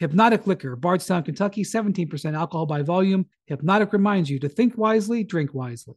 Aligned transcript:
Hpnotiq 0.00 0.46
Liquor, 0.46 0.76
Bardstown, 0.76 1.24
Kentucky, 1.24 1.64
17% 1.64 2.36
alcohol 2.36 2.66
by 2.66 2.82
volume. 2.82 3.26
Hpnotiq 3.50 3.92
reminds 3.92 4.30
you 4.30 4.38
to 4.38 4.48
think 4.48 4.78
wisely, 4.78 5.24
drink 5.24 5.52
wisely. 5.52 5.96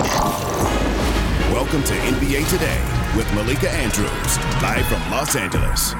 Welcome 0.00 1.84
to 1.84 1.94
NBA 1.94 2.50
Today 2.50 2.82
with 3.16 3.32
Malika 3.34 3.70
Andrews, 3.70 4.38
live 4.60 4.84
from 4.86 5.00
Los 5.12 5.36
Angeles. 5.36 5.94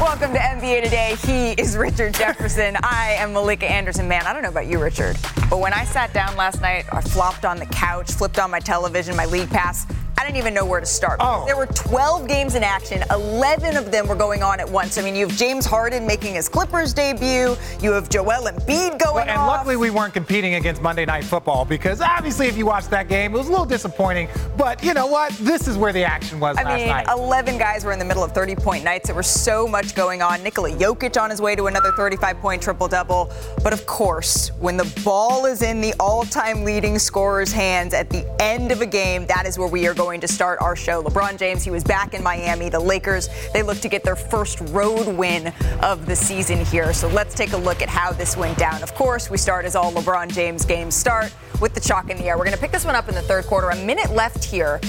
Welcome 0.00 0.32
to 0.32 0.40
NBA 0.40 0.82
Today. 0.82 1.14
He 1.24 1.52
is 1.60 1.76
Richard 1.76 2.14
Jefferson. 2.14 2.76
I 2.82 3.14
am 3.18 3.32
Malika 3.32 3.70
Andrews. 3.70 3.98
Man, 4.02 4.26
I 4.26 4.32
don't 4.32 4.42
know 4.42 4.48
about 4.48 4.66
you, 4.66 4.80
Richard, 4.82 5.16
but 5.48 5.60
when 5.60 5.72
I 5.72 5.84
sat 5.84 6.12
down 6.12 6.36
last 6.36 6.60
night, 6.60 6.84
I 6.92 7.00
flopped 7.00 7.44
on 7.44 7.58
the 7.58 7.66
couch, 7.66 8.10
flipped 8.10 8.40
on 8.40 8.50
my 8.50 8.58
television, 8.58 9.14
my 9.14 9.26
league 9.26 9.50
pass. 9.50 9.86
I 10.18 10.24
didn't 10.24 10.38
even 10.38 10.52
know 10.52 10.64
where 10.66 10.80
to 10.80 10.86
start. 10.86 11.18
Oh. 11.20 11.44
There 11.46 11.56
were 11.56 11.66
12 11.66 12.26
games 12.26 12.56
in 12.56 12.64
action. 12.64 13.04
11 13.10 13.76
of 13.76 13.92
them 13.92 14.08
were 14.08 14.16
going 14.16 14.42
on 14.42 14.58
at 14.58 14.68
once. 14.68 14.98
I 14.98 15.02
mean, 15.02 15.14
you 15.14 15.28
have 15.28 15.36
James 15.36 15.64
Harden 15.64 16.06
making 16.08 16.34
his 16.34 16.48
Clippers 16.48 16.92
debut. 16.92 17.56
You 17.80 17.92
have 17.92 18.08
Joel 18.08 18.48
Embiid 18.48 18.98
going 18.98 19.14
Well, 19.14 19.18
and 19.20 19.30
off. 19.38 19.48
luckily 19.48 19.76
we 19.76 19.90
weren't 19.90 20.12
competing 20.14 20.54
against 20.54 20.82
Monday 20.82 21.06
Night 21.06 21.22
Football 21.22 21.64
because 21.64 22.00
obviously 22.00 22.48
if 22.48 22.56
you 22.56 22.66
watched 22.66 22.90
that 22.90 23.08
game, 23.08 23.32
it 23.32 23.38
was 23.38 23.46
a 23.46 23.50
little 23.50 23.64
disappointing. 23.64 24.28
But 24.56 24.82
you 24.82 24.92
know 24.92 25.06
what? 25.06 25.32
This 25.34 25.68
is 25.68 25.76
where 25.76 25.92
the 25.92 26.02
action 26.02 26.40
was 26.40 26.56
I 26.56 26.64
last 26.64 26.78
mean, 26.78 26.88
night. 26.88 27.06
11 27.08 27.56
guys 27.56 27.84
were 27.84 27.92
in 27.92 28.00
the 28.00 28.04
middle 28.04 28.24
of 28.24 28.32
30 28.32 28.56
point 28.56 28.82
nights. 28.82 29.06
There 29.06 29.14
was 29.14 29.28
so 29.28 29.68
much 29.68 29.94
going 29.94 30.20
on. 30.20 30.42
Nikola 30.42 30.70
Jokic 30.70 31.20
on 31.20 31.30
his 31.30 31.40
way 31.40 31.54
to 31.54 31.66
another 31.68 31.92
35 31.92 32.38
point 32.40 32.60
triple 32.60 32.88
double. 32.88 33.30
But 33.62 33.72
of 33.72 33.86
course, 33.86 34.48
when 34.58 34.76
the 34.76 35.00
ball 35.04 35.46
is 35.46 35.62
in 35.62 35.80
the 35.80 35.94
all 36.00 36.24
time 36.24 36.64
leading 36.64 36.98
scorer's 36.98 37.52
hands 37.52 37.94
at 37.94 38.10
the 38.10 38.26
end 38.42 38.72
of 38.72 38.80
a 38.80 38.86
game, 38.86 39.24
that 39.26 39.46
is 39.46 39.58
where 39.58 39.68
we 39.68 39.86
are 39.86 39.94
going 39.94 40.07
to 40.16 40.28
start 40.28 40.58
our 40.62 40.74
show. 40.74 41.02
LeBron 41.02 41.38
James, 41.38 41.62
he 41.62 41.70
was 41.70 41.84
back 41.84 42.14
in 42.14 42.22
Miami. 42.22 42.70
The 42.70 42.80
Lakers, 42.80 43.28
they 43.52 43.62
look 43.62 43.78
to 43.80 43.88
get 43.88 44.02
their 44.02 44.16
first 44.16 44.60
road 44.70 45.06
win 45.06 45.52
of 45.82 46.06
the 46.06 46.16
season 46.16 46.64
here. 46.64 46.94
So 46.94 47.08
let's 47.08 47.34
take 47.34 47.52
a 47.52 47.56
look 47.58 47.82
at 47.82 47.90
how 47.90 48.12
this 48.12 48.36
went 48.36 48.56
down. 48.56 48.82
Of 48.82 48.94
course, 48.94 49.28
we 49.28 49.36
start 49.36 49.66
as 49.66 49.76
all 49.76 49.92
LeBron 49.92 50.32
James 50.32 50.64
games 50.64 50.94
start 50.94 51.34
with 51.60 51.74
the 51.74 51.80
chalk 51.80 52.08
in 52.08 52.16
the 52.16 52.24
air. 52.24 52.38
We're 52.38 52.44
going 52.44 52.56
to 52.56 52.60
pick 52.60 52.72
this 52.72 52.86
one 52.86 52.94
up 52.94 53.08
in 53.08 53.14
the 53.14 53.22
third 53.22 53.44
quarter. 53.44 53.68
A 53.68 53.84
minute 53.84 54.10
left 54.10 54.42
here. 54.42 54.80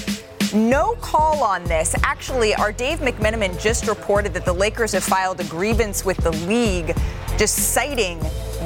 No 0.54 0.96
call 0.96 1.44
on 1.44 1.64
this. 1.66 1.94
Actually, 2.04 2.56
our 2.56 2.72
Dave 2.72 3.00
McMenamin 3.00 3.62
just 3.62 3.88
reported 3.88 4.34
that 4.34 4.46
the 4.46 4.54
Lakers 4.54 4.94
have 4.94 5.04
filed 5.04 5.40
a 5.42 5.44
grievance 5.44 6.06
with 6.06 6.18
the 6.18 6.32
league, 6.32 6.96
just 7.38 7.74
citing 7.74 8.20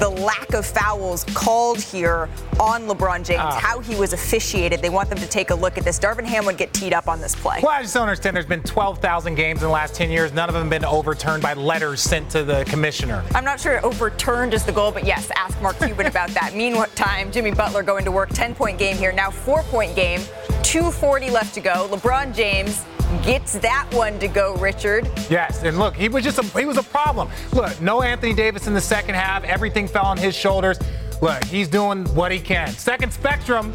the 0.03 0.09
lack 0.09 0.53
of 0.53 0.65
fouls 0.65 1.23
called 1.33 1.79
here 1.79 2.27
on 2.59 2.87
LeBron 2.87 3.23
James, 3.23 3.39
Ah. 3.41 3.57
how 3.57 3.79
he 3.79 3.95
was 3.95 4.11
officiated. 4.11 4.81
They 4.81 4.89
want 4.89 5.07
them 5.07 5.17
to 5.19 5.27
take 5.27 5.49
a 5.49 5.55
look 5.55 5.77
at 5.77 5.85
this. 5.85 5.97
Darvin 5.97 6.25
Ham 6.25 6.45
would 6.45 6.57
get 6.57 6.73
teed 6.73 6.91
up 6.91 7.07
on 7.07 7.21
this 7.21 7.33
play. 7.35 7.61
well, 7.63 7.71
I 7.71 7.81
just 7.83 7.93
don't 7.93 8.03
understand. 8.03 8.35
There's 8.35 8.45
been 8.45 8.63
12,000 8.63 9.35
games 9.35 9.61
in 9.61 9.67
the 9.69 9.73
last 9.73 9.95
10 9.95 10.11
years. 10.11 10.33
None 10.33 10.49
of 10.49 10.55
them 10.55 10.63
have 10.63 10.69
been 10.69 10.83
overturned 10.83 11.41
by 11.41 11.53
letters 11.53 12.01
sent 12.01 12.29
to 12.31 12.43
the 12.43 12.65
commissioner. 12.65 13.23
I'm 13.33 13.45
not 13.45 13.61
sure 13.61 13.79
overturned 13.85 14.53
is 14.53 14.65
the 14.65 14.73
goal, 14.73 14.91
but 14.91 15.05
yes, 15.05 15.31
ask 15.37 15.61
Mark 15.61 15.77
Cuban 15.79 16.07
about 16.07 16.31
that. 16.31 16.53
Meantime, 16.63 17.31
Jimmy 17.31 17.51
Butler 17.51 17.81
going 17.81 18.03
to 18.03 18.11
work, 18.11 18.27
10 18.33 18.55
point 18.55 18.77
game 18.77 18.97
here, 18.97 19.13
now 19.13 19.31
four 19.31 19.63
point 19.63 19.95
game, 19.95 20.19
240 20.63 21.29
left 21.29 21.53
to 21.53 21.61
go. 21.61 21.87
LeBron 21.89 22.35
James 22.35 22.83
gets 23.21 23.53
that 23.59 23.87
one 23.93 24.17
to 24.19 24.27
go, 24.27 24.55
Richard. 24.55 25.09
Yes, 25.29 25.63
and 25.63 25.77
look, 25.77 25.95
he 25.95 26.09
was 26.09 26.23
just 26.23 26.39
a, 26.39 26.43
he 26.59 26.65
was 26.65 26.77
a 26.77 26.83
problem. 26.83 27.29
Look, 27.53 27.79
no 27.81 28.01
Anthony 28.01 28.33
Davis 28.33 28.67
in 28.67 28.73
the 28.73 28.81
second 28.81 29.15
half. 29.15 29.43
Everything 29.43 29.87
fell 29.87 30.05
on 30.05 30.17
his 30.17 30.35
shoulders. 30.35 30.79
Look, 31.21 31.43
he's 31.45 31.67
doing 31.67 32.05
what 32.15 32.31
he 32.31 32.39
can. 32.39 32.67
Second 32.69 33.13
spectrum. 33.13 33.73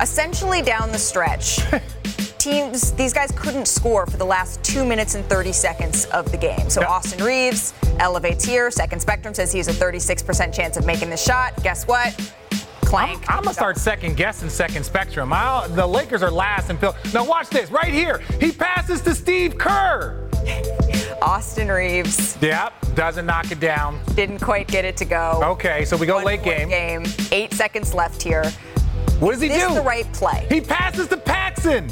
essentially 0.00 0.62
down 0.62 0.92
the 0.92 0.98
stretch. 0.98 1.60
Teams, 2.38 2.92
these 2.92 3.12
guys 3.12 3.30
couldn't 3.36 3.68
score 3.68 4.06
for 4.06 4.16
the 4.16 4.24
last 4.24 4.62
two 4.64 4.84
minutes 4.84 5.14
and 5.14 5.24
30 5.26 5.52
seconds 5.52 6.06
of 6.06 6.30
the 6.30 6.38
game. 6.38 6.70
So 6.70 6.80
Yeah. 6.80 6.88
Austin 6.88 7.22
Reaves 7.22 7.74
elevates 7.98 8.44
here. 8.44 8.70
Second 8.70 9.00
Spectrum 9.00 9.34
says 9.34 9.52
he 9.52 9.58
has 9.58 9.68
a 9.68 9.72
36% 9.72 10.52
chance 10.52 10.78
of 10.78 10.86
making 10.86 11.10
the 11.10 11.18
shot. 11.18 11.52
Guess 11.62 11.86
what? 11.86 12.14
Clank. 12.90 13.22
I'm 13.30 13.44
gonna 13.44 13.54
start 13.54 13.76
second 13.78 14.16
guessing 14.16 14.48
second 14.48 14.82
spectrum. 14.84 15.32
I'll, 15.32 15.68
the 15.68 15.86
Lakers 15.86 16.24
are 16.24 16.30
last 16.30 16.70
and 16.70 16.78
Phil. 16.80 16.92
Now 17.14 17.24
watch 17.24 17.48
this 17.48 17.70
right 17.70 17.92
here. 17.94 18.18
He 18.40 18.50
passes 18.50 19.00
to 19.02 19.14
Steve 19.14 19.56
Kerr. 19.56 20.28
Austin 21.22 21.68
Reaves 21.68 22.36
Yep, 22.42 22.72
doesn't 22.96 23.26
knock 23.26 23.52
it 23.52 23.60
down. 23.60 24.00
didn't 24.16 24.40
quite 24.40 24.66
get 24.66 24.84
it 24.84 24.96
to 24.96 25.04
go. 25.04 25.40
Okay, 25.44 25.84
so 25.84 25.96
we 25.96 26.04
go 26.06 26.16
One 26.16 26.24
late 26.24 26.42
game. 26.42 26.68
game. 26.68 27.04
Eight 27.30 27.52
seconds 27.54 27.94
left 27.94 28.20
here. 28.22 28.44
What 29.20 29.32
does 29.32 29.40
he 29.40 29.48
This 29.48 29.62
do? 29.62 29.68
is 29.68 29.74
the 29.76 29.82
right 29.82 30.12
play. 30.12 30.46
He 30.48 30.60
passes 30.60 31.06
to 31.08 31.16
Paxson. 31.16 31.88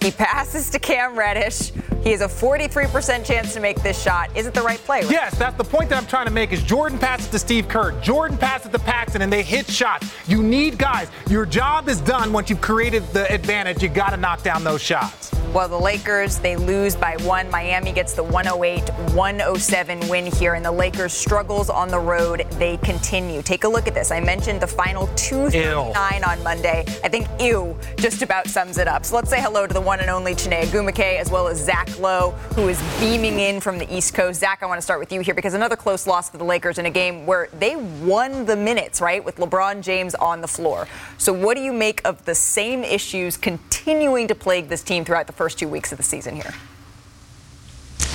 He 0.00 0.10
passes 0.10 0.70
to 0.70 0.78
Cam 0.78 1.18
Reddish. 1.18 1.72
He 2.02 2.10
has 2.12 2.22
a 2.22 2.28
43% 2.28 3.24
chance 3.24 3.52
to 3.54 3.60
make 3.60 3.82
this 3.82 4.00
shot. 4.00 4.34
Is 4.36 4.46
it 4.46 4.54
the 4.54 4.62
right 4.62 4.78
play? 4.78 5.02
Rick? 5.02 5.10
Yes, 5.10 5.38
that's 5.38 5.56
the 5.56 5.64
point 5.64 5.90
that 5.90 5.98
I'm 5.98 6.06
trying 6.06 6.26
to 6.26 6.32
make 6.32 6.52
is 6.52 6.62
Jordan 6.62 6.98
passes 6.98 7.28
to 7.28 7.38
Steve 7.38 7.68
Kerr. 7.68 7.92
Jordan 8.00 8.38
passes 8.38 8.70
to 8.70 8.78
Paxson 8.78 9.22
and 9.22 9.32
they 9.32 9.42
hit 9.42 9.66
shots. 9.66 10.12
You 10.26 10.42
need 10.42 10.78
guys. 10.78 11.08
Your 11.28 11.44
job 11.44 11.88
is 11.88 12.00
done 12.00 12.32
once 12.32 12.48
you've 12.48 12.60
created 12.60 13.06
the 13.12 13.30
advantage. 13.32 13.82
You 13.82 13.88
got 13.88 14.10
to 14.10 14.16
knock 14.16 14.42
down 14.42 14.64
those 14.64 14.82
shots. 14.82 15.39
Well, 15.52 15.66
the 15.66 15.76
Lakers, 15.76 16.38
they 16.38 16.54
lose 16.54 16.94
by 16.94 17.16
one. 17.22 17.50
Miami 17.50 17.90
gets 17.90 18.12
the 18.12 18.22
108 18.22 18.88
107 19.14 20.08
win 20.08 20.26
here, 20.26 20.54
and 20.54 20.64
the 20.64 20.70
Lakers' 20.70 21.12
struggles 21.12 21.68
on 21.68 21.88
the 21.88 21.98
road, 21.98 22.46
they 22.52 22.76
continue. 22.76 23.42
Take 23.42 23.64
a 23.64 23.68
look 23.68 23.88
at 23.88 23.94
this. 23.94 24.12
I 24.12 24.20
mentioned 24.20 24.60
the 24.60 24.68
final 24.68 25.08
239 25.16 26.22
on 26.22 26.42
Monday. 26.44 26.84
I 27.02 27.08
think 27.08 27.26
ew 27.40 27.76
just 27.96 28.22
about 28.22 28.46
sums 28.46 28.78
it 28.78 28.86
up. 28.86 29.04
So 29.04 29.16
let's 29.16 29.28
say 29.28 29.40
hello 29.40 29.66
to 29.66 29.74
the 29.74 29.80
one 29.80 29.98
and 29.98 30.08
only 30.08 30.36
Chiney 30.36 30.66
Ogwumike, 30.66 31.18
as 31.18 31.32
well 31.32 31.48
as 31.48 31.58
Zach 31.58 31.98
Lowe, 31.98 32.30
who 32.54 32.68
is 32.68 32.80
beaming 33.00 33.40
in 33.40 33.58
from 33.58 33.76
the 33.76 33.92
East 33.92 34.14
Coast. 34.14 34.38
Zach, 34.38 34.62
I 34.62 34.66
want 34.66 34.78
to 34.78 34.82
start 34.82 35.00
with 35.00 35.10
you 35.10 35.20
here 35.20 35.34
because 35.34 35.54
another 35.54 35.74
close 35.74 36.06
loss 36.06 36.30
for 36.30 36.38
the 36.38 36.44
Lakers 36.44 36.78
in 36.78 36.86
a 36.86 36.90
game 36.90 37.26
where 37.26 37.48
they 37.58 37.74
won 37.74 38.46
the 38.46 38.54
minutes, 38.54 39.00
right, 39.00 39.24
with 39.24 39.34
LeBron 39.38 39.82
James 39.82 40.14
on 40.14 40.42
the 40.42 40.48
floor. 40.48 40.86
So 41.18 41.32
what 41.32 41.56
do 41.56 41.62
you 41.64 41.72
make 41.72 42.06
of 42.06 42.24
the 42.24 42.36
same 42.36 42.84
issues 42.84 43.36
continuing 43.36 44.28
to 44.28 44.36
plague 44.36 44.68
this 44.68 44.84
team 44.84 45.04
throughout 45.04 45.26
the 45.26 45.39
first 45.40 45.58
two 45.58 45.68
weeks 45.68 45.90
of 45.90 45.96
the 45.96 46.04
season 46.04 46.36
here? 46.36 46.52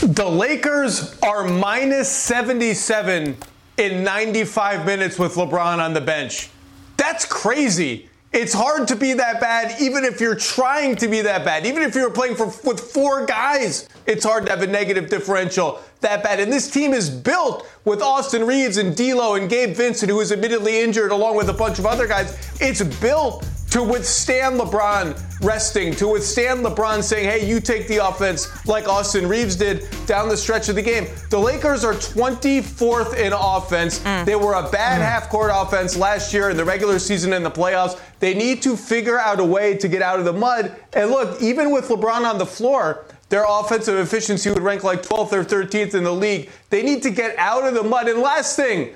The 0.04 0.30
Lakers 0.30 1.18
are 1.22 1.44
minus 1.44 2.08
77 2.08 3.36
in 3.78 4.04
95 4.04 4.86
minutes 4.86 5.18
with 5.18 5.34
LeBron 5.34 5.80
on 5.80 5.96
the 5.96 6.02
bench. 6.02 6.52
That's 6.98 7.26
crazy. 7.26 8.10
It's 8.32 8.54
hard 8.54 8.88
to 8.90 8.96
be 8.96 9.14
that 9.14 9.42
bad, 9.42 9.82
even 9.82 10.04
if 10.04 10.22
you're 10.22 10.36
trying 10.36 10.98
to 10.98 11.08
be 11.08 11.22
that 11.22 11.44
bad. 11.44 11.66
Even 11.66 11.82
if 11.82 11.96
you're 11.96 12.12
playing 12.12 12.36
for, 12.36 12.46
with 12.64 12.80
four 12.80 13.26
guys, 13.26 13.90
it's 14.06 14.24
hard 14.24 14.46
to 14.46 14.52
have 14.52 14.62
a 14.62 14.68
negative 14.68 15.10
differential 15.10 15.82
that 16.02 16.22
bad. 16.22 16.40
And 16.40 16.54
this 16.54 16.70
team 16.70 16.94
is 16.94 17.10
built 17.10 17.68
with 17.86 18.04
Austin 18.04 18.46
Reaves 18.46 18.78
and 18.78 18.96
D'Lo 18.96 19.34
and 19.34 19.50
Gabe 19.50 19.76
Vincent, 19.76 20.12
who 20.12 20.20
is 20.20 20.32
admittedly 20.32 20.80
injured, 20.80 21.12
along 21.12 21.38
with 21.38 21.50
a 21.50 21.54
bunch 21.54 21.80
of 21.80 21.88
other 21.88 22.06
guys. 22.06 22.38
It's 22.62 22.84
built 23.00 23.44
to 23.76 23.84
withstand 23.84 24.58
LeBron 24.58 25.22
resting, 25.44 25.94
to 25.96 26.08
withstand 26.08 26.66
LeBron 26.66 27.04
saying, 27.04 27.28
hey, 27.28 27.46
you 27.46 27.60
take 27.60 27.90
the 27.90 27.98
offense 27.98 28.66
like 28.66 28.88
Austin 28.88 29.28
Reaves 29.28 29.58
did 29.58 29.86
down 30.06 30.30
the 30.30 30.38
stretch 30.38 30.70
of 30.70 30.76
the 30.76 30.82
game. 30.82 31.08
The 31.30 31.38
Lakers 31.38 31.84
are 31.84 31.92
24th 31.92 33.18
in 33.18 33.34
offense. 33.34 34.00
Mm. 34.00 34.24
They 34.24 34.38
were 34.38 34.54
a 34.54 34.70
bad 34.70 35.02
mm. 35.02 35.04
half 35.04 35.28
court 35.28 35.52
offense 35.54 35.98
last 35.98 36.34
year 36.34 36.52
in 36.52 36.56
the 36.56 36.64
regular 36.64 37.00
season 37.00 37.34
and 37.34 37.46
the 37.46 37.52
playoffs. 37.52 38.00
They 38.22 38.34
need 38.34 38.62
to 38.62 38.78
figure 38.78 39.20
out 39.20 39.42
a 39.42 39.44
way 39.44 39.76
to 39.76 39.90
get 39.90 40.02
out 40.02 40.20
of 40.20 40.26
the 40.26 40.32
mud. 40.32 40.74
And 40.94 41.12
look, 41.12 41.42
even 41.42 41.70
with 41.72 41.90
LeBron 41.90 42.26
on 42.26 42.38
the 42.38 42.46
floor, 42.46 43.04
their 43.28 43.44
offensive 43.46 44.00
efficiency 44.00 44.50
would 44.52 44.64
rank 44.64 44.86
like 44.86 45.04
12th 45.04 45.34
or 45.34 45.44
13th 45.44 45.96
in 45.96 46.06
the 46.06 46.14
league. 46.14 46.50
They 46.70 46.82
need 46.82 47.04
to 47.04 47.10
get 47.10 47.38
out 47.38 47.68
of 47.68 47.74
the 47.74 47.84
mud. 47.84 48.08
And 48.08 48.22
last 48.22 48.56
thing, 48.56 48.96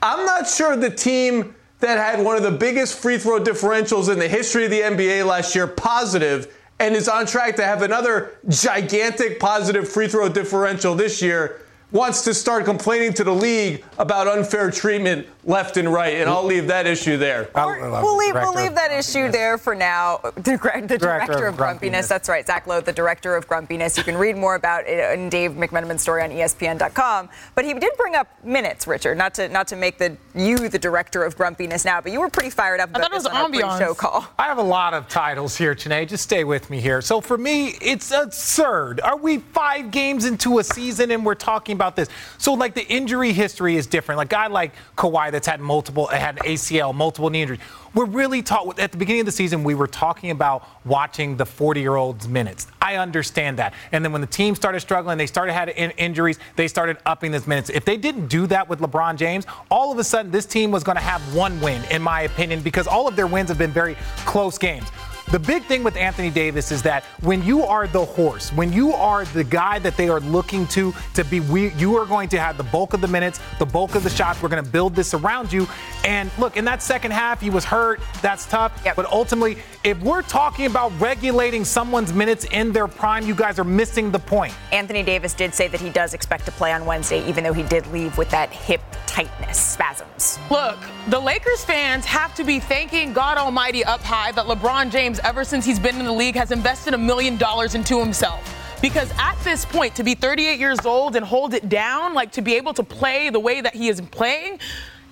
I'm 0.00 0.24
not 0.24 0.46
sure 0.46 0.76
the 0.76 0.90
team 0.90 1.56
that 1.82 1.98
had 1.98 2.24
one 2.24 2.36
of 2.36 2.42
the 2.42 2.50
biggest 2.50 2.98
free 2.98 3.18
throw 3.18 3.38
differentials 3.38 4.10
in 4.10 4.18
the 4.18 4.28
history 4.28 4.64
of 4.64 4.70
the 4.70 4.80
NBA 4.80 5.26
last 5.26 5.54
year 5.54 5.66
positive 5.66 6.56
and 6.78 6.96
is 6.96 7.08
on 7.08 7.26
track 7.26 7.56
to 7.56 7.64
have 7.64 7.82
another 7.82 8.38
gigantic 8.48 9.38
positive 9.38 9.88
free 9.88 10.08
throw 10.08 10.28
differential 10.28 10.94
this 10.94 11.20
year. 11.20 11.61
Wants 11.92 12.22
to 12.22 12.34
start 12.34 12.64
complaining 12.64 13.12
to 13.12 13.24
the 13.24 13.34
league 13.34 13.84
about 13.98 14.26
unfair 14.26 14.70
treatment 14.70 15.26
left 15.44 15.76
and 15.76 15.92
right, 15.92 16.14
and 16.16 16.28
I'll 16.28 16.44
leave 16.44 16.68
that 16.68 16.86
issue 16.86 17.16
there. 17.16 17.50
we'll, 17.54 18.16
leave, 18.16 18.34
we'll 18.34 18.54
leave 18.54 18.74
that 18.74 18.92
issue 18.92 19.30
there 19.30 19.58
for 19.58 19.74
now. 19.74 20.20
The, 20.42 20.52
the 20.52 20.58
director, 20.58 20.98
director, 20.98 21.46
of, 21.46 21.56
grumpiness. 21.56 21.56
grumpiness. 21.56 22.08
That's 22.08 22.28
right, 22.28 22.44
Zach 22.46 22.66
Lowe, 22.66 22.80
the 22.80 22.92
director 22.92 23.36
of 23.36 23.46
grumpiness. 23.46 23.96
You 23.96 24.02
can 24.02 24.16
read 24.16 24.36
more 24.36 24.54
about 24.54 24.86
it 24.86 25.18
in 25.18 25.28
Dave 25.28 25.52
McMenamin's 25.52 26.02
story 26.02 26.22
on 26.22 26.30
ESPN.com. 26.30 27.28
But 27.54 27.64
he 27.64 27.74
did 27.74 27.92
bring 27.96 28.14
up 28.14 28.28
minutes, 28.44 28.86
Richard. 28.86 29.16
Not 29.16 29.34
to 29.34 29.48
not 29.48 29.68
to 29.68 29.76
make 29.76 29.98
the 29.98 30.16
you 30.34 30.68
the 30.68 30.78
director 30.78 31.22
of 31.22 31.36
grumpiness 31.36 31.84
now, 31.84 32.00
but 32.00 32.12
you 32.12 32.20
were 32.20 32.30
pretty 32.30 32.50
fired 32.50 32.80
up 32.80 32.90
about 32.90 33.10
this 33.10 33.26
on 33.26 33.54
our 33.54 33.78
show 33.78 33.94
call. 33.94 34.26
I 34.38 34.44
have 34.44 34.58
a 34.58 34.62
lot 34.62 34.94
of 34.94 35.08
titles 35.08 35.56
here, 35.56 35.74
Chiney. 35.74 36.06
Just 36.06 36.24
stay 36.24 36.44
with 36.44 36.70
me 36.70 36.80
here. 36.80 37.00
So 37.02 37.20
for 37.20 37.38
me, 37.38 37.74
it's 37.80 38.10
absurd. 38.10 39.00
Are 39.00 39.16
we 39.16 39.38
five 39.38 39.90
games 39.90 40.24
into 40.24 40.58
a 40.58 40.64
season 40.64 41.10
and 41.10 41.24
we're 41.24 41.34
talking 41.34 41.74
about 41.74 41.81
this? 41.96 42.08
So 42.38 42.54
like 42.54 42.74
the 42.74 42.86
injury 42.86 43.32
history 43.32 43.76
is 43.76 43.86
different. 43.86 44.16
Like 44.18 44.28
guy 44.28 44.46
like 44.46 44.72
Kawhi 44.96 45.30
that's 45.30 45.46
had 45.46 45.60
multiple, 45.60 46.06
had 46.06 46.36
ACL, 46.38 46.94
multiple 46.94 47.30
knee 47.30 47.42
injuries. 47.42 47.60
We're 47.94 48.06
really 48.06 48.42
taught 48.42 48.78
at 48.78 48.90
the 48.92 48.98
beginning 48.98 49.20
of 49.20 49.26
the 49.26 49.32
season, 49.32 49.64
we 49.64 49.74
were 49.74 49.86
talking 49.86 50.30
about 50.30 50.66
watching 50.86 51.36
the 51.36 51.44
40 51.44 51.80
year 51.80 51.96
olds 51.96 52.26
minutes. 52.26 52.66
I 52.80 52.96
understand 52.96 53.58
that. 53.58 53.74
And 53.92 54.04
then 54.04 54.12
when 54.12 54.20
the 54.20 54.26
team 54.26 54.54
started 54.54 54.80
struggling, 54.80 55.18
they 55.18 55.26
started 55.26 55.52
having 55.52 55.74
in- 55.76 55.90
injuries, 55.92 56.38
they 56.56 56.68
started 56.68 56.96
upping 57.04 57.32
those 57.32 57.46
minutes. 57.46 57.68
If 57.68 57.84
they 57.84 57.96
didn't 57.96 58.28
do 58.28 58.46
that 58.46 58.68
with 58.68 58.80
LeBron 58.80 59.16
James, 59.16 59.44
all 59.70 59.92
of 59.92 59.98
a 59.98 60.04
sudden 60.04 60.30
this 60.30 60.46
team 60.46 60.70
was 60.70 60.82
going 60.82 60.96
to 60.96 61.02
have 61.02 61.20
one 61.34 61.60
win, 61.60 61.82
in 61.90 62.00
my 62.00 62.22
opinion, 62.22 62.62
because 62.62 62.86
all 62.86 63.06
of 63.06 63.16
their 63.16 63.26
wins 63.26 63.48
have 63.48 63.58
been 63.58 63.72
very 63.72 63.96
close 64.24 64.56
games. 64.56 64.88
The 65.32 65.38
big 65.38 65.64
thing 65.64 65.82
with 65.82 65.96
Anthony 65.96 66.28
Davis 66.28 66.70
is 66.70 66.82
that 66.82 67.04
when 67.22 67.42
you 67.42 67.62
are 67.62 67.86
the 67.86 68.04
horse, 68.04 68.52
when 68.52 68.70
you 68.70 68.92
are 68.92 69.24
the 69.24 69.42
guy 69.42 69.78
that 69.78 69.96
they 69.96 70.10
are 70.10 70.20
looking 70.20 70.66
to 70.66 70.92
to 71.14 71.24
be, 71.24 71.40
we, 71.40 71.70
you 71.72 71.96
are 71.96 72.04
going 72.04 72.28
to 72.28 72.38
have 72.38 72.58
the 72.58 72.64
bulk 72.64 72.92
of 72.92 73.00
the 73.00 73.08
minutes, 73.08 73.40
the 73.58 73.64
bulk 73.64 73.94
of 73.94 74.04
the 74.04 74.10
shots. 74.10 74.42
We're 74.42 74.50
going 74.50 74.62
to 74.62 74.70
build 74.70 74.94
this 74.94 75.14
around 75.14 75.50
you. 75.50 75.66
And 76.04 76.30
look, 76.38 76.58
in 76.58 76.66
that 76.66 76.82
second 76.82 77.12
half, 77.12 77.40
he 77.40 77.48
was 77.48 77.64
hurt. 77.64 78.02
That's 78.20 78.44
tough. 78.44 78.78
Yep. 78.84 78.94
But 78.94 79.06
ultimately, 79.06 79.56
if 79.84 79.98
we're 80.02 80.20
talking 80.20 80.66
about 80.66 80.92
regulating 81.00 81.64
someone's 81.64 82.12
minutes 82.12 82.44
in 82.44 82.70
their 82.70 82.86
prime, 82.86 83.26
you 83.26 83.34
guys 83.34 83.58
are 83.58 83.64
missing 83.64 84.10
the 84.10 84.18
point. 84.18 84.52
Anthony 84.70 85.02
Davis 85.02 85.32
did 85.32 85.54
say 85.54 85.66
that 85.66 85.80
he 85.80 85.88
does 85.88 86.12
expect 86.12 86.44
to 86.44 86.52
play 86.52 86.74
on 86.74 86.84
Wednesday, 86.84 87.26
even 87.26 87.42
though 87.42 87.54
he 87.54 87.62
did 87.62 87.86
leave 87.86 88.18
with 88.18 88.28
that 88.32 88.50
hip 88.50 88.82
tightness, 89.06 89.58
spasms. 89.58 90.38
Look, 90.50 90.78
the 91.08 91.18
Lakers 91.18 91.64
fans 91.64 92.04
have 92.04 92.34
to 92.34 92.44
be 92.44 92.60
thanking 92.60 93.12
God 93.12 93.38
Almighty 93.38 93.82
up 93.84 94.00
high 94.00 94.32
that 94.32 94.46
LeBron 94.46 94.90
James 94.90 95.20
ever 95.24 95.44
since 95.44 95.64
he's 95.64 95.78
been 95.78 95.98
in 95.98 96.04
the 96.04 96.12
league, 96.12 96.36
has 96.36 96.50
invested 96.50 96.94
a 96.94 96.98
million 96.98 97.36
dollars 97.36 97.74
into 97.74 97.98
himself. 97.98 98.56
Because 98.80 99.10
at 99.18 99.36
this 99.44 99.64
point, 99.64 99.94
to 99.96 100.02
be 100.02 100.14
38 100.14 100.58
years 100.58 100.84
old 100.84 101.14
and 101.14 101.24
hold 101.24 101.54
it 101.54 101.68
down, 101.68 102.14
like 102.14 102.32
to 102.32 102.42
be 102.42 102.56
able 102.56 102.74
to 102.74 102.82
play 102.82 103.30
the 103.30 103.38
way 103.38 103.60
that 103.60 103.74
he 103.74 103.88
is 103.88 104.00
playing, 104.00 104.58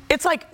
it's 0.09 0.25
like 0.25 0.45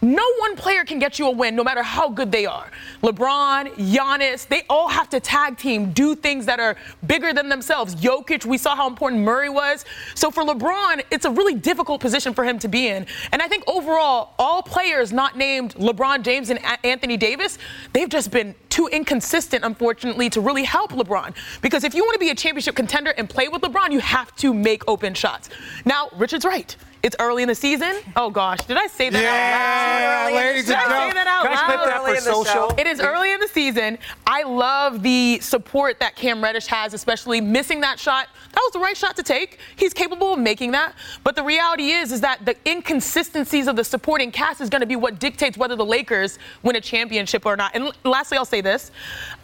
no 0.00 0.24
one 0.38 0.54
player 0.54 0.84
can 0.84 0.98
get 0.98 1.18
you 1.18 1.26
a 1.26 1.30
win, 1.30 1.56
no 1.56 1.64
matter 1.64 1.82
how 1.82 2.08
good 2.08 2.30
they 2.30 2.46
are. 2.46 2.70
LeBron, 3.02 3.74
Giannis, 3.74 4.46
they 4.46 4.62
all 4.70 4.88
have 4.88 5.08
to 5.10 5.18
tag 5.18 5.56
team, 5.56 5.92
do 5.92 6.14
things 6.14 6.46
that 6.46 6.60
are 6.60 6.76
bigger 7.06 7.32
than 7.32 7.48
themselves. 7.48 7.96
Jokic, 7.96 8.44
we 8.44 8.58
saw 8.58 8.76
how 8.76 8.86
important 8.86 9.22
Murray 9.22 9.48
was. 9.48 9.84
So 10.14 10.30
for 10.30 10.44
LeBron, 10.44 11.02
it's 11.10 11.24
a 11.24 11.30
really 11.30 11.54
difficult 11.54 12.00
position 12.00 12.32
for 12.32 12.44
him 12.44 12.58
to 12.60 12.68
be 12.68 12.88
in. 12.88 13.06
And 13.32 13.42
I 13.42 13.48
think 13.48 13.64
overall, 13.66 14.34
all 14.38 14.62
players 14.62 15.12
not 15.12 15.36
named 15.36 15.74
LeBron 15.74 16.22
James 16.22 16.50
and 16.50 16.60
Anthony 16.84 17.16
Davis, 17.16 17.58
they've 17.92 18.08
just 18.08 18.30
been 18.30 18.54
too 18.68 18.86
inconsistent, 18.86 19.64
unfortunately, 19.64 20.30
to 20.30 20.40
really 20.40 20.64
help 20.64 20.92
LeBron. 20.92 21.34
Because 21.60 21.82
if 21.82 21.94
you 21.94 22.04
want 22.04 22.14
to 22.14 22.20
be 22.20 22.30
a 22.30 22.34
championship 22.34 22.76
contender 22.76 23.12
and 23.18 23.28
play 23.28 23.48
with 23.48 23.62
LeBron, 23.62 23.90
you 23.90 23.98
have 23.98 24.34
to 24.36 24.54
make 24.54 24.86
open 24.86 25.14
shots. 25.14 25.48
Now, 25.84 26.08
Richard's 26.16 26.44
right. 26.44 26.76
It's 27.02 27.14
early 27.20 27.42
in 27.42 27.48
the 27.48 27.54
season. 27.54 27.94
Oh 28.16 28.28
gosh, 28.28 28.58
did 28.66 28.76
I 28.76 28.88
say 28.88 29.08
that 29.10 29.22
yeah, 29.22 30.26
out 30.26 30.32
loud? 30.32 30.36
Ladies 30.36 30.66
did 30.66 30.74
I 30.74 31.08
say 31.08 31.12
that 31.14 31.26
out 31.28 31.42
Can 31.42 31.52
loud? 31.52 31.62
I 31.62 31.76
clip 31.76 31.84
that 31.86 32.04
for 32.04 32.44
social? 32.44 32.74
It 32.76 32.86
is 32.88 33.00
early 33.00 33.32
in 33.32 33.38
the 33.38 33.46
season. 33.46 33.98
I 34.26 34.42
love 34.42 35.02
the 35.02 35.38
support 35.40 36.00
that 36.00 36.16
Cam 36.16 36.42
Reddish 36.42 36.66
has, 36.66 36.94
especially 36.94 37.40
missing 37.40 37.80
that 37.82 38.00
shot. 38.00 38.28
That 38.52 38.60
was 38.60 38.72
the 38.72 38.80
right 38.80 38.96
shot 38.96 39.14
to 39.16 39.22
take. 39.22 39.58
He's 39.76 39.94
capable 39.94 40.32
of 40.32 40.40
making 40.40 40.72
that. 40.72 40.94
But 41.22 41.36
the 41.36 41.44
reality 41.44 41.90
is, 41.90 42.10
is 42.10 42.20
that 42.22 42.44
the 42.44 42.56
inconsistencies 42.66 43.68
of 43.68 43.76
the 43.76 43.84
supporting 43.84 44.32
cast 44.32 44.60
is 44.60 44.68
going 44.68 44.80
to 44.80 44.86
be 44.86 44.96
what 44.96 45.20
dictates 45.20 45.56
whether 45.56 45.76
the 45.76 45.84
Lakers 45.84 46.38
win 46.64 46.74
a 46.74 46.80
championship 46.80 47.46
or 47.46 47.56
not. 47.56 47.76
And 47.76 47.92
lastly, 48.04 48.38
I'll 48.38 48.44
say 48.44 48.60
this: 48.60 48.90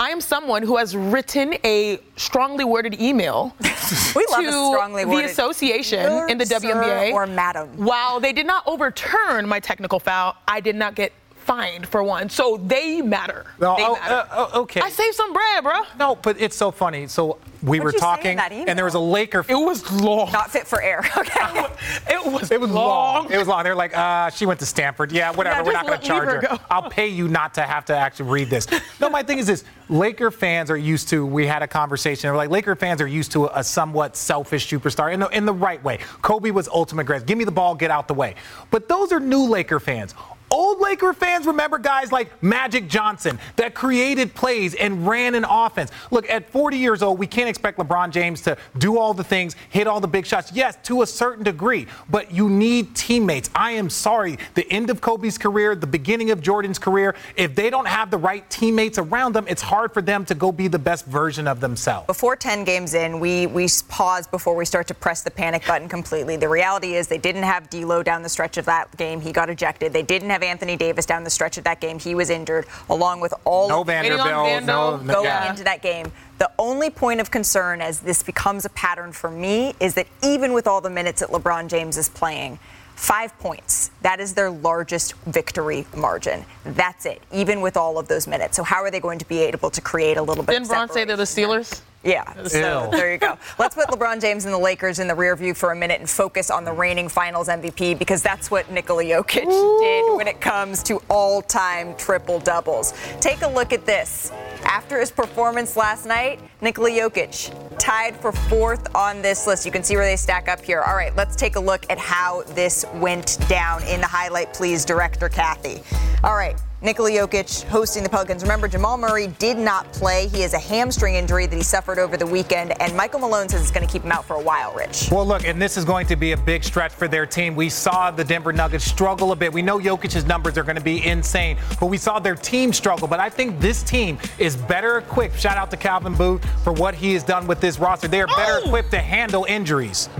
I 0.00 0.10
am 0.10 0.20
someone 0.20 0.64
who 0.64 0.76
has 0.76 0.96
written 0.96 1.54
a 1.64 2.00
strongly 2.16 2.64
worded 2.64 3.00
email 3.00 3.54
we 3.60 4.24
to 4.26 4.70
strongly 4.72 5.04
the 5.04 5.24
association 5.24 6.28
in 6.28 6.38
the 6.38 6.44
WNBA 6.44 7.12
or 7.44 7.66
madam. 7.66 7.84
While 7.84 8.20
they 8.20 8.32
did 8.32 8.46
not 8.46 8.62
overturn 8.66 9.48
my 9.48 9.60
technical 9.60 10.00
foul, 10.00 10.36
I 10.48 10.60
did 10.60 10.76
not 10.76 10.94
get 10.94 11.12
fined 11.36 11.86
for 11.86 12.02
one. 12.02 12.28
So 12.30 12.56
they 12.56 13.02
matter. 13.02 13.44
No, 13.60 13.76
they 13.76 13.84
oh, 13.84 13.94
matter. 13.94 14.28
Uh, 14.30 14.50
okay. 14.54 14.80
I 14.80 14.90
saved 14.90 15.14
some 15.14 15.32
bread, 15.32 15.62
bro. 15.62 15.82
No, 15.98 16.16
but 16.16 16.40
it's 16.40 16.56
so 16.56 16.70
funny. 16.70 17.06
So 17.06 17.38
we 17.64 17.80
What'd 17.80 17.94
were 17.94 17.98
talking, 17.98 18.38
and 18.38 18.78
there 18.78 18.84
was 18.84 18.94
a 18.94 18.98
Laker. 18.98 19.44
It 19.48 19.54
was 19.54 19.90
long. 19.90 20.30
Not 20.32 20.50
fit 20.50 20.66
for 20.66 20.82
air. 20.82 21.02
Okay. 21.24 21.66
it 22.08 22.32
was. 22.32 22.50
It 22.50 22.60
was 22.60 22.70
long. 22.70 23.24
long. 23.24 23.32
It 23.32 23.38
was 23.38 23.48
long. 23.48 23.64
They're 23.64 23.74
like, 23.74 23.96
uh, 23.96 24.28
she 24.30 24.46
went 24.46 24.60
to 24.60 24.66
Stanford. 24.66 25.10
Yeah, 25.10 25.30
whatever. 25.30 25.60
Yeah, 25.60 25.66
we're 25.66 25.72
not 25.72 25.86
going 25.86 25.98
to 25.98 26.06
charge 26.06 26.28
her. 26.28 26.40
her 26.46 26.60
I'll 26.70 26.90
pay 26.90 27.08
you 27.08 27.28
not 27.28 27.54
to 27.54 27.62
have 27.62 27.86
to 27.86 27.96
actually 27.96 28.30
read 28.30 28.50
this. 28.50 28.66
no, 29.00 29.08
my 29.08 29.22
thing 29.22 29.38
is 29.38 29.46
this: 29.46 29.64
Laker 29.88 30.30
fans 30.30 30.70
are 30.70 30.76
used 30.76 31.08
to. 31.10 31.24
We 31.24 31.46
had 31.46 31.62
a 31.62 31.68
conversation. 31.68 32.28
They're 32.28 32.36
like, 32.36 32.50
Laker 32.50 32.74
fans 32.74 33.00
are 33.00 33.06
used 33.06 33.32
to 33.32 33.46
a, 33.46 33.60
a 33.60 33.64
somewhat 33.64 34.16
selfish 34.16 34.68
superstar 34.68 35.12
in 35.12 35.20
the, 35.20 35.28
in 35.28 35.46
the 35.46 35.52
right 35.52 35.82
way. 35.82 35.98
Kobe 36.20 36.50
was 36.50 36.68
ultimate 36.68 37.04
great. 37.04 37.24
Give 37.24 37.38
me 37.38 37.44
the 37.44 37.52
ball, 37.52 37.74
get 37.74 37.90
out 37.90 38.08
the 38.08 38.14
way. 38.14 38.34
But 38.70 38.88
those 38.88 39.12
are 39.12 39.20
new 39.20 39.48
Laker 39.48 39.80
fans. 39.80 40.14
Old 40.54 40.78
Laker 40.78 41.12
fans 41.12 41.48
remember 41.48 41.78
guys 41.78 42.12
like 42.12 42.40
Magic 42.40 42.86
Johnson 42.86 43.40
that 43.56 43.74
created 43.74 44.36
plays 44.36 44.76
and 44.76 45.04
ran 45.04 45.34
an 45.34 45.44
offense. 45.44 45.90
Look, 46.12 46.30
at 46.30 46.48
40 46.48 46.76
years 46.76 47.02
old, 47.02 47.18
we 47.18 47.26
can't 47.26 47.48
expect 47.48 47.76
LeBron 47.76 48.12
James 48.12 48.40
to 48.42 48.56
do 48.78 48.96
all 48.96 49.14
the 49.14 49.24
things, 49.24 49.56
hit 49.70 49.88
all 49.88 49.98
the 49.98 50.06
big 50.06 50.24
shots. 50.24 50.52
Yes, 50.52 50.78
to 50.84 51.02
a 51.02 51.08
certain 51.08 51.42
degree, 51.42 51.88
but 52.08 52.30
you 52.30 52.48
need 52.48 52.94
teammates. 52.94 53.50
I 53.52 53.72
am 53.72 53.90
sorry. 53.90 54.38
The 54.54 54.64
end 54.70 54.90
of 54.90 55.00
Kobe's 55.00 55.38
career, 55.38 55.74
the 55.74 55.88
beginning 55.88 56.30
of 56.30 56.40
Jordan's 56.40 56.78
career, 56.78 57.16
if 57.34 57.56
they 57.56 57.68
don't 57.68 57.88
have 57.88 58.12
the 58.12 58.18
right 58.18 58.48
teammates 58.48 58.96
around 58.96 59.32
them, 59.32 59.46
it's 59.48 59.62
hard 59.62 59.92
for 59.92 60.02
them 60.02 60.24
to 60.26 60.36
go 60.36 60.52
be 60.52 60.68
the 60.68 60.78
best 60.78 61.04
version 61.06 61.48
of 61.48 61.58
themselves. 61.58 62.06
Before 62.06 62.36
10 62.36 62.62
games 62.62 62.94
in, 62.94 63.18
we, 63.18 63.48
we 63.48 63.66
pause 63.88 64.28
before 64.28 64.54
we 64.54 64.64
start 64.64 64.86
to 64.86 64.94
press 64.94 65.20
the 65.20 65.32
panic 65.32 65.66
button 65.66 65.88
completely. 65.88 66.36
The 66.36 66.48
reality 66.48 66.94
is 66.94 67.08
they 67.08 67.18
didn't 67.18 67.42
have 67.42 67.68
D'Lo 67.70 68.04
down 68.04 68.22
the 68.22 68.28
stretch 68.28 68.56
of 68.56 68.66
that 68.66 68.96
game. 68.96 69.20
He 69.20 69.32
got 69.32 69.50
ejected. 69.50 69.92
They 69.92 70.04
didn't 70.04 70.30
have 70.30 70.43
Anthony 70.44 70.76
Davis 70.76 71.06
down 71.06 71.24
the 71.24 71.30
stretch 71.30 71.58
of 71.58 71.64
that 71.64 71.80
game. 71.80 71.98
He 71.98 72.14
was 72.14 72.30
injured, 72.30 72.66
along 72.88 73.20
with 73.20 73.34
all 73.44 73.68
no 73.68 73.80
of 73.80 73.86
Vanderbilt, 73.86 74.64
no, 74.64 75.00
going 75.04 75.24
yeah. 75.24 75.50
into 75.50 75.64
that 75.64 75.82
game. 75.82 76.12
The 76.38 76.50
only 76.58 76.90
point 76.90 77.20
of 77.20 77.30
concern 77.30 77.80
as 77.80 78.00
this 78.00 78.22
becomes 78.22 78.64
a 78.64 78.70
pattern 78.70 79.12
for 79.12 79.30
me 79.30 79.74
is 79.80 79.94
that 79.94 80.06
even 80.22 80.52
with 80.52 80.66
all 80.66 80.80
the 80.80 80.90
minutes 80.90 81.20
that 81.20 81.30
LeBron 81.30 81.68
James 81.68 81.96
is 81.96 82.08
playing, 82.08 82.58
Five 82.94 83.36
points. 83.40 83.90
That 84.02 84.20
is 84.20 84.34
their 84.34 84.50
largest 84.50 85.14
victory 85.26 85.86
margin. 85.96 86.44
That's 86.64 87.06
it, 87.06 87.20
even 87.32 87.60
with 87.60 87.76
all 87.76 87.98
of 87.98 88.06
those 88.06 88.26
minutes. 88.26 88.56
So, 88.56 88.62
how 88.62 88.82
are 88.82 88.90
they 88.90 89.00
going 89.00 89.18
to 89.18 89.26
be 89.26 89.40
able 89.40 89.70
to 89.70 89.80
create 89.80 90.16
a 90.16 90.22
little 90.22 90.44
bit 90.44 90.52
Didn't 90.52 90.66
of 90.66 90.68
Bron 90.68 90.88
say 90.88 91.04
they're 91.04 91.16
the 91.16 91.24
Steelers? 91.24 91.82
Yeah, 92.04 92.30
so 92.46 92.88
there 92.90 93.10
you 93.12 93.18
go. 93.18 93.38
Let's 93.58 93.74
put 93.74 93.88
LeBron 93.88 94.20
James 94.20 94.44
and 94.44 94.52
the 94.52 94.58
Lakers 94.58 94.98
in 94.98 95.08
the 95.08 95.14
rear 95.14 95.34
view 95.36 95.54
for 95.54 95.72
a 95.72 95.76
minute 95.76 96.00
and 96.00 96.08
focus 96.08 96.50
on 96.50 96.64
the 96.64 96.72
reigning 96.72 97.08
finals 97.08 97.48
MVP 97.48 97.98
because 97.98 98.22
that's 98.22 98.50
what 98.50 98.70
Nikola 98.70 99.04
Jokic 99.04 99.46
Ooh. 99.46 99.80
did 99.80 100.16
when 100.16 100.28
it 100.28 100.38
comes 100.40 100.82
to 100.82 101.00
all 101.08 101.40
time 101.40 101.96
triple 101.96 102.40
doubles. 102.40 102.92
Take 103.20 103.40
a 103.40 103.48
look 103.48 103.72
at 103.72 103.86
this. 103.86 104.30
After 104.64 105.00
his 105.00 105.10
performance 105.10 105.76
last 105.76 106.04
night, 106.04 106.40
Nikola 106.60 106.90
Jokic 106.90 107.78
tied 107.78 108.16
for 108.16 108.32
fourth 108.32 108.94
on 108.94 109.22
this 109.22 109.46
list. 109.46 109.64
You 109.64 109.72
can 109.72 109.82
see 109.82 109.96
where 109.96 110.04
they 110.04 110.16
stack 110.16 110.48
up 110.48 110.62
here. 110.62 110.82
All 110.82 110.96
right, 110.96 111.14
let's 111.16 111.36
take 111.36 111.56
a 111.56 111.60
look 111.60 111.86
at 111.90 111.98
how 111.98 112.42
this 112.48 112.84
went 112.94 113.38
down 113.48 113.82
in 113.84 114.02
the 114.02 114.06
highlight, 114.06 114.52
please, 114.52 114.84
Director 114.84 115.30
Kathy. 115.30 115.82
All 116.22 116.36
right. 116.36 116.60
Nikola 116.82 117.10
Jokic 117.10 117.62
hosting 117.64 118.02
the 118.02 118.08
Pelicans. 118.10 118.42
Remember, 118.42 118.68
Jamal 118.68 118.98
Murray 118.98 119.28
did 119.38 119.56
not 119.56 119.90
play. 119.92 120.28
He 120.28 120.42
has 120.42 120.52
a 120.52 120.58
hamstring 120.58 121.14
injury 121.14 121.46
that 121.46 121.56
he 121.56 121.62
suffered 121.62 121.98
over 121.98 122.18
the 122.18 122.26
weekend, 122.26 122.78
and 122.80 122.94
Michael 122.94 123.20
Malone 123.20 123.48
says 123.48 123.62
it's 123.62 123.70
going 123.70 123.86
to 123.86 123.90
keep 123.90 124.02
him 124.02 124.12
out 124.12 124.26
for 124.26 124.34
a 124.34 124.40
while, 124.40 124.74
Rich. 124.74 125.08
Well, 125.10 125.26
look, 125.26 125.46
and 125.46 125.62
this 125.62 125.78
is 125.78 125.84
going 125.84 126.06
to 126.08 126.16
be 126.16 126.32
a 126.32 126.36
big 126.36 126.62
stretch 126.62 126.92
for 126.92 127.08
their 127.08 127.24
team. 127.24 127.56
We 127.56 127.70
saw 127.70 128.10
the 128.10 128.24
Denver 128.24 128.52
Nuggets 128.52 128.84
struggle 128.84 129.32
a 129.32 129.36
bit. 129.36 129.52
We 129.52 129.62
know 129.62 129.78
Jokic's 129.78 130.26
numbers 130.26 130.58
are 130.58 130.62
going 130.62 130.76
to 130.76 130.82
be 130.82 131.04
insane, 131.06 131.56
but 131.80 131.86
we 131.86 131.96
saw 131.96 132.18
their 132.18 132.34
team 132.34 132.72
struggle. 132.72 133.08
But 133.08 133.20
I 133.20 133.30
think 133.30 133.60
this 133.60 133.82
team 133.82 134.18
is 134.38 134.54
better 134.54 134.98
equipped. 134.98 135.40
Shout 135.40 135.56
out 135.56 135.70
to 135.70 135.78
Calvin 135.78 136.14
Booth 136.14 136.44
for 136.62 136.72
what 136.74 136.94
he 136.94 137.14
has 137.14 137.22
done 137.22 137.46
with 137.46 137.60
this 137.60 137.78
roster. 137.78 138.08
They 138.08 138.20
are 138.20 138.26
better 138.26 138.60
oh! 138.62 138.66
equipped 138.66 138.90
to 138.90 138.98
handle 138.98 139.44
injuries. 139.44 140.10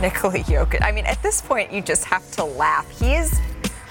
Nikola 0.00 0.38
Jokic. 0.38 0.82
I 0.82 0.92
mean, 0.92 1.06
at 1.06 1.22
this 1.22 1.40
point, 1.40 1.72
you 1.72 1.80
just 1.80 2.04
have 2.04 2.30
to 2.32 2.44
laugh. 2.44 2.88
He 3.00 3.14
is 3.14 3.40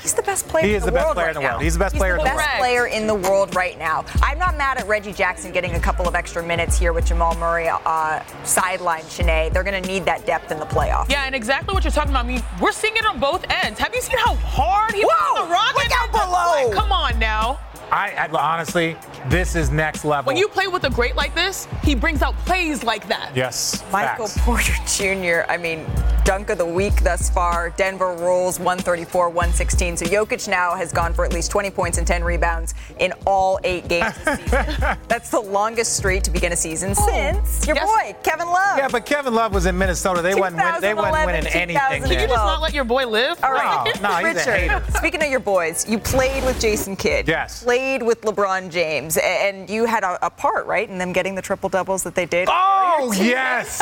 He's 0.03 0.13
the 0.13 0.21
best 0.21 0.47
player. 0.49 0.65
He 0.65 0.71
in 0.71 0.75
is 0.75 0.83
the, 0.83 0.91
the 0.91 0.95
best 0.95 1.05
world 1.05 1.15
player 1.15 1.25
right 1.27 1.35
in 1.35 1.41
the 1.41 1.47
world. 1.47 1.59
now. 1.59 1.63
He's 1.63 1.73
the 1.73 1.79
best 1.79 1.95
player 1.95 2.13
in 2.15 2.17
the 2.19 2.23
best 2.25 2.37
world. 2.37 2.59
player 2.59 2.87
in 2.87 3.07
the 3.07 3.15
world 3.15 3.55
right 3.55 3.79
now. 3.79 4.03
I'm 4.21 4.37
not 4.37 4.57
mad 4.57 4.77
at 4.77 4.85
Reggie 4.85 5.13
Jackson 5.13 5.53
getting 5.53 5.75
a 5.75 5.79
couple 5.79 6.07
of 6.07 6.13
extra 6.13 6.43
minutes 6.43 6.77
here 6.77 6.91
with 6.91 7.05
Jamal 7.05 7.35
Murray 7.35 7.69
uh, 7.69 8.21
sideline. 8.43 9.03
Chiney, 9.09 9.49
they're 9.49 9.63
going 9.63 9.81
to 9.81 9.87
need 9.87 10.03
that 10.05 10.25
depth 10.25 10.51
in 10.51 10.59
the 10.59 10.65
playoffs. 10.65 11.09
Yeah, 11.09 11.23
and 11.23 11.33
exactly 11.33 11.73
what 11.73 11.85
you're 11.85 11.91
talking 11.91 12.11
about. 12.11 12.25
I 12.25 12.27
mean, 12.27 12.43
we're 12.61 12.73
seeing 12.73 12.97
it 12.97 13.05
on 13.05 13.19
both 13.19 13.45
ends. 13.63 13.79
Have 13.79 13.95
you 13.95 14.01
seen 14.01 14.17
how 14.17 14.35
hard 14.35 14.93
he 14.93 15.03
Whoa! 15.03 15.07
was 15.07 15.39
on 15.39 15.47
the 15.47 15.53
Rockets? 15.53 15.83
Look 15.85 15.99
out 15.99 16.11
below! 16.11 16.73
Come 16.73 16.91
on 16.91 17.17
now. 17.17 17.59
I, 17.91 18.11
I 18.11 18.27
honestly, 18.27 18.95
this 19.29 19.55
is 19.55 19.69
next 19.69 20.03
level. 20.05 20.27
When 20.27 20.37
you 20.37 20.47
play 20.47 20.67
with 20.67 20.83
a 20.83 20.89
great 20.89 21.15
like 21.15 21.35
this, 21.35 21.67
he 21.83 21.95
brings 21.95 22.21
out 22.21 22.35
plays 22.45 22.83
like 22.83 23.07
that. 23.07 23.31
yes, 23.35 23.83
Michael 23.91 24.27
facts. 24.27 24.43
Porter 24.45 24.73
Jr., 24.87 25.49
I 25.51 25.57
mean, 25.57 25.85
dunk 26.23 26.49
of 26.49 26.57
the 26.57 26.65
week 26.65 27.03
thus 27.03 27.29
far. 27.29 27.69
Denver 27.71 28.13
rolls 28.13 28.59
134 28.59 29.29
116. 29.29 29.97
So 29.97 30.05
Jokic 30.05 30.47
now 30.47 30.75
has 30.75 30.91
gone 30.91 31.13
for 31.13 31.25
at 31.25 31.33
least 31.33 31.51
20 31.51 31.69
points 31.71 31.97
and 31.97 32.07
10 32.07 32.23
rebounds 32.23 32.73
in 32.99 33.13
all 33.25 33.59
eight 33.63 33.87
games 33.87 34.15
this 34.23 34.39
season. 34.39 34.65
That's 35.07 35.29
the 35.29 35.39
longest 35.39 35.97
streak 35.97 36.23
to 36.23 36.31
begin 36.31 36.51
a 36.51 36.55
season 36.55 36.93
oh, 36.97 37.07
since 37.07 37.67
your 37.67 37.75
Yes. 37.75 37.85
boy, 37.85 38.15
Kevin 38.23 38.47
Love. 38.47 38.77
Yeah, 38.77 38.87
but 38.87 39.05
Kevin 39.05 39.33
Love 39.33 39.53
was 39.53 39.65
in 39.65 39.77
Minnesota. 39.77 40.21
They 40.21 40.35
wasn't 40.35 40.63
win, 40.63 40.81
they 40.81 40.93
wasn't 40.93 41.25
winning 41.25 41.47
anything. 41.47 42.03
Can 42.03 42.11
you 42.11 42.17
just 42.17 42.29
not 42.29 42.61
let 42.61 42.73
your 42.73 42.83
boy 42.85 43.05
live? 43.07 43.43
All 43.43 43.51
right. 43.51 43.91
No, 44.01 44.09
no, 44.09 44.15
he's 44.15 44.47
a 44.47 44.51
Richard, 44.51 44.71
hater. 44.71 44.83
speaking 44.97 45.23
of 45.23 45.29
your 45.29 45.39
boys, 45.39 45.87
you 45.89 45.97
played 45.99 46.43
with 46.45 46.59
Jason 46.59 46.95
Kidd. 46.95 47.27
Yes. 47.27 47.63
Played 47.63 47.72
with 47.73 48.21
LeBron 48.21 48.69
James, 48.69 49.17
and 49.17 49.69
you 49.69 49.85
had 49.85 50.03
a, 50.03 50.23
a 50.25 50.29
part, 50.29 50.67
right, 50.67 50.87
in 50.87 50.97
them 50.97 51.11
getting 51.11 51.33
the 51.33 51.41
triple 51.41 51.69
doubles 51.69 52.03
that 52.03 52.13
they 52.13 52.25
did. 52.25 52.47
Oh 52.51 53.13
yes, 53.17 53.81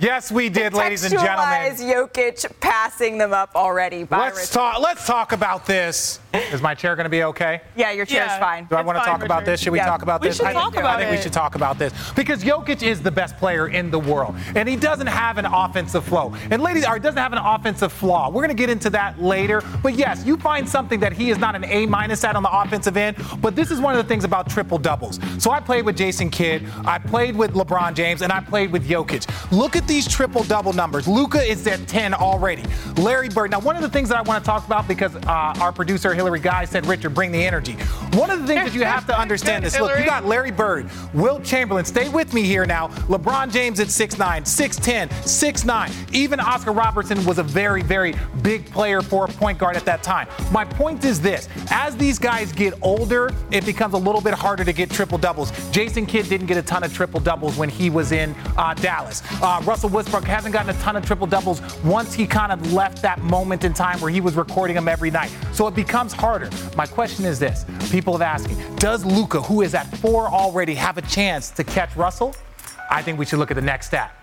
yes 0.00 0.32
we 0.32 0.48
did, 0.48 0.72
ladies 0.72 1.04
and 1.04 1.12
gentlemen. 1.12 1.72
Jokic 1.76 2.50
passing 2.60 3.18
them 3.18 3.32
up 3.32 3.54
already. 3.54 4.06
Let's 4.10 4.38
Richard. 4.38 4.52
talk. 4.52 4.80
Let's 4.80 5.06
talk 5.06 5.32
about 5.32 5.66
this. 5.66 6.20
Is 6.34 6.62
my 6.62 6.74
chair 6.74 6.94
going 6.94 7.04
to 7.04 7.10
be 7.10 7.24
okay? 7.24 7.60
Yeah, 7.74 7.90
your 7.90 8.06
chair's 8.06 8.28
Yeah. 8.30 8.38
fine. 8.38 8.64
Do 8.66 8.76
I 8.76 8.82
want 8.82 8.98
to 8.98 9.04
talk 9.04 9.24
about 9.24 9.40
Richard. 9.40 9.52
this? 9.52 9.60
Should 9.62 9.72
we 9.72 9.78
Yeah. 9.78 9.86
talk 9.86 10.02
about 10.02 10.20
this? 10.22 10.26
We 10.26 10.28
this? 10.30 10.36
should 10.38 10.46
I 10.46 10.52
talk 10.52 10.72
think, 10.72 10.84
about 10.84 10.96
I 10.96 11.00
think 11.00 11.10
we 11.16 11.22
should 11.22 11.32
talk 11.32 11.54
about 11.56 11.78
this 11.78 11.92
because 12.14 12.44
Jokic 12.44 12.82
is 12.82 13.00
the 13.02 13.10
best 13.10 13.36
player 13.38 13.66
in 13.68 13.90
the 13.90 13.98
world, 13.98 14.36
and 14.54 14.68
he 14.68 14.76
doesn't 14.76 15.08
have 15.08 15.38
an 15.38 15.46
offensive 15.46 16.04
flow. 16.04 16.32
And 16.50 16.62
ladies, 16.62 16.86
or 16.86 16.98
doesn't 16.98 17.18
have 17.20 17.32
an 17.32 17.38
offensive 17.38 17.92
flaw. 17.92 18.28
We're 18.28 18.42
going 18.42 18.48
to 18.48 18.54
get 18.54 18.70
into 18.70 18.90
that 18.90 19.20
later. 19.20 19.62
But 19.82 19.94
yes, 19.94 20.24
you 20.24 20.36
find 20.36 20.68
something 20.68 21.00
that 21.00 21.12
he 21.12 21.30
is 21.30 21.38
not 21.38 21.56
an 21.56 21.64
A 21.64 21.86
minus 21.86 22.22
at 22.24 22.36
on 22.36 22.42
the 22.42 22.50
offensive 22.60 22.96
end. 22.96 23.16
But 23.40 23.56
this 23.56 23.70
is 23.70 23.80
one 23.80 23.94
of 23.96 24.02
the 24.02 24.08
things 24.08 24.22
about 24.24 24.48
triple 24.48 24.78
doubles. 24.78 25.18
So 25.38 25.50
I 25.50 25.60
played 25.60 25.84
with 25.84 25.96
Jason 25.96 26.30
Kidd, 26.30 26.66
I 26.84 26.98
played 26.98 27.34
with 27.34 27.54
LeBron 27.54 27.94
James, 27.94 28.22
and 28.22 28.32
I 28.32 28.40
played 28.40 28.70
with 28.70 28.88
Jokic. 28.88 29.26
Look 29.50 29.74
at 29.76 29.86
these 29.88 30.06
triple 30.06 30.44
double 30.44 30.72
numbers. 30.72 31.08
Luka 31.08 31.42
is 31.42 31.66
at 31.66 31.86
10 31.88 32.14
already. 32.14 32.62
Larry 32.96 33.28
Bird. 33.28 33.50
Now, 33.50 33.60
one 33.60 33.74
of 33.76 33.82
the 33.82 33.88
things 33.88 34.08
that 34.10 34.18
I 34.18 34.22
want 34.22 34.44
to 34.44 34.46
talk 34.48 34.64
about 34.66 34.86
because 34.86 35.16
uh, 35.16 35.54
our 35.60 35.72
producer 35.72 36.14
Hillary 36.20 36.38
Guy 36.38 36.66
said, 36.66 36.84
Richard, 36.84 37.14
bring 37.14 37.32
the 37.32 37.42
energy. 37.42 37.72
One 38.12 38.28
of 38.28 38.42
the 38.42 38.46
things 38.46 38.64
that 38.64 38.74
you 38.74 38.84
have 38.84 39.06
to 39.06 39.18
understand 39.18 39.64
is 39.64 39.80
look, 39.80 39.98
you 39.98 40.04
got 40.04 40.26
Larry 40.26 40.50
Bird, 40.50 40.90
Wilt 41.14 41.42
Chamberlain. 41.42 41.86
Stay 41.86 42.10
with 42.10 42.34
me 42.34 42.42
here 42.42 42.66
now. 42.66 42.88
LeBron 43.08 43.50
James 43.50 43.80
at 43.80 43.86
6'9, 43.86 44.42
6'10, 44.42 45.08
6'9. 45.08 46.14
Even 46.14 46.38
Oscar 46.38 46.72
Robertson 46.72 47.24
was 47.24 47.38
a 47.38 47.42
very, 47.42 47.80
very 47.82 48.14
big 48.42 48.70
player 48.70 49.00
for 49.00 49.24
a 49.24 49.28
point 49.28 49.56
guard 49.56 49.76
at 49.76 49.86
that 49.86 50.02
time. 50.02 50.28
My 50.52 50.62
point 50.62 51.06
is 51.06 51.22
this 51.22 51.48
as 51.70 51.96
these 51.96 52.18
guys 52.18 52.52
get 52.52 52.74
older, 52.82 53.30
it 53.50 53.64
becomes 53.64 53.94
a 53.94 53.98
little 53.98 54.20
bit 54.20 54.34
harder 54.34 54.62
to 54.62 54.74
get 54.74 54.90
triple 54.90 55.16
doubles. 55.16 55.52
Jason 55.70 56.04
Kidd 56.04 56.28
didn't 56.28 56.48
get 56.48 56.58
a 56.58 56.62
ton 56.62 56.84
of 56.84 56.92
triple 56.92 57.20
doubles 57.20 57.56
when 57.56 57.70
he 57.70 57.88
was 57.88 58.12
in 58.12 58.34
uh, 58.58 58.74
Dallas. 58.74 59.22
Uh, 59.40 59.62
Russell 59.64 59.88
Westbrook 59.88 60.24
hasn't 60.24 60.52
gotten 60.52 60.76
a 60.76 60.78
ton 60.80 60.96
of 60.96 61.06
triple 61.06 61.26
doubles 61.26 61.62
once 61.82 62.12
he 62.12 62.26
kind 62.26 62.52
of 62.52 62.74
left 62.74 63.00
that 63.00 63.22
moment 63.22 63.64
in 63.64 63.72
time 63.72 63.98
where 64.02 64.10
he 64.10 64.20
was 64.20 64.34
recording 64.34 64.76
them 64.76 64.86
every 64.86 65.10
night. 65.10 65.34
So 65.52 65.66
it 65.66 65.74
becomes 65.74 66.09
harder. 66.12 66.50
My 66.76 66.86
question 66.86 67.24
is 67.24 67.38
this 67.38 67.64
people 67.90 68.12
have 68.12 68.22
asked 68.22 68.48
me, 68.48 68.56
does 68.76 69.04
Luka, 69.04 69.40
who 69.42 69.62
is 69.62 69.74
at 69.74 69.86
four 69.98 70.28
already, 70.28 70.74
have 70.74 70.98
a 70.98 71.02
chance 71.02 71.50
to 71.50 71.64
catch 71.64 71.94
Russell? 71.96 72.34
I 72.90 73.02
think 73.02 73.18
we 73.18 73.24
should 73.26 73.38
look 73.38 73.50
at 73.50 73.54
the 73.54 73.62
next 73.62 73.86
stat. 73.86 74.14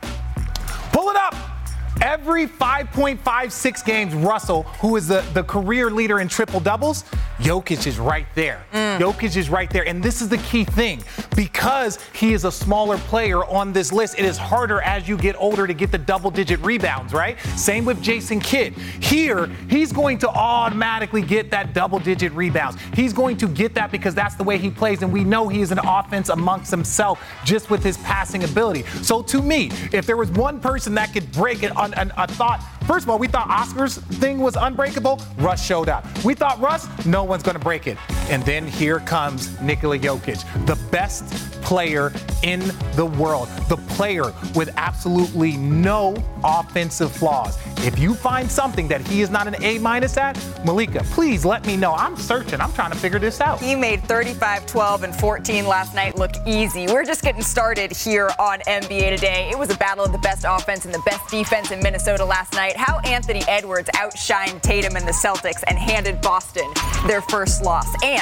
Pull 0.92 1.10
it 1.10 1.16
up. 1.16 1.57
Every 2.02 2.48
5.56 2.48 3.86
games, 3.86 4.14
Russell, 4.14 4.64
who 4.82 4.96
is 4.96 5.08
the, 5.08 5.22
the 5.34 5.44
career 5.44 5.90
leader 5.90 6.20
in 6.20 6.28
triple 6.28 6.60
doubles, 6.60 7.04
Jokic 7.40 7.88
is 7.88 8.00
right 8.00 8.28
there. 8.36 8.66
Mm. 8.72 9.00
Jokic 9.00 9.36
is 9.36 9.50
right 9.50 9.70
there. 9.70 9.88
And 9.88 10.04
this 10.04 10.22
is 10.22 10.30
the 10.30 10.38
key 10.40 10.64
thing. 10.64 11.04
Because 11.36 12.00
he 12.14 12.34
is 12.34 12.46
a 12.46 12.52
smaller 12.52 12.98
player 12.98 13.44
on 13.46 13.74
this 13.74 13.92
list, 13.92 14.20
it 14.20 14.26
is 14.26 14.38
harder 14.38 14.82
as 14.82 15.08
you 15.08 15.18
get 15.18 15.36
older 15.40 15.66
to 15.66 15.74
get 15.74 15.92
the 15.92 15.98
double 15.98 16.30
digit 16.30 16.60
rebounds, 16.64 17.14
right? 17.14 17.40
Same 17.56 17.86
with 17.86 18.02
Jason 18.02 18.40
Kidd. 18.40 18.74
Here, 18.74 19.48
he's 19.70 19.92
going 19.92 20.20
to 20.20 20.30
automatically 20.30 21.22
get 21.22 21.52
that 21.52 21.74
double 21.74 22.00
digit 22.00 22.32
rebounds. 22.34 22.80
He's 22.94 23.14
going 23.14 23.38
to 23.38 23.48
get 23.48 23.74
that 23.76 23.92
because 23.92 24.14
that's 24.14 24.36
the 24.36 24.44
way 24.44 24.58
he 24.58 24.70
plays. 24.70 25.02
And 25.02 25.12
we 25.12 25.24
know 25.24 25.48
he 25.48 25.62
is 25.62 25.72
an 25.72 25.80
offense 25.80 26.30
amongst 26.30 26.70
himself 26.72 27.24
just 27.44 27.70
with 27.70 27.84
his 27.84 27.98
passing 27.98 28.44
ability. 28.44 28.84
So 29.02 29.22
to 29.24 29.42
me, 29.42 29.72
if 29.92 30.06
there 30.06 30.18
was 30.18 30.30
one 30.32 30.60
person 30.60 30.94
that 30.96 31.14
could 31.14 31.32
break 31.32 31.64
it 31.64 31.72
on, 31.96 32.12
on 32.12 32.12
a 32.18 32.28
thought, 32.28 32.64
first 32.86 33.06
of 33.06 33.10
all, 33.10 33.20
we 33.20 33.28
thought 33.28 33.50
Oscar's 33.50 33.98
thing 33.98 34.40
was 34.40 34.56
unbreakable. 34.56 35.22
Russ 35.38 35.64
showed 35.64 35.90
up. 35.90 36.06
We 36.24 36.34
thought 36.34 36.60
Russ, 36.60 36.88
no 37.06 37.24
one's 37.24 37.44
going 37.44 37.58
to 37.58 37.64
break 37.64 37.88
it. 37.88 37.98
And 38.30 38.44
then 38.44 38.68
here 38.68 39.00
comes 39.00 39.60
Nikola 39.62 39.98
Jokic, 39.98 40.44
the 40.66 40.76
best 40.92 41.26
player 41.62 42.14
in 42.44 42.60
the 42.94 43.06
world, 43.06 43.50
the 43.68 43.76
player 43.76 44.34
with 44.56 44.70
absolutely 44.78 45.58
no 45.58 46.16
offensive 46.44 47.12
flaws. 47.12 47.58
If 47.86 48.00
you 48.00 48.16
find 48.16 48.50
something 48.50 48.88
that 48.88 49.06
he 49.06 49.22
is 49.22 49.30
not 49.30 49.48
an 49.48 49.62
A 49.62 49.78
minus 49.80 50.16
at, 50.16 50.38
Malika, 50.66 51.04
please 51.12 51.44
let 51.44 51.66
me 51.68 51.76
know. 51.76 51.94
I'm 51.94 52.16
searching. 52.16 52.62
I'm 52.62 52.72
trying 52.72 52.92
to 52.92 52.98
figure 52.98 53.20
this 53.20 53.42
out. 53.42 53.60
He 53.60 53.76
made 53.76 54.02
35, 54.04 54.66
12, 54.66 55.04
and 55.04 55.16
14 55.16 55.68
last 55.68 55.94
night 55.94 56.18
look 56.18 56.32
easy. 56.46 56.88
We're 56.88 57.04
just 57.04 57.22
getting 57.22 57.42
started 57.42 57.92
here 57.92 58.32
on 58.40 58.60
NBA 58.62 59.16
Today. 59.16 59.50
It 59.52 59.60
was 59.60 59.70
a 59.70 59.78
battle 59.78 60.06
of 60.06 60.12
the 60.14 60.18
best 60.20 60.46
offense 60.48 60.86
and 60.86 60.94
the 60.94 61.02
best 61.06 61.30
defense 61.30 61.72
in 61.72 61.82
Minnesota 61.82 62.24
last 62.24 62.54
night. 62.54 62.78
How 62.78 63.00
Anthony 63.00 63.44
Edwards 63.48 63.90
outshined 63.94 64.62
Tatum 64.62 64.96
and 64.96 65.08
the 65.08 65.12
Celtics 65.12 65.64
and 65.68 65.78
handed 65.78 66.22
Boston 66.22 66.72
their 67.08 67.22
first 67.22 67.62
loss. 67.62 67.88
And 68.04 68.17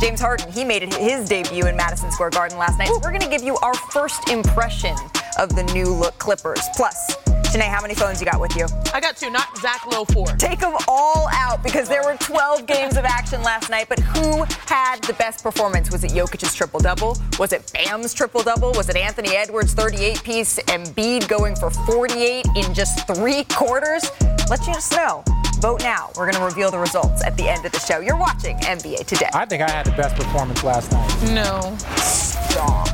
James 0.00 0.20
Harden, 0.20 0.50
he 0.50 0.64
made 0.64 0.82
it 0.82 0.94
his 0.94 1.28
debut 1.28 1.66
in 1.66 1.76
Madison 1.76 2.10
Square 2.10 2.30
Garden 2.30 2.56
last 2.56 2.78
night. 2.78 2.88
So 2.88 2.98
we're 3.02 3.10
going 3.10 3.20
to 3.20 3.28
give 3.28 3.42
you 3.42 3.56
our 3.58 3.74
first 3.74 4.30
impression 4.30 4.96
of 5.38 5.54
the 5.54 5.62
new 5.74 5.88
look 5.88 6.18
Clippers. 6.18 6.62
Plus, 6.74 7.16
Chiney, 7.52 7.64
how 7.64 7.82
many 7.82 7.94
phones 7.94 8.18
you 8.18 8.26
got 8.26 8.40
with 8.40 8.56
you? 8.56 8.66
I 8.94 9.00
got 9.00 9.16
two, 9.16 9.28
not 9.28 9.58
Zach 9.58 9.84
Lowe 9.86 10.04
four. 10.06 10.26
Take 10.36 10.60
them 10.60 10.74
all 10.88 11.28
out 11.32 11.62
because 11.62 11.88
there 11.88 12.02
were 12.02 12.16
12 12.16 12.64
games 12.64 12.96
of 12.96 13.04
action 13.04 13.42
last 13.42 13.68
night. 13.68 13.86
But 13.88 13.98
who 13.98 14.44
had 14.66 15.02
the 15.02 15.14
best 15.14 15.42
performance? 15.42 15.90
Was 15.90 16.04
it 16.04 16.12
Jokic's 16.12 16.54
triple 16.54 16.80
double? 16.80 17.18
Was 17.38 17.52
it 17.52 17.70
Bam's 17.74 18.14
triple 18.14 18.42
double? 18.42 18.72
Was 18.72 18.88
it 18.88 18.96
Anthony 18.96 19.36
Edwards' 19.36 19.74
38 19.74 20.22
piece? 20.22 20.58
Embiid 20.60 21.28
going 21.28 21.56
for 21.56 21.70
48 21.70 22.46
in 22.56 22.72
just 22.72 23.06
three 23.06 23.44
quarters? 23.44 24.10
Let 24.48 24.66
us 24.68 24.90
know. 24.92 25.24
Vote 25.60 25.82
now. 25.82 26.10
We're 26.16 26.30
going 26.30 26.38
to 26.38 26.44
reveal 26.44 26.70
the 26.70 26.78
results 26.78 27.22
at 27.22 27.36
the 27.36 27.46
end 27.46 27.66
of 27.66 27.72
the 27.72 27.80
show. 27.80 28.00
You're 28.00 28.16
watching 28.16 28.56
NBA 28.60 29.04
Today. 29.06 29.28
I 29.34 29.44
think 29.44 29.62
I 29.62 29.70
had 29.70 29.84
the 29.84 29.90
best 29.92 30.16
performance 30.16 30.64
last 30.64 30.90
night. 30.90 31.34
No. 31.34 31.76
Stop. 31.98 32.88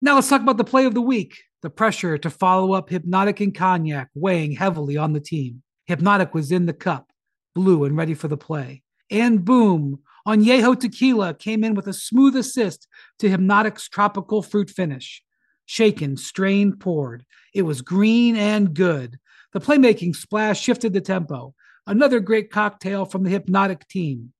Now 0.00 0.14
let's 0.14 0.30
talk 0.30 0.40
about 0.40 0.56
the 0.56 0.64
play 0.64 0.86
of 0.86 0.94
the 0.94 1.02
week. 1.02 1.42
The 1.60 1.68
pressure 1.68 2.16
to 2.16 2.30
follow 2.30 2.72
up 2.72 2.88
Hpnotiq 2.88 3.40
and 3.42 3.54
Cognac 3.54 4.08
weighing 4.14 4.52
heavily 4.52 4.96
on 4.96 5.12
the 5.12 5.20
team. 5.20 5.62
Hpnotiq 5.90 6.32
was 6.32 6.50
in 6.50 6.64
the 6.64 6.72
cup, 6.72 7.12
blue 7.54 7.84
and 7.84 7.98
ready 7.98 8.14
for 8.14 8.28
the 8.28 8.38
play. 8.38 8.82
And 9.10 9.44
boom, 9.44 10.00
Añejo 10.26 10.78
Tequila 10.80 11.34
came 11.34 11.64
in 11.64 11.74
with 11.74 11.86
a 11.86 11.92
smooth 11.92 12.34
assist 12.34 12.88
to 13.18 13.28
Hpnotiq's 13.28 13.90
tropical 13.90 14.40
fruit 14.42 14.70
finish. 14.70 15.22
Shaken, 15.66 16.16
strained, 16.16 16.80
poured. 16.80 17.26
It 17.54 17.62
was 17.62 17.82
green 17.82 18.36
and 18.36 18.72
good. 18.72 19.18
The 19.54 19.60
playmaking 19.60 20.16
splash 20.16 20.60
shifted 20.60 20.92
the 20.92 21.00
tempo. 21.00 21.54
Another 21.86 22.18
great 22.18 22.50
cocktail 22.50 23.04
from 23.04 23.22
the 23.22 23.38
Hpnotiq 23.38 23.86
team. 23.86 24.32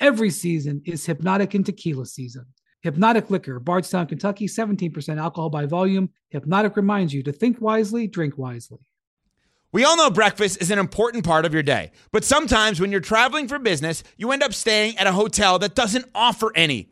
Every 0.00 0.30
season 0.30 0.80
is 0.86 1.06
Hpnotiq 1.06 1.54
and 1.54 1.66
Tequila 1.66 2.06
season. 2.06 2.46
Hpnotiq 2.82 3.28
Liquor, 3.28 3.60
Bardstown, 3.60 4.06
Kentucky, 4.06 4.48
17% 4.48 5.18
alcohol 5.18 5.50
by 5.50 5.66
volume. 5.66 6.08
Hpnotiq 6.32 6.74
reminds 6.74 7.12
you 7.12 7.22
to 7.22 7.32
think 7.32 7.60
wisely, 7.60 8.06
drink 8.06 8.38
wisely. 8.38 8.78
We 9.72 9.84
all 9.84 9.98
know 9.98 10.10
breakfast 10.10 10.62
is 10.62 10.70
an 10.70 10.78
important 10.78 11.24
part 11.24 11.44
of 11.44 11.52
your 11.52 11.62
day, 11.62 11.92
but 12.10 12.24
sometimes 12.24 12.80
when 12.80 12.90
you're 12.90 13.00
traveling 13.00 13.48
for 13.48 13.58
business, 13.58 14.02
you 14.16 14.32
end 14.32 14.42
up 14.42 14.54
staying 14.54 14.96
at 14.96 15.06
a 15.06 15.12
hotel 15.12 15.58
that 15.58 15.74
doesn't 15.74 16.06
offer 16.14 16.50
any. 16.54 16.91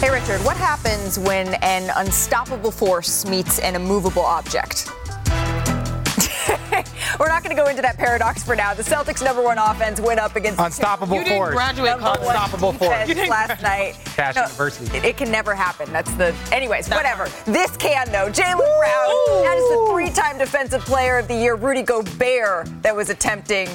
Hey, 0.00 0.08
Richard, 0.10 0.42
what 0.46 0.56
happens 0.56 1.18
when 1.18 1.52
an 1.62 1.90
unstoppable 1.94 2.70
force 2.70 3.26
meets 3.26 3.58
an 3.58 3.74
immovable 3.76 4.22
object? 4.22 4.88
We're 7.20 7.28
not 7.28 7.42
going 7.44 7.54
to 7.54 7.62
go 7.62 7.68
into 7.68 7.82
that 7.82 7.96
paradox 7.98 8.42
for 8.42 8.56
now. 8.56 8.72
The 8.72 8.82
Celtics' 8.82 9.22
number 9.22 9.42
one 9.42 9.58
offense 9.58 10.00
went 10.00 10.18
up 10.18 10.36
against 10.36 10.58
Unstoppable 10.58 11.18
You 11.18 11.24
didn't 11.24 11.36
force. 11.36 11.54
graduate 11.54 11.98
college. 11.98 12.20
Unstoppable 12.22 12.72
force. 12.72 13.06
defense 13.08 13.28
last 13.28 13.62
night. 13.62 13.98
Cash 14.06 14.36
University. 14.36 14.96
It, 14.96 15.04
it 15.04 15.16
can 15.18 15.30
never 15.30 15.54
happen. 15.54 15.92
That's 15.92 16.12
the. 16.14 16.34
Anyways, 16.50 16.88
whatever. 16.88 17.28
This 17.44 17.76
can 17.76 18.10
though. 18.10 18.30
Jaylen 18.30 18.56
Brown. 18.56 19.44
That 19.44 19.56
is 19.58 19.68
the 19.68 19.86
three-time 19.92 20.38
Defensive 20.38 20.80
Player 20.82 21.18
of 21.18 21.28
the 21.28 21.34
Year. 21.34 21.56
Rudy 21.56 21.82
Gobert 21.82 22.70
that 22.82 22.96
was 22.96 23.10
attempting. 23.10 23.68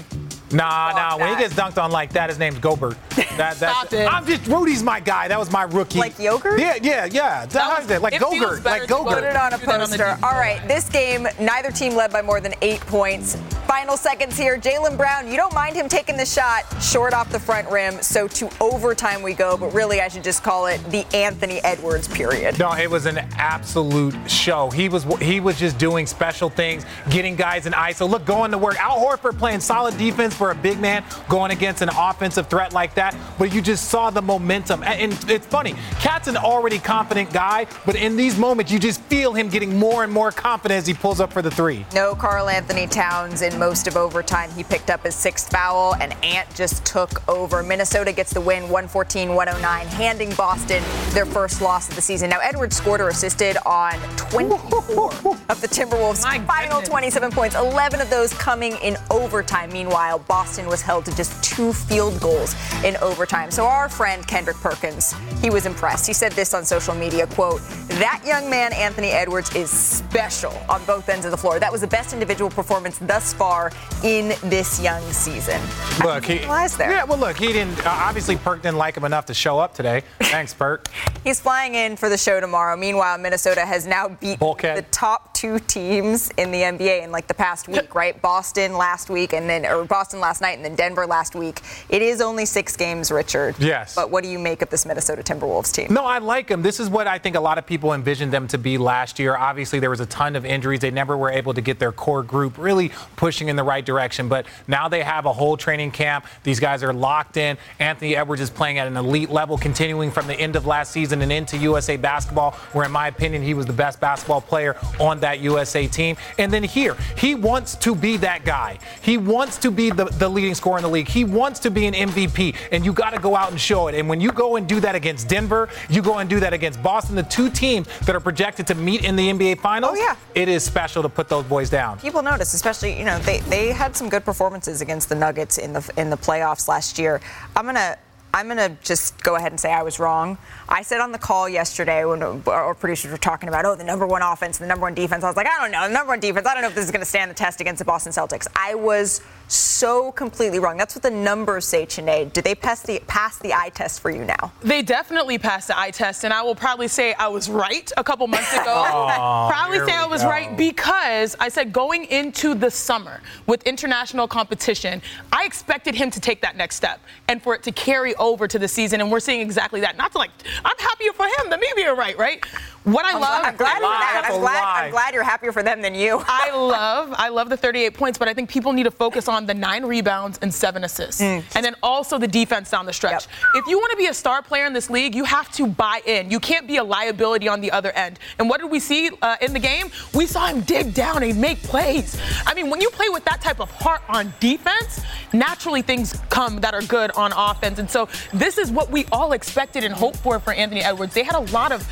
Nah, 0.52 0.90
Fuck 0.90 0.96
nah. 0.96 1.18
When 1.18 1.30
he 1.30 1.36
gets 1.42 1.54
dunked 1.54 1.82
on 1.82 1.92
like 1.92 2.14
that, 2.14 2.30
his 2.30 2.40
name's 2.40 2.60
Gobert. 2.60 2.98
That, 3.16 3.58
that's, 3.58 3.58
Stop 3.58 3.94
it. 3.94 4.12
I'm 4.12 4.26
just 4.26 4.48
Rudy's 4.48 4.84
my 4.84 5.00
guy. 5.00 5.28
That 5.28 5.40
was 5.40 5.52
my 5.52 5.64
rookie. 5.64 6.00
Like 6.00 6.18
yogurt? 6.20 6.60
Yeah, 6.60 6.78
yeah, 6.82 7.06
yeah. 7.06 7.46
That 7.48 7.80
was- 7.80 7.88
was, 7.90 8.02
like 8.02 8.14
it 8.14 8.20
feels 8.20 8.36
Gogurt, 8.36 8.64
better 8.64 8.80
like 8.80 8.88
to 8.88 8.94
Gogurt. 8.94 9.14
Put 9.16 9.24
it 9.24 9.36
on 9.36 9.54
a 9.54 9.58
Do 9.58 9.66
that 9.66 9.82
on 9.82 9.88
poster. 9.88 10.18
All 10.24 10.32
right, 10.32 10.66
this 10.68 10.90
game, 10.90 11.28
neither 11.40 11.72
team 11.72 11.96
led 11.96 12.12
by 12.12 12.22
more 12.22 12.40
than 12.40 12.54
eight 12.62 12.80
points. 12.82 13.36
Final 13.68 13.98
seconds 13.98 14.38
here. 14.38 14.58
Jaylen 14.58 14.96
Brown, 14.96 15.28
you 15.28 15.36
don't 15.36 15.54
mind 15.54 15.76
him 15.76 15.90
taking 15.90 16.18
the 16.18 16.26
shot 16.26 16.64
short 16.82 17.14
off 17.14 17.30
the 17.32 17.40
front 17.40 17.70
rim. 17.70 18.02
So 18.02 18.28
to 18.28 18.50
overtime 18.62 19.22
we 19.22 19.34
go, 19.34 19.58
but 19.58 19.74
really 19.74 20.02
I 20.02 20.08
should 20.08 20.24
just 20.24 20.44
call 20.44 20.68
it 20.68 20.78
the 20.92 21.06
Anthony 21.16 21.60
Edwards 21.64 22.08
period. 22.08 22.60
No, 22.60 22.72
it 22.74 22.90
was 22.90 23.06
an 23.06 23.18
absolute 23.38 24.16
show. 24.30 24.70
He 24.70 24.88
was 24.90 25.04
he 25.20 25.40
was 25.40 25.58
just 25.60 25.78
doing 25.78 26.06
special 26.06 26.50
things, 26.50 26.86
getting 27.10 27.36
guys 27.36 27.66
in 27.66 27.74
ISO. 27.74 28.10
Look, 28.10 28.26
going 28.26 28.52
to 28.52 28.58
work. 28.58 28.80
Al 28.80 29.04
Horford 29.04 29.38
playing 29.38 29.60
solid 29.60 29.98
defense 29.98 30.35
for 30.36 30.52
a 30.52 30.56
big 30.56 30.80
man, 30.80 31.04
going 31.30 31.52
against 31.52 31.82
an 31.82 31.90
offensive 31.90 32.48
threat 32.48 32.74
like 32.74 32.96
that. 32.96 33.16
But 33.38 33.54
you 33.54 33.62
just 33.62 33.90
saw 33.90 34.10
the 34.10 34.22
momentum. 34.22 34.84
And 34.84 35.14
it's 35.30 35.48
funny, 35.48 35.76
Cat's 36.00 36.28
an 36.28 36.38
already 36.38 36.80
confident 36.80 37.32
guy, 37.34 37.68
but 37.86 37.96
in 37.96 38.16
these 38.16 38.38
moments, 38.38 38.72
you 38.72 38.80
just 38.80 39.02
feel 39.02 39.34
him 39.34 39.50
getting 39.50 39.78
more 39.78 40.04
and 40.04 40.12
more 40.12 40.32
confident 40.32 40.80
as 40.80 40.88
he 40.88 40.94
pulls 40.94 41.20
up 41.20 41.32
for 41.32 41.42
the 41.42 41.52
three. 41.52 41.86
No 41.94 42.16
Karl-Anthony 42.16 42.88
Towns 42.88 43.42
in 43.42 43.58
most 43.60 43.88
of 43.88 43.98
overtime. 43.98 44.50
He 44.52 44.64
picked 44.64 44.90
up 44.90 45.04
his 45.04 45.16
sixth 45.16 45.50
foul, 45.50 45.96
and 45.96 46.14
Ant 46.24 46.54
just 46.56 46.86
took 46.86 47.28
over. 47.30 47.64
Minnesota 47.64 48.12
gets 48.12 48.34
the 48.34 48.42
win 48.42 48.64
114 48.64 49.30
109, 49.34 49.88
handing 49.88 50.34
Boston 50.36 50.84
their 51.12 51.26
first 51.26 51.62
loss 51.62 51.90
of 51.90 51.96
the 51.96 52.02
season. 52.02 52.30
Now, 52.30 52.40
Edwards 52.40 52.76
scored 52.76 53.02
or 53.02 53.10
assisted 53.10 53.58
on 53.66 53.94
24 54.18 54.56
of 55.50 55.62
the 55.62 55.68
Timberwolves' 55.68 56.24
final 56.46 56.80
goodness. 56.80 56.90
27 56.90 57.32
points, 57.32 57.56
11 57.56 58.02
of 58.02 58.10
those 58.10 58.34
coming 58.34 58.74
in 58.78 58.98
overtime. 59.10 59.72
Meanwhile, 59.72 60.20
Boston 60.28 60.68
was 60.68 60.82
held 60.82 61.06
to 61.06 61.16
just 61.16 61.44
two 61.44 61.74
field 61.74 62.20
goals 62.20 62.56
in 62.84 62.98
overtime. 62.98 63.52
So, 63.52 63.66
our 63.66 63.90
friend 63.90 64.26
Kendrick 64.28 64.58
Perkins, 64.58 65.14
he 65.42 65.50
was 65.50 65.66
impressed. 65.66 66.08
He 66.08 66.14
said 66.14 66.32
this 66.34 66.54
on 66.54 66.66
social 66.66 66.96
media, 66.96 67.28
quote, 67.28 67.62
that 68.00 68.22
young 68.26 68.50
man, 68.50 68.74
Anthony 68.74 69.10
Edwards, 69.10 69.54
is 69.56 69.70
special 69.70 70.54
on 70.70 70.84
both 70.86 71.08
ends 71.10 71.26
of 71.26 71.32
the 71.32 71.38
floor. 71.38 71.60
That 71.60 71.72
was 71.72 71.82
the 71.82 71.88
best 71.88 72.14
individual 72.14 72.50
performance 72.50 72.98
thus 73.00 73.34
far 73.34 73.72
in 74.04 74.30
this 74.44 74.82
young 74.82 75.02
season. 75.12 75.62
Look, 76.04 76.24
didn't 76.24 76.26
he, 76.26 76.38
realize 76.40 76.78
there. 76.78 76.92
yeah, 76.92 77.04
well, 77.04 77.18
look, 77.18 77.38
he 77.38 77.54
didn't. 77.54 77.86
Uh, 77.86 77.90
obviously, 77.90 78.36
Perk 78.36 78.62
didn't 78.62 78.78
like 78.78 78.98
him 78.98 79.06
enough 79.06 79.26
to 79.28 79.34
show 79.34 79.60
up 79.60 79.74
today. 79.74 80.04
Thanks, 80.20 80.54
Perk. 80.54 80.88
He's 81.24 81.40
flying 81.40 81.76
in 81.76 81.96
for 81.96 82.10
the 82.10 82.18
show 82.18 82.40
tomorrow. 82.40 82.76
Meanwhile, 82.78 83.18
Minnesota 83.18 83.66
has 83.66 83.88
now 83.88 84.10
beat 84.10 84.40
Bulkhead. 84.40 84.78
the 84.78 84.84
top 84.92 85.34
two 85.34 85.60
teams 85.60 86.30
in 86.38 86.52
the 86.52 86.62
NBA 86.62 87.04
in 87.04 87.12
like 87.12 87.28
the 87.28 87.34
past 87.34 87.68
week, 87.68 87.94
right? 87.96 88.20
Boston 88.22 88.74
last 88.78 89.10
week 89.10 89.34
and 89.34 89.50
then 89.50 89.66
or 89.66 89.86
Boston 89.86 90.15
last 90.20 90.42
night 90.42 90.58
and 90.58 90.66
then 90.66 90.76
Denver 90.76 91.06
last 91.06 91.36
week. 91.36 91.62
It 91.90 92.02
is 92.02 92.22
only 92.22 92.46
six 92.46 92.76
games, 92.76 93.12
Richard. 93.12 93.56
Yes. 93.60 93.96
But 93.96 94.10
what 94.12 94.24
do 94.24 94.30
you 94.30 94.40
make 94.40 94.62
of 94.62 94.70
this 94.70 94.86
Minnesota 94.86 95.22
Timberwolves 95.24 95.74
team? 95.74 95.94
No, 95.94 96.06
I 96.06 96.20
like 96.20 96.48
them. 96.48 96.62
This 96.62 96.80
is 96.80 96.90
what 96.90 97.08
I 97.08 97.18
think 97.18 97.36
a 97.36 97.40
lot 97.40 97.58
of 97.58 97.66
people 97.66 97.94
envisioned 97.94 98.32
them 98.32 98.48
to 98.50 98.58
be 98.58 98.78
last 98.78 99.20
year. 99.20 99.36
Obviously, 99.36 99.80
there 99.80 99.90
was 99.90 100.00
a 100.00 100.06
ton 100.06 100.36
of 100.36 100.46
injuries. 100.46 100.80
They 100.80 100.92
never 100.92 101.18
were 101.18 101.30
able 101.30 101.54
to 101.54 101.62
get 101.62 101.80
their 101.80 101.92
core 101.92 102.24
group 102.24 102.58
really 102.58 102.92
pushing 103.16 103.48
in 103.48 103.56
the 103.56 103.64
right 103.64 103.86
direction. 103.86 104.28
But 104.28 104.46
now 104.68 104.88
they 104.88 105.04
have 105.04 105.26
a 105.26 105.34
whole 105.34 105.58
training 105.58 105.92
camp. 105.92 106.26
These 106.44 106.60
guys 106.60 106.84
are 106.84 106.94
locked 106.94 107.38
in. 107.38 107.58
Anthony 107.80 108.16
Edwards 108.16 108.42
is 108.42 108.50
playing 108.50 108.80
at 108.80 108.88
an 108.88 108.98
elite 108.98 109.30
level, 109.30 109.58
continuing 109.58 110.12
from 110.12 110.28
the 110.28 110.36
end 110.36 110.56
of 110.56 110.66
last 110.66 110.92
season 110.92 111.22
and 111.22 111.32
into 111.32 111.58
USA 111.58 111.98
basketball, 111.98 112.52
where, 112.74 112.86
in 112.86 112.92
my 112.92 113.08
opinion, 113.08 113.44
he 113.44 113.54
was 113.54 113.66
the 113.66 113.74
best 113.74 114.00
basketball 114.00 114.42
player 114.42 114.76
on 115.00 115.20
that 115.20 115.40
USA 115.40 115.88
team. 115.88 116.16
And 116.38 116.52
then 116.52 116.64
here, 116.64 116.96
he 117.18 117.36
wants 117.36 117.76
to 117.78 117.96
be 117.96 118.18
that 118.18 118.46
guy. 118.46 118.80
He 119.02 119.18
wants 119.18 119.58
to 119.58 119.72
be 119.72 119.90
the, 119.90 120.05
the 120.14 120.30
leading 120.30 120.56
scorer 120.56 120.78
in 120.78 120.84
the 120.84 120.90
league. 120.90 121.08
He 121.08 121.24
wants 121.24 121.60
to 121.62 121.72
be 121.72 121.86
an 121.86 121.94
MVP. 121.94 122.56
And 122.72 122.86
you 122.86 122.94
got 122.94 123.12
to 123.12 123.20
go 123.20 123.36
out 123.36 123.52
and 123.52 123.60
show 123.60 123.88
it. 123.88 123.96
And 123.96 124.08
when 124.10 124.22
you 124.22 124.32
go 124.32 124.56
and 124.56 124.68
do 124.68 124.80
that 124.80 124.96
against 124.96 125.28
Denver, 125.28 125.70
you 125.90 126.02
go 126.02 126.18
and 126.18 126.30
do 126.30 126.40
that 126.40 126.54
against 126.54 126.82
Boston, 126.82 127.16
the 127.16 127.24
two 127.24 127.50
teams 127.50 127.88
that 128.06 128.16
are 128.16 128.20
projected 128.20 128.68
to 128.68 128.76
meet 128.76 129.04
in 129.04 129.16
the 129.16 129.30
NBA 129.30 129.60
Finals. 129.60 129.98
Oh, 129.98 130.02
yeah. 130.02 130.16
It 130.34 130.50
is 130.50 130.64
special 130.64 131.02
to 131.04 131.10
put 131.10 131.30
those 131.30 131.46
boys 131.46 131.70
down. 131.70 132.00
People 132.00 132.22
notice, 132.22 132.54
especially 132.54 132.98
you 132.98 133.06
know 133.06 133.20
they, 133.20 133.40
they 133.42 133.68
had 133.72 133.96
some 133.96 134.10
good 134.10 134.26
performances 134.26 134.82
against 134.82 135.10
the 135.10 135.16
Nuggets 135.16 135.58
in 135.58 135.74
the 135.74 135.92
in 135.98 136.10
the 136.10 136.18
playoffs 136.18 136.68
last 136.68 137.00
year. 137.00 137.22
I'm 137.56 137.66
gonna 137.66 137.98
I'm 138.34 138.50
gonna 138.50 138.78
just 138.84 139.24
go 139.24 139.36
ahead 139.36 139.54
and 139.54 139.60
say 139.60 139.72
I 139.72 139.82
was 139.82 139.98
wrong. 139.98 140.38
I 140.68 140.82
said 140.82 141.00
on 141.00 141.14
the 141.14 141.18
call 141.18 141.48
yesterday 141.48 142.04
when 142.04 142.22
our 142.48 142.76
producers 142.76 143.12
were 143.12 143.18
talking 143.18 143.48
about 143.48 143.64
oh 143.64 143.76
the 143.76 143.86
number 143.86 144.06
one 144.06 144.22
offense, 144.22 144.58
the 144.58 144.68
number 144.68 144.82
one 144.82 144.94
defense. 144.94 145.24
I 145.24 145.28
was 145.28 145.38
like 145.38 145.48
I 145.48 145.58
don't 145.62 145.72
know 145.72 145.88
the 145.88 145.94
number 145.94 146.12
one 146.12 146.20
defense. 146.20 146.46
I 146.46 146.54
don't 146.54 146.62
know 146.62 146.68
if 146.68 146.76
this 146.76 146.84
is 146.84 146.92
gonna 146.92 147.06
stand 147.06 147.32
the 147.32 147.36
test 147.36 147.62
against 147.62 147.80
the 147.80 147.86
Boston 147.86 148.12
Celtics. 148.12 148.46
I 148.54 148.76
was 148.76 149.22
so 149.48 150.12
completely 150.12 150.60
wrong. 150.60 150.78
That's 150.78 150.96
what 150.96 151.04
the 151.04 151.12
numbers 151.12 151.66
say, 151.66 151.86
Chiney. 151.86 152.26
Did 152.26 152.44
they 152.44 152.56
pass 152.56 152.82
the 152.82 153.02
pass 153.08 153.38
the 153.40 153.54
eye 153.54 153.70
test 153.70 154.00
for 154.00 154.10
you 154.10 154.24
now? 154.26 154.52
They 154.62 154.82
definitely 154.82 155.38
passed 155.38 155.68
the 155.68 155.80
eye 155.80 155.92
test, 155.92 156.24
and 156.24 156.34
I 156.34 156.42
will 156.42 156.56
probably 156.56 156.88
say 156.88 157.14
I 157.14 157.28
was 157.28 157.50
right 157.50 157.92
a 157.98 158.04
couple 158.04 158.28
months 158.28 158.52
ago. 158.54 158.64
probably 158.66 159.80
say 159.80 159.94
I 159.94 160.08
was 160.08 160.24
go. 160.24 160.30
right 160.30 160.58
because 160.58 161.36
I 161.40 161.50
said 161.50 161.72
going 161.72 162.06
into 162.06 162.56
the 162.56 162.72
summer 162.72 163.22
with 163.48 163.64
international 163.64 164.28
competition, 164.28 165.02
I 165.32 165.46
expected 165.46 165.96
him 165.96 166.10
to 166.12 166.20
take 166.20 166.42
that 166.42 166.56
next 166.56 166.76
step 166.76 167.00
and 167.28 167.42
for 167.42 167.56
it 167.56 167.64
to 167.64 167.72
carry 167.72 168.16
over 168.16 168.48
to 168.48 168.60
the 168.60 168.68
season, 168.68 169.02
and 169.02 169.12
we're 169.12 169.20
seeing 169.20 169.42
exactly 169.42 169.82
that. 169.82 169.98
Not 169.98 170.12
to 170.14 170.18
like, 170.18 170.32
I'm 170.64 170.78
happier 170.78 171.14
for 171.14 171.26
him 171.26 171.50
than 171.50 171.60
me 171.60 171.68
being 171.76 171.96
right, 171.96 172.18
right? 172.18 172.44
What 172.86 173.04
I 173.04 173.14
I'm 173.14 173.20
love, 173.20 173.42
glad, 173.42 173.46
I'm 173.46 173.58
glad, 173.58 173.80
you're 173.80 173.90
lie. 173.90 174.00
that. 174.00 174.22
That's 174.22 174.36
I'm 174.36 174.42
glad. 174.42 174.84
I'm 174.86 174.92
glad 174.92 175.14
you're 175.16 175.24
happier 175.24 175.52
for 175.52 175.64
them 175.64 175.82
than 175.82 175.96
you. 175.96 176.22
I 176.28 176.56
love, 176.56 177.16
I 177.18 177.30
love 177.30 177.50
the 177.50 177.58
38 177.58 177.96
points, 177.96 178.20
but 178.20 178.28
I 178.28 178.34
think 178.36 178.48
people 178.48 178.74
need 178.74 178.84
to 178.84 178.92
focus 178.92 179.28
on 179.28 179.48
the 179.48 179.56
nine 179.56 179.84
rebounds 179.86 180.38
and 180.44 180.54
seven 180.54 180.84
assists, 180.84 181.20
and 181.20 181.44
then 181.54 181.76
also 181.82 182.20
the 182.20 182.28
defense 182.28 182.70
down 182.70 182.86
the 182.86 182.94
stretch. 182.94 183.26
Yep. 183.26 183.64
If 183.64 183.68
you 183.68 183.80
want 183.80 183.90
to 183.92 183.98
be 183.98 184.06
a 184.06 184.14
star 184.14 184.44
player 184.44 184.66
in 184.66 184.74
this 184.74 184.92
league, 184.92 185.16
you 185.16 185.24
have 185.24 185.52
to 185.54 185.66
buy 185.66 186.02
in. 186.06 186.30
You 186.30 186.40
can't 186.40 186.68
be 186.68 186.78
a 186.78 186.84
liability 186.84 187.48
on 187.48 187.60
the 187.60 187.72
other 187.72 187.92
end. 187.94 188.20
And 188.38 188.48
what 188.50 188.62
did 188.62 188.70
we 188.70 188.80
see 188.80 189.10
uh, 189.22 189.38
in 189.42 189.54
the 189.54 189.60
game? 189.60 189.90
We 190.14 190.28
saw 190.28 190.46
him 190.46 190.62
dig 190.62 190.94
down 190.94 191.24
and 191.24 191.42
make 191.42 191.64
plays. 191.64 192.22
I 192.46 192.54
mean, 192.54 192.70
when 192.70 192.82
you 192.82 192.92
play 192.92 193.10
with 193.10 193.26
that 193.26 193.42
type 193.42 193.60
of 193.60 193.72
heart 193.72 194.02
on 194.08 194.32
defense, 194.40 195.02
naturally 195.34 195.82
things 195.82 196.14
come 196.30 196.62
that 196.62 196.76
are 196.76 196.84
good 196.84 197.10
on 197.12 197.32
offense. 197.36 197.80
And 197.80 197.90
so 197.90 198.08
this 198.32 198.60
is 198.60 198.72
what 198.72 198.92
we 198.92 199.06
all 199.12 199.34
expected 199.34 199.84
and 199.84 199.94
hoped 199.94 200.18
for 200.18 200.40
for 200.40 200.54
Anthony 200.54 200.82
Edwards. 200.82 201.16
They 201.16 201.24
had 201.24 201.36
a 201.36 201.52
lot 201.52 201.72
of 201.72 201.88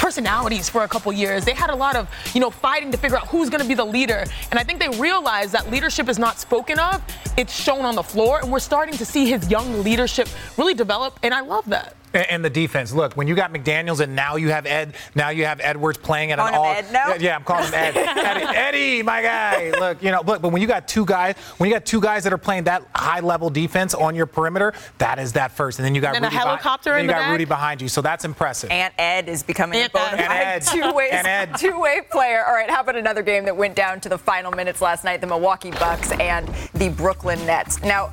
personalities 0.00 0.68
for 0.68 0.82
a 0.84 0.88
couple 0.88 1.12
years. 1.12 1.44
They 1.44 1.52
had 1.52 1.68
a 1.68 1.76
lot 1.76 1.94
of, 1.94 2.08
you 2.34 2.40
know, 2.40 2.50
fighting 2.50 2.90
to 2.90 2.96
figure 2.96 3.18
out 3.18 3.28
who's 3.28 3.50
going 3.50 3.62
to 3.62 3.68
be 3.68 3.74
the 3.74 3.84
leader. 3.84 4.24
And 4.50 4.58
I 4.58 4.64
think 4.64 4.80
they 4.80 4.88
realized 4.98 5.52
that 5.52 5.70
leadership 5.70 6.08
is 6.08 6.18
not 6.18 6.38
spoken 6.38 6.78
of, 6.78 7.02
it's 7.36 7.54
shown 7.54 7.84
on 7.84 7.94
the 7.94 8.02
floor. 8.02 8.40
And 8.40 8.50
we're 8.50 8.60
starting 8.60 8.96
to 8.96 9.04
see 9.04 9.28
his 9.28 9.50
young 9.50 9.82
leadership 9.84 10.26
really 10.56 10.74
develop. 10.74 11.18
And 11.22 11.34
I 11.34 11.42
love 11.42 11.68
that. 11.68 11.96
And, 12.12 12.26
and 12.30 12.44
the 12.44 12.50
defense. 12.50 12.92
Look, 12.92 13.16
when 13.16 13.28
you 13.28 13.34
got 13.34 13.52
McDaniels 13.52 14.00
and 14.00 14.16
now 14.16 14.36
you 14.36 14.48
have 14.50 14.66
Ed, 14.66 14.94
now 15.14 15.28
you 15.30 15.44
have 15.44 15.60
Edwards 15.62 15.98
playing 15.98 16.32
at 16.32 16.38
Calling 16.38 16.54
an 16.54 16.60
him 16.60 16.66
all. 16.66 16.72
Ed 16.74 16.92
now? 16.92 17.08
Yeah, 17.10 17.16
yeah, 17.20 17.36
I'm 17.36 17.44
calling 17.44 17.66
him 17.66 17.74
Ed. 17.74 17.96
Eddie, 17.96 18.44
Eddie, 18.56 19.02
my 19.02 19.22
guy. 19.22 19.70
Look, 19.78 20.02
you 20.02 20.10
know, 20.10 20.22
look, 20.26 20.42
but 20.42 20.50
when 20.50 20.60
you 20.60 20.66
got 20.68 20.88
two 20.88 21.04
guys, 21.04 21.36
when 21.58 21.68
you 21.68 21.74
got 21.74 21.84
two 21.86 22.00
guys 22.00 22.24
that 22.24 22.32
are 22.32 22.38
playing 22.38 22.64
that 22.64 22.82
high 22.94 23.20
level 23.20 23.48
defense 23.50 23.94
on 23.94 24.14
your 24.14 24.26
perimeter, 24.26 24.72
that 24.98 25.18
is 25.18 25.32
that 25.34 25.52
first. 25.52 25.78
And 25.78 25.86
then 25.86 25.94
you 25.94 26.00
got 26.00 26.16
And 26.16 26.24
a 26.24 26.28
Rudy 26.28 26.36
behi- 26.36 26.40
helicopter 26.40 26.90
then 26.90 26.98
in 27.00 27.04
you 27.04 27.08
the 27.08 27.12
got 27.14 27.20
back? 27.20 27.30
Rudy 27.30 27.44
behind 27.44 27.80
you, 27.82 27.88
so 27.88 28.00
that's 28.02 28.24
impressive. 28.24 28.70
Ant 28.70 28.94
Ed 28.98 29.28
is 29.28 29.42
becoming 29.42 29.78
Ant 29.80 29.90
a 29.90 29.92
bona 29.92 30.16
Ed. 30.22 30.26
fide 30.26 30.46
Ed. 30.46 30.60
two-way, 30.62 31.10
Ant 31.10 31.26
Ed. 31.28 31.54
two-way 31.58 32.00
player. 32.10 32.44
All 32.46 32.54
right, 32.54 32.68
how 32.70 32.80
about 32.80 32.96
another 32.96 33.22
game 33.22 33.44
that 33.44 33.56
went 33.56 33.76
down 33.76 34.00
to 34.00 34.08
the 34.08 34.18
final 34.18 34.50
minutes 34.52 34.80
last 34.82 35.04
night? 35.04 35.20
The 35.20 35.26
Milwaukee 35.28 35.70
Bucks 35.70 36.10
and 36.12 36.48
the 36.74 36.88
Brooklyn 36.88 37.38
Nets. 37.46 37.80
Now. 37.82 38.10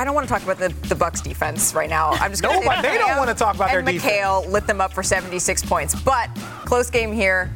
I 0.00 0.04
don't 0.04 0.14
want 0.14 0.26
to 0.26 0.32
talk 0.32 0.42
about 0.42 0.56
the, 0.56 0.70
the 0.88 0.94
Bucks 0.94 1.20
defense 1.20 1.74
right 1.74 1.90
now. 1.90 2.12
I'm 2.12 2.30
just 2.30 2.42
going 2.42 2.58
to 2.58 2.64
Nobody- 2.64 2.88
they 2.88 2.96
don't 2.96 3.18
wanna 3.18 3.34
talk 3.34 3.54
about 3.54 3.70
their 3.70 3.82
defense. 3.82 4.02
And 4.02 4.12
McHale 4.46 4.50
lit 4.50 4.66
them 4.66 4.80
up 4.80 4.94
for 4.94 5.02
76 5.02 5.62
points, 5.66 5.94
but 5.94 6.34
close 6.64 6.88
game 6.88 7.12
here. 7.12 7.52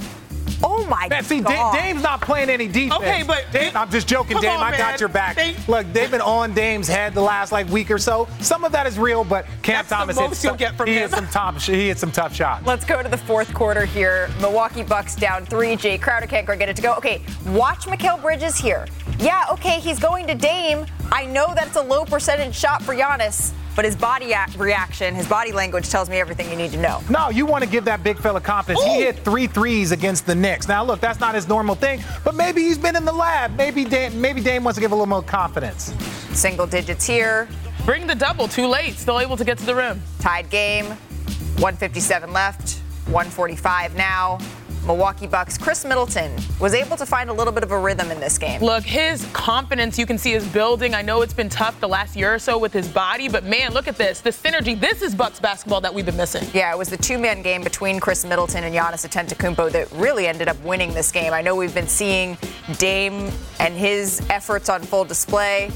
Oh 0.62 0.86
my 0.86 1.08
Man, 1.08 1.22
see, 1.24 1.40
God! 1.40 1.50
Da- 1.50 1.72
Dame's 1.72 2.02
not 2.02 2.20
playing 2.20 2.48
any 2.50 2.68
defense. 2.68 2.94
Okay, 3.00 3.22
but- 3.22 3.44
Dame, 3.52 3.72
I'm 3.74 3.90
just 3.90 4.06
joking, 4.06 4.38
Dame. 4.40 4.50
on, 4.58 4.62
I 4.62 4.70
got 4.76 4.92
man. 4.92 4.98
your 5.00 5.08
back. 5.08 5.36
They- 5.36 5.54
Look, 5.68 5.90
they've 5.92 6.10
been 6.10 6.20
on 6.20 6.52
Dame's 6.54 6.88
head 6.88 7.14
the 7.14 7.20
last 7.20 7.52
like 7.52 7.68
week 7.68 7.90
or 7.90 7.98
so. 7.98 8.28
Some 8.40 8.64
of 8.64 8.72
that 8.72 8.86
is 8.86 8.98
real, 8.98 9.24
but 9.24 9.46
Cam 9.62 9.76
That's 9.76 9.88
the 9.88 9.94
Thomas 9.94 10.16
most 10.16 10.28
hit 10.30 10.36
some, 10.36 10.48
you'll 10.50 10.56
get 10.58 10.76
from 10.76 10.86
he 10.88 10.94
him. 10.94 11.00
hit 11.02 11.10
some 11.10 11.28
top, 11.28 11.58
he 11.60 11.88
hit 11.88 11.98
some 11.98 12.12
tough 12.12 12.34
shots. 12.34 12.66
Let's 12.66 12.84
go 12.84 13.02
to 13.02 13.08
the 13.08 13.16
fourth 13.18 13.52
quarter 13.54 13.84
here. 13.84 14.28
Milwaukee 14.40 14.82
Bucks 14.82 15.14
down 15.14 15.44
three. 15.46 15.76
Jae 15.76 16.00
Crowder 16.00 16.26
can't 16.26 16.46
get 16.46 16.68
it 16.68 16.76
to 16.76 16.82
go. 16.82 16.94
Okay, 16.94 17.22
watch 17.46 17.86
Mikal 17.86 18.20
Bridges 18.22 18.56
here. 18.56 18.86
Yeah, 19.18 19.44
okay, 19.52 19.80
he's 19.80 19.98
going 19.98 20.26
to 20.26 20.34
Dame. 20.34 20.86
I 21.12 21.24
know 21.26 21.52
that's 21.54 21.76
a 21.76 21.82
low 21.82 22.04
percentage 22.04 22.54
shot 22.54 22.82
for 22.82 22.94
Giannis, 22.94 23.52
but 23.76 23.84
his 23.84 23.96
body 23.96 24.32
reaction, 24.56 25.14
his 25.14 25.28
body 25.28 25.52
language 25.52 25.88
tells 25.88 26.08
me 26.08 26.18
everything 26.18 26.50
you 26.50 26.56
need 26.56 26.70
to 26.72 26.78
know. 26.78 27.00
No, 27.10 27.30
you 27.30 27.46
want 27.46 27.64
to 27.64 27.70
give 27.70 27.84
that 27.86 28.02
big 28.02 28.18
fella 28.18 28.40
confidence. 28.40 28.84
Ooh. 28.84 28.88
He 28.88 29.02
hit 29.02 29.18
three 29.20 29.46
threes 29.46 29.92
against 29.92 30.26
the 30.26 30.34
Knicks. 30.34 30.68
Now, 30.68 30.84
look, 30.84 31.00
that's 31.00 31.20
not 31.20 31.34
his 31.34 31.48
normal 31.48 31.74
thing, 31.74 32.02
but 32.24 32.34
maybe 32.34 32.62
he's 32.62 32.78
been 32.78 32.96
in 32.96 33.04
the 33.04 33.12
lab. 33.12 33.56
Maybe 33.56 33.84
Dame, 33.84 34.20
maybe 34.20 34.40
Dame 34.40 34.64
wants 34.64 34.76
to 34.76 34.80
give 34.80 34.92
a 34.92 34.94
little 34.94 35.06
more 35.06 35.22
confidence. 35.22 35.92
Single 36.32 36.66
digits 36.66 37.06
here. 37.06 37.48
Bring 37.84 38.06
the 38.06 38.14
double. 38.14 38.48
Too 38.48 38.66
late. 38.66 38.94
Still 38.94 39.20
able 39.20 39.36
to 39.36 39.44
get 39.44 39.58
to 39.58 39.66
the 39.66 39.74
rim. 39.74 40.00
Tied 40.20 40.48
game. 40.50 40.86
157 40.86 42.32
left. 42.32 42.78
145 43.06 43.94
now. 43.96 44.38
Milwaukee 44.86 45.26
Bucks 45.26 45.56
Khris 45.56 45.84
Middleton 45.84 46.30
was 46.60 46.74
able 46.74 46.96
to 46.96 47.06
find 47.06 47.30
a 47.30 47.32
little 47.32 47.52
bit 47.52 47.62
of 47.62 47.70
a 47.70 47.78
rhythm 47.78 48.10
in 48.10 48.20
this 48.20 48.36
game. 48.36 48.60
Look, 48.60 48.84
his 48.84 49.24
confidence 49.32 49.98
you 49.98 50.06
can 50.06 50.18
see 50.18 50.34
is 50.34 50.46
building. 50.46 50.94
I 50.94 51.02
know 51.02 51.22
it's 51.22 51.32
been 51.32 51.48
tough 51.48 51.80
the 51.80 51.88
last 51.88 52.16
year 52.16 52.34
or 52.34 52.38
so 52.38 52.58
with 52.58 52.72
his 52.72 52.86
body, 52.88 53.28
but 53.28 53.44
man, 53.44 53.72
look 53.72 53.88
at 53.88 53.96
this. 53.96 54.20
The 54.20 54.30
synergy. 54.30 54.78
This 54.78 55.02
is 55.02 55.14
Bucks 55.14 55.40
basketball 55.40 55.80
that 55.80 55.92
we've 55.92 56.06
been 56.06 56.16
missing. 56.16 56.46
Yeah, 56.52 56.72
it 56.72 56.78
was 56.78 56.88
the 56.88 56.96
two-man 56.96 57.42
game 57.42 57.62
between 57.62 57.98
Khris 57.98 58.24
Middleton 58.24 58.64
and 58.64 58.74
Giannis 58.74 59.08
Antetokounmpo 59.08 59.72
that 59.72 59.90
really 59.92 60.26
ended 60.26 60.48
up 60.48 60.62
winning 60.62 60.92
this 60.92 61.10
game. 61.10 61.32
I 61.32 61.40
know 61.40 61.56
we've 61.56 61.74
been 61.74 61.88
seeing 61.88 62.36
Dame 62.78 63.30
and 63.60 63.74
his 63.74 64.20
efforts 64.28 64.68
on 64.68 64.82
full 64.82 65.04
display. 65.04 65.70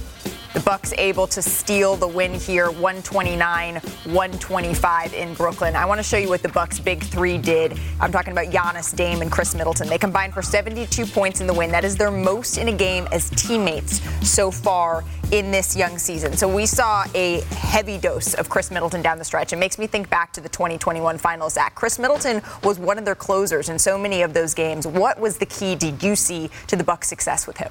The 0.54 0.60
Bucks 0.60 0.94
able 0.96 1.26
to 1.26 1.42
steal 1.42 1.94
the 1.94 2.08
win 2.08 2.32
here, 2.32 2.68
129-125 2.68 5.12
in 5.12 5.34
Brooklyn. 5.34 5.76
I 5.76 5.84
want 5.84 5.98
to 5.98 6.02
show 6.02 6.16
you 6.16 6.30
what 6.30 6.42
the 6.42 6.48
Bucks 6.48 6.80
big 6.80 7.02
3 7.02 7.36
did. 7.36 7.78
I'm 8.00 8.10
talking 8.10 8.32
about 8.32 8.46
Giannis, 8.46 8.96
Dame 8.96 9.20
and 9.20 9.30
Khris 9.30 9.54
Middleton. 9.54 9.88
They 9.88 9.98
combined 9.98 10.32
for 10.32 10.40
72 10.40 11.04
points 11.04 11.42
in 11.42 11.46
the 11.46 11.52
win. 11.52 11.70
That 11.70 11.84
is 11.84 11.96
their 11.96 12.10
most 12.10 12.56
in 12.56 12.68
a 12.68 12.72
game 12.72 13.06
as 13.12 13.28
teammates 13.30 14.00
so 14.26 14.50
far 14.50 15.04
in 15.32 15.50
this 15.50 15.76
young 15.76 15.98
season. 15.98 16.34
So 16.34 16.48
we 16.48 16.64
saw 16.64 17.04
a 17.14 17.42
heavy 17.50 17.98
dose 17.98 18.32
of 18.32 18.48
Khris 18.48 18.70
Middleton 18.70 19.02
down 19.02 19.18
the 19.18 19.24
stretch. 19.24 19.52
It 19.52 19.56
makes 19.56 19.78
me 19.78 19.86
think 19.86 20.08
back 20.08 20.32
to 20.32 20.40
the 20.40 20.48
2021 20.48 21.18
finals. 21.18 21.52
Zach, 21.52 21.74
Khris 21.74 21.98
Middleton 21.98 22.40
was 22.64 22.78
one 22.78 22.96
of 22.96 23.04
their 23.04 23.14
closers 23.14 23.68
in 23.68 23.78
so 23.78 23.98
many 23.98 24.22
of 24.22 24.32
those 24.32 24.54
games. 24.54 24.86
What 24.86 25.20
was 25.20 25.36
the 25.36 25.46
key 25.46 25.76
did 25.76 26.02
you 26.02 26.16
see 26.16 26.48
to 26.68 26.76
the 26.76 26.84
Bucks' 26.84 27.08
success 27.08 27.46
with 27.46 27.58
him? 27.58 27.70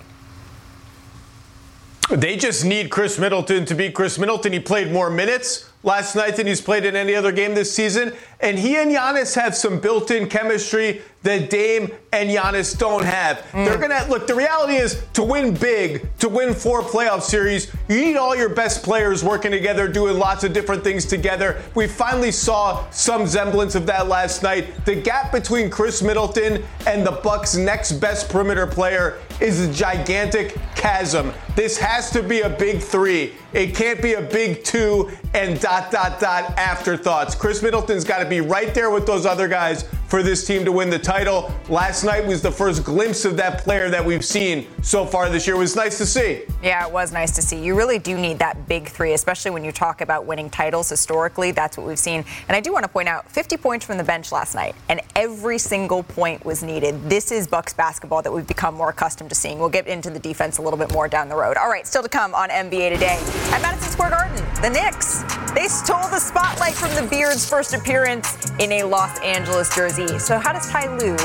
They 2.10 2.38
just 2.38 2.64
need 2.64 2.90
Khris 2.90 3.20
Middleton 3.20 3.66
to 3.66 3.76
be 3.76 3.92
Khris 3.92 4.18
Middleton. 4.18 4.54
He 4.54 4.62
played 4.62 4.94
more 4.94 5.10
minutes 5.10 5.70
last 5.84 6.16
night 6.16 6.38
than 6.38 6.48
he's 6.48 6.62
played 6.62 6.86
in 6.86 6.96
any 6.96 7.14
other 7.16 7.34
game 7.34 7.54
this 7.54 7.74
season. 7.74 8.14
And 8.40 8.58
he 8.58 8.78
and 8.78 8.92
Giannis 8.92 9.36
have 9.36 9.56
some 9.56 9.80
built 9.80 10.10
in 10.10 10.30
chemistry 10.30 11.02
that 11.24 11.50
Dame 11.50 11.92
and 12.14 12.30
Giannis 12.30 12.78
don't 12.78 13.04
have. 13.04 13.40
Mm. 13.52 13.66
They're 13.66 13.78
going 13.78 13.92
to 13.92 14.10
look, 14.10 14.26
the 14.26 14.36
reality 14.36 14.76
is 14.76 15.04
to 15.14 15.24
win 15.24 15.54
big, 15.54 16.08
to 16.20 16.30
win 16.30 16.54
four 16.54 16.82
playoff 16.82 17.24
series, 17.24 17.74
you 17.90 18.00
need 18.00 18.16
all 18.16 18.36
your 18.36 18.50
best 18.50 18.84
players 18.84 19.24
working 19.24 19.52
together, 19.52 19.88
doing 19.88 20.18
lots 20.18 20.46
of 20.46 20.54
different 20.54 20.84
things 20.84 21.04
together. 21.06 21.62
We 21.76 21.88
finally 21.88 22.32
saw 22.32 22.90
some 22.92 23.28
semblance 23.28 23.76
of 23.76 23.86
that 23.88 24.08
last 24.08 24.44
night. 24.44 24.86
The 24.86 24.96
gap 24.96 25.34
between 25.34 25.70
Khris 25.70 26.02
Middleton 26.02 26.64
and 26.86 27.06
the 27.06 27.12
Bucks' 27.12 27.56
next 27.56 27.94
best 27.94 28.30
perimeter 28.30 28.68
player 28.68 29.20
is 29.40 29.60
a 29.60 29.72
gigantic 29.72 30.58
chasm. 30.76 31.32
This 31.56 31.78
has 31.78 32.12
to 32.12 32.24
be 32.24 32.42
a 32.42 32.50
big 32.50 32.82
three. 32.82 33.34
It 33.54 33.76
can't 33.76 34.02
be 34.02 34.14
a 34.14 34.22
big 34.22 34.64
two 34.64 35.10
and 35.34 35.60
dot, 35.60 35.92
dot, 35.92 36.20
dot 36.20 36.58
afterthoughts. 36.58 37.36
Khris 37.36 37.64
Middleton's 37.64 38.04
got 38.04 38.20
to 38.20 38.26
be 38.26 38.42
right 38.42 38.74
there 38.74 38.90
with 38.90 39.06
those 39.06 39.26
other 39.26 39.48
guys 39.48 39.86
for 40.08 40.24
this 40.24 40.46
team 40.46 40.64
to 40.66 40.72
win 40.72 40.90
the 40.90 41.00
title. 41.00 41.52
Last 41.70 42.04
night 42.04 42.26
was 42.26 42.42
the 42.42 42.52
first 42.52 42.84
glimpse 42.84 43.26
of 43.26 43.36
that 43.38 43.60
player 43.60 43.90
that 43.90 44.04
we've 44.04 44.24
seen 44.24 44.68
so 44.82 45.06
far 45.06 45.30
this 45.30 45.46
year. 45.46 45.56
It 45.56 45.60
was 45.60 45.76
nice 45.76 45.98
to 45.98 46.06
see. 46.06 46.44
Yeah, 46.64 46.86
it 46.86 46.92
was 46.92 47.12
nice 47.12 47.36
to 47.36 47.42
see. 47.42 47.62
You 47.62 47.76
really 47.76 48.00
do 48.00 48.18
need 48.18 48.40
that 48.40 48.68
big 48.68 48.88
three, 48.88 49.14
especially 49.14 49.52
when 49.52 49.64
you 49.64 49.72
talk 49.72 50.02
about 50.02 50.26
winning 50.26 50.50
titles 50.50 50.90
historically. 50.90 51.52
That's 51.52 51.78
what 51.78 51.86
we've 51.86 52.00
seen. 52.00 52.24
And 52.48 52.56
I 52.56 52.62
do 52.62 52.72
want 52.72 52.84
to 52.84 52.90
point 52.90 53.10
out 53.10 53.30
50 53.30 53.58
points 53.58 53.86
from 53.86 53.98
the 53.98 54.04
bench 54.04 54.32
last 54.32 54.56
night, 54.56 54.76
and 54.90 55.02
every 55.16 55.58
single 55.58 56.04
point 56.04 56.46
was 56.46 56.64
needed. 56.64 57.10
This 57.10 57.32
is 57.32 57.48
Bucks 57.48 57.74
basketball 57.74 58.22
that 58.22 58.32
we've 58.32 58.48
become 58.48 58.76
more 58.76 58.90
accustomed 58.90 59.30
to 59.30 59.36
seeing. 59.36 59.60
We'll 59.60 59.70
get 59.70 59.88
into 59.88 60.10
the 60.10 60.20
defense 60.20 60.58
a 60.58 60.62
little 60.62 60.80
bit 60.80 60.92
more 60.94 61.08
down 61.08 61.28
the 61.28 61.36
road. 61.36 61.58
All 61.58 61.70
right, 61.70 61.86
still 61.86 62.04
to 62.04 62.10
come 62.10 62.34
on 62.34 62.50
NBA 62.50 62.94
today. 62.94 63.37
At 63.52 63.62
Madison 63.62 63.92
Square 63.92 64.12
Garden, 64.12 64.36
the 64.62 64.70
Knicks. 64.70 65.24
They 65.54 65.68
stole 65.68 66.08
the 66.10 66.20
spotlight 66.20 66.74
from 66.74 66.94
the 66.96 67.10
Beard's 67.10 67.48
first 67.48 67.74
appearance 67.74 68.52
in 68.60 68.72
a 68.72 68.84
Los 68.84 69.20
Angeles 69.22 69.74
jersey. 69.74 70.20
So 70.20 70.38
how 70.38 70.54
does 70.54 70.70
Ty 70.70 70.96
Lue 70.98 71.16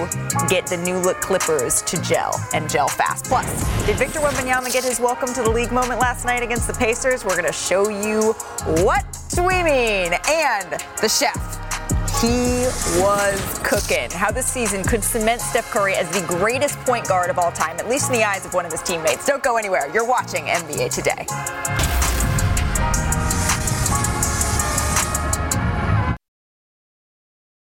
get 0.49 0.67
the 0.67 0.77
new 0.77 0.99
look 0.99 1.21
Clippers 1.21 1.83
to 1.83 2.01
gel 2.03 2.41
and 2.55 2.69
gel 2.71 2.89
fast? 2.89 3.27
Plus, 3.27 3.47
did 3.87 3.97
Victor 3.97 4.21
Wembanyama 4.21 4.73
get 4.73 4.85
his 4.85 5.01
welcome 5.01 5.33
to 5.35 5.43
the 5.43 5.51
league 5.51 5.73
moment 5.73 6.01
last 6.01 6.25
night 6.25 6.43
against 6.43 6.67
the 6.67 6.75
Pacers? 6.75 7.25
We're 7.25 7.37
going 7.37 7.45
to 7.45 7.53
show 7.53 7.89
you 7.89 8.33
what 8.85 9.05
we 9.37 9.63
mean. 9.63 10.13
And 10.29 10.73
the 11.01 11.09
chef. 11.09 11.72
He 12.23 12.29
was 13.03 13.59
cooking. 13.65 14.09
How 14.13 14.31
this 14.31 14.47
season 14.47 14.85
could 14.85 15.03
cement 15.03 15.41
Steph 15.41 15.69
Curry 15.73 15.95
as 15.95 16.09
the 16.11 16.25
greatest 16.25 16.79
point 16.83 17.09
guard 17.09 17.31
of 17.31 17.39
all 17.39 17.51
time, 17.51 17.81
at 17.81 17.89
least 17.89 18.13
in 18.13 18.13
the 18.13 18.23
eyes 18.23 18.47
of 18.47 18.55
one 18.55 18.65
of 18.65 18.71
his 18.71 18.81
teammates. 18.81 19.27
Don't 19.27 19.43
go 19.43 19.57
anywhere. 19.57 19.91
You're 19.93 20.07
watching 20.07 20.45
NBA 20.45 20.95
Today. 20.95 22.12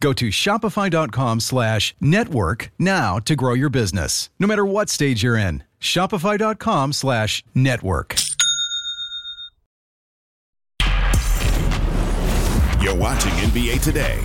Go 0.00 0.14
to 0.14 0.28
shopify.com 0.28 1.40
slash 1.40 1.94
network 2.00 2.72
now 2.78 3.18
to 3.18 3.36
grow 3.36 3.52
your 3.54 3.68
business, 3.68 4.30
no 4.38 4.46
matter 4.46 4.64
what 4.64 4.88
stage 4.88 5.22
you're 5.22 5.36
in. 5.36 5.62
Shopify.com 5.80 6.92
slash 6.92 7.44
network. 7.54 8.16
You're 12.80 12.96
watching 12.96 13.32
NBA 13.32 13.82
Today. 13.82 14.18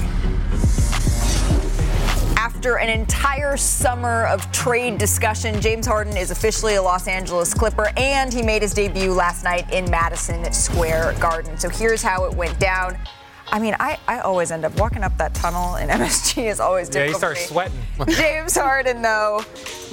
After 2.38 2.78
an 2.78 2.90
entire 2.90 3.58
summer 3.58 4.28
of 4.28 4.50
trade 4.52 4.98
discussion, 4.98 5.60
James 5.60 5.86
Harden 5.86 6.16
is 6.16 6.32
officially 6.32 6.76
a 6.76 6.82
Los 6.82 7.08
Angeles 7.08 7.54
Clipper, 7.54 7.92
and 7.98 8.34
he 8.34 8.42
made 8.42 8.62
his 8.62 8.74
debut 8.74 9.12
last 9.12 9.44
night 9.44 9.72
in 9.74 9.90
Madison 9.92 10.52
Square 10.54 11.16
Garden. 11.20 11.58
So 11.58 11.70
here's 11.70 12.02
how 12.02 12.24
it 12.26 12.34
went 12.34 12.58
down. 12.60 12.98
I 13.51 13.60
mean, 13.60 13.75
I, 13.79 13.99
I 14.08 14.19
always 14.19 14.51
end 14.51 14.65
up 14.65 14.77
walking 14.79 15.03
up 15.03 15.17
that 15.17 15.34
tunnel 15.34 15.75
and 15.75 15.89
MSG 16.01 16.49
is 16.49 16.60
always 16.60 16.89
difficult. 16.89 17.21
Yeah, 17.21 17.29
you 17.29 17.36
start 17.36 17.71
sweating. 17.71 17.79
James 18.17 18.55
Harden, 18.55 19.01
though, 19.01 19.43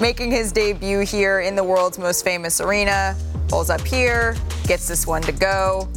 making 0.01 0.31
his 0.31 0.53
debut 0.53 1.01
here 1.01 1.41
in 1.41 1.55
the 1.55 1.65
world's 1.65 1.99
most 1.99 2.25
famous 2.25 2.61
arena, 2.61 3.17
pulls 3.49 3.71
up 3.71 3.83
here, 3.83 4.37
gets 4.67 4.89
this 4.89 5.07
one 5.07 5.23
to 5.23 5.33
go. 5.33 5.89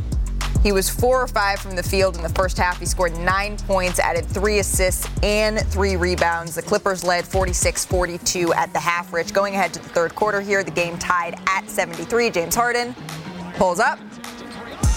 He 0.65 0.71
was 0.71 0.89
four 0.89 1.21
or 1.21 1.27
five 1.27 1.59
from 1.59 1.75
the 1.75 1.83
field 1.83 2.15
in 2.15 2.23
the 2.23 2.29
first 2.29 2.57
half. 2.57 2.79
He 2.79 2.87
scored 2.87 3.15
nine 3.19 3.55
points, 3.55 3.99
added 3.99 4.25
three 4.25 4.57
assists 4.57 5.07
and 5.21 5.59
three 5.67 5.95
rebounds. 5.95 6.55
The 6.55 6.63
Clippers 6.63 7.03
led 7.03 7.23
46 7.23 7.85
42 7.85 8.51
at 8.51 8.73
the 8.73 8.79
half. 8.79 9.13
Rich 9.13 9.31
going 9.31 9.53
ahead 9.53 9.73
to 9.73 9.79
the 9.79 9.89
third 9.89 10.15
quarter 10.15 10.41
here. 10.41 10.63
The 10.63 10.71
game 10.71 10.97
tied 10.97 11.39
at 11.47 11.69
73. 11.69 12.31
James 12.31 12.55
Harden 12.55 12.95
pulls 13.57 13.79
up. 13.79 13.99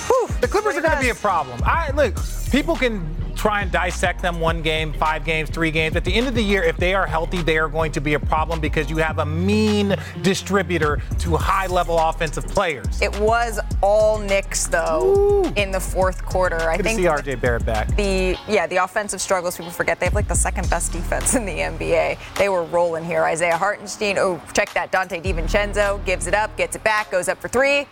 Whew, 0.06 0.28
the 0.40 0.48
Clippers 0.48 0.74
are 0.74 0.80
going 0.80 0.96
to 0.96 1.02
be 1.02 1.10
a 1.10 1.14
problem. 1.14 1.60
I 1.66 1.90
look, 1.90 2.16
people 2.50 2.76
can 2.76 3.14
try 3.38 3.62
and 3.62 3.70
dissect 3.70 4.20
them 4.20 4.40
one 4.40 4.62
game, 4.62 4.92
five 4.92 5.24
games, 5.24 5.48
three 5.48 5.70
games. 5.70 5.94
At 5.94 6.04
the 6.04 6.12
end 6.12 6.26
of 6.26 6.34
the 6.34 6.42
year, 6.42 6.62
if 6.64 6.76
they 6.76 6.92
are 6.92 7.06
healthy, 7.06 7.40
they 7.40 7.56
are 7.56 7.68
going 7.68 7.92
to 7.92 8.00
be 8.00 8.14
a 8.14 8.20
problem 8.20 8.61
because 8.61 8.90
you 8.90 8.96
have 8.96 9.20
a 9.20 9.26
mean 9.26 9.94
distributor 10.22 11.00
to 11.20 11.37
high 11.37 11.68
level 11.68 11.98
offensive 11.98 12.46
players. 12.48 13.00
It 13.00 13.18
was 13.20 13.61
all 13.80 14.18
Knicks, 14.18 14.66
though, 14.66 15.44
Ooh. 15.46 15.52
in 15.54 15.70
the 15.70 15.78
fourth 15.80 16.24
quarter. 16.24 16.68
I 16.68 16.78
think 16.78 16.98
see 16.98 17.04
RJ 17.04 17.40
Barrett 17.40 17.64
back. 17.64 17.94
The 17.96 18.37
yeah, 18.48 18.66
the 18.66 18.76
offensive 18.76 19.20
struggles. 19.20 19.56
People 19.56 19.72
forget 19.72 20.00
they 20.00 20.06
have 20.06 20.14
like 20.14 20.28
the 20.28 20.34
second 20.34 20.68
best 20.68 20.92
defense 20.92 21.34
in 21.34 21.46
the 21.46 21.58
NBA. 21.58 22.18
They 22.37 22.48
were 22.48 22.64
rolling 22.64 23.04
here. 23.04 23.24
Isaiah 23.24 23.56
Hartenstein. 23.56 24.18
Oh, 24.18 24.42
check 24.52 24.72
that. 24.74 24.90
Donte 24.90 25.22
DiVincenzo 25.22 26.04
gives 26.04 26.26
it 26.26 26.34
up, 26.34 26.56
gets 26.56 26.74
it 26.74 26.82
back, 26.82 27.11
goes 27.11 27.28
up 27.28 27.40
for 27.40 27.48
three. 27.48 27.87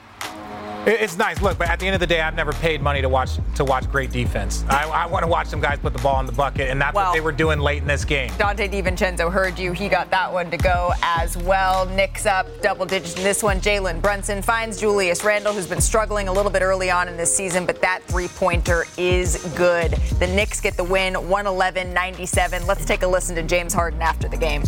It's 0.87 1.18
nice. 1.18 1.42
Look, 1.42 1.59
but 1.59 1.68
at 1.68 1.81
the 1.81 1.87
end 1.87 1.94
of 1.94 2.01
the 2.01 2.07
day, 2.07 2.20
I've 2.20 2.37
never 2.37 2.53
paid 2.53 2.81
money 2.81 3.03
to 3.03 3.09
watch 3.09 3.38
to 3.57 3.64
watch 3.64 3.90
great 3.90 4.12
defense. 4.12 4.64
I, 4.68 4.88
I 4.88 5.07
want 5.07 5.25
to 5.25 5.27
watch 5.29 5.49
some 5.49 5.61
guys 5.61 5.81
put 5.81 5.92
the 5.92 5.99
ball 5.99 6.20
in 6.20 6.27
the 6.27 6.33
bucket, 6.33 6.70
and 6.70 6.81
that's 6.81 6.94
well, 6.94 7.07
what 7.07 7.12
they 7.12 7.20
were 7.20 7.33
doing 7.33 7.59
late 7.59 7.83
in 7.83 7.88
this 7.88 8.05
game. 8.05 8.31
Donte 8.31 8.70
DiVincenzo 8.70 9.33
heard 9.33 9.59
you. 9.59 9.72
He 9.72 9.88
got 9.88 10.11
that 10.11 10.33
one 10.33 10.49
to 10.53 10.57
go 10.57 10.92
as 11.03 11.37
well. 11.38 11.87
Knicks 11.87 12.25
up 12.25 12.46
double 12.62 12.87
digits 12.87 13.16
in 13.16 13.25
this 13.25 13.42
one. 13.42 13.61
Jalen 13.61 14.01
Brunson 14.01 14.42
finds 14.42 14.79
Julius 14.79 15.25
Randle, 15.25 15.53
who's 15.53 15.66
been 15.66 15.81
struggling 15.81 16.29
a 16.29 16.33
little 16.33 16.53
bit 16.53 16.62
early 16.62 16.88
on 16.88 17.09
in 17.09 17.16
this 17.16 17.35
season, 17.35 17.66
but 17.66 17.81
that 17.81 18.05
three-pointer 18.05 18.85
is 18.96 19.44
good. 19.57 19.90
The 20.20 20.29
Knicks 20.29 20.61
get 20.61 20.77
the 20.77 20.85
win, 20.85 21.14
111-97. 21.14 22.64
Let's 22.64 22.85
take 22.85 23.03
a 23.03 23.09
listen 23.09 23.35
to 23.35 23.42
James 23.42 23.75
Harden 23.75 24.01
after 24.03 24.29
the 24.29 24.37
game. 24.37 24.62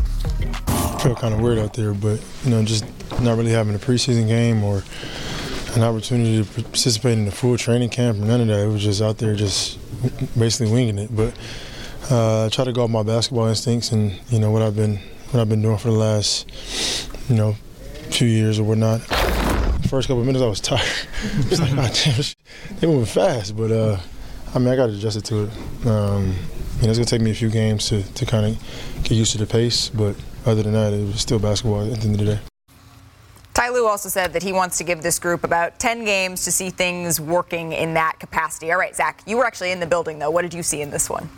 I 0.66 1.00
feel 1.00 1.14
kind 1.14 1.33
of 1.33 1.40
weird 1.40 1.59
out 1.59 1.74
there, 1.74 1.94
but 1.94 2.20
you 2.42 2.50
know, 2.50 2.64
just 2.64 2.85
not 3.20 3.38
really 3.38 3.52
having 3.52 3.76
a 3.76 3.78
preseason 3.78 4.26
game 4.26 4.64
or 4.64 4.83
an 5.79 5.85
opportunity 5.85 6.43
to 6.43 6.62
participate 6.62 7.19
in 7.19 7.25
the 7.25 7.31
full 7.31 7.57
training 7.57 7.88
camp 7.88 8.19
or 8.19 8.25
none 8.25 8.41
of 8.41 8.49
that. 8.49 8.64
It 8.64 8.69
was 8.69 8.83
just 8.83 9.01
out 9.01 9.19
there 9.19 9.35
just 9.35 9.79
basically 10.38 10.73
winging 10.73 10.99
it. 10.99 11.14
But 11.14 11.35
uh, 12.11 12.47
I 12.47 12.49
try 12.49 12.64
to 12.64 12.73
go 12.73 12.85
off 12.85 12.91
my 12.91 13.03
basketball 13.03 13.47
instincts 13.47 13.93
and 13.93 14.19
you 14.29 14.38
know 14.38 14.51
what 14.51 14.62
I've 14.62 14.77
been 14.77 14.97
what 15.31 15.41
I've 15.41 15.49
been 15.49 15.62
doing 15.62 15.79
for 15.79 15.88
the 15.88 15.97
last 15.97 16.49
you 17.29 17.37
know 17.37 17.55
few 18.11 18.29
years 18.29 18.59
or 18.59 18.64
whatnot. 18.64 19.01
First 19.88 20.09
couple 20.09 20.21
of 20.21 20.27
minutes 20.27 20.43
I 20.43 20.49
was 20.49 20.61
tired. 20.61 20.83
was 21.49 21.61
like, 21.61 21.73
oh, 21.73 21.91
damn, 22.05 22.77
they 22.79 22.87
moving 22.87 23.05
fast. 23.07 23.57
But 23.57 23.71
uh, 23.71 23.99
I 24.55 24.59
mean, 24.59 24.69
I 24.69 24.77
got 24.77 24.87
to 24.87 24.93
adjust 24.93 25.25
to 25.27 25.45
it. 25.45 25.87
Um, 25.87 26.35
it's 26.81 26.99
gonna 26.99 27.05
take 27.05 27.23
me 27.23 27.31
a 27.31 27.35
few 27.35 27.51
games 27.51 27.88
to, 27.88 28.03
to 28.03 28.27
kind 28.27 28.47
of 28.47 29.03
get 29.03 29.12
used 29.12 29.33
to 29.33 29.38
the 29.38 29.47
pace. 29.47 29.88
But 29.88 30.17
other 30.47 30.62
than 30.62 30.73
that, 30.73 30.93
it 30.93 31.07
was 31.07 31.21
still 31.21 31.38
basketball 31.38 31.93
at 31.93 32.01
the 32.01 32.09
end 32.09 32.21
of 32.21 32.27
the 32.27 32.35
day. 32.35 32.47
Ty 33.59 33.71
Lue 33.71 33.88
also 33.88 34.09
said 34.09 34.33
that 34.35 34.44
he 34.44 34.53
wants 34.53 34.79
to 34.79 34.85
give 34.85 35.03
this 35.03 35.18
group 35.18 35.42
about 35.42 35.81
10 35.81 36.05
games 36.05 36.44
to 36.44 36.53
see 36.53 36.71
things 36.71 37.21
working 37.21 37.73
in 37.73 37.94
that 37.94 38.21
capacity. 38.21 38.71
All 38.71 38.79
right, 38.79 38.94
Zach, 38.94 39.21
you 39.27 39.37
were 39.37 39.44
actually 39.44 39.73
in 39.73 39.81
the 39.81 39.87
building, 39.87 40.21
though. 40.21 40.31
What 40.31 40.42
did 40.42 40.55
you 40.55 40.62
see 40.62 40.81
in 40.81 40.90
this 40.90 41.11
one? 41.11 41.29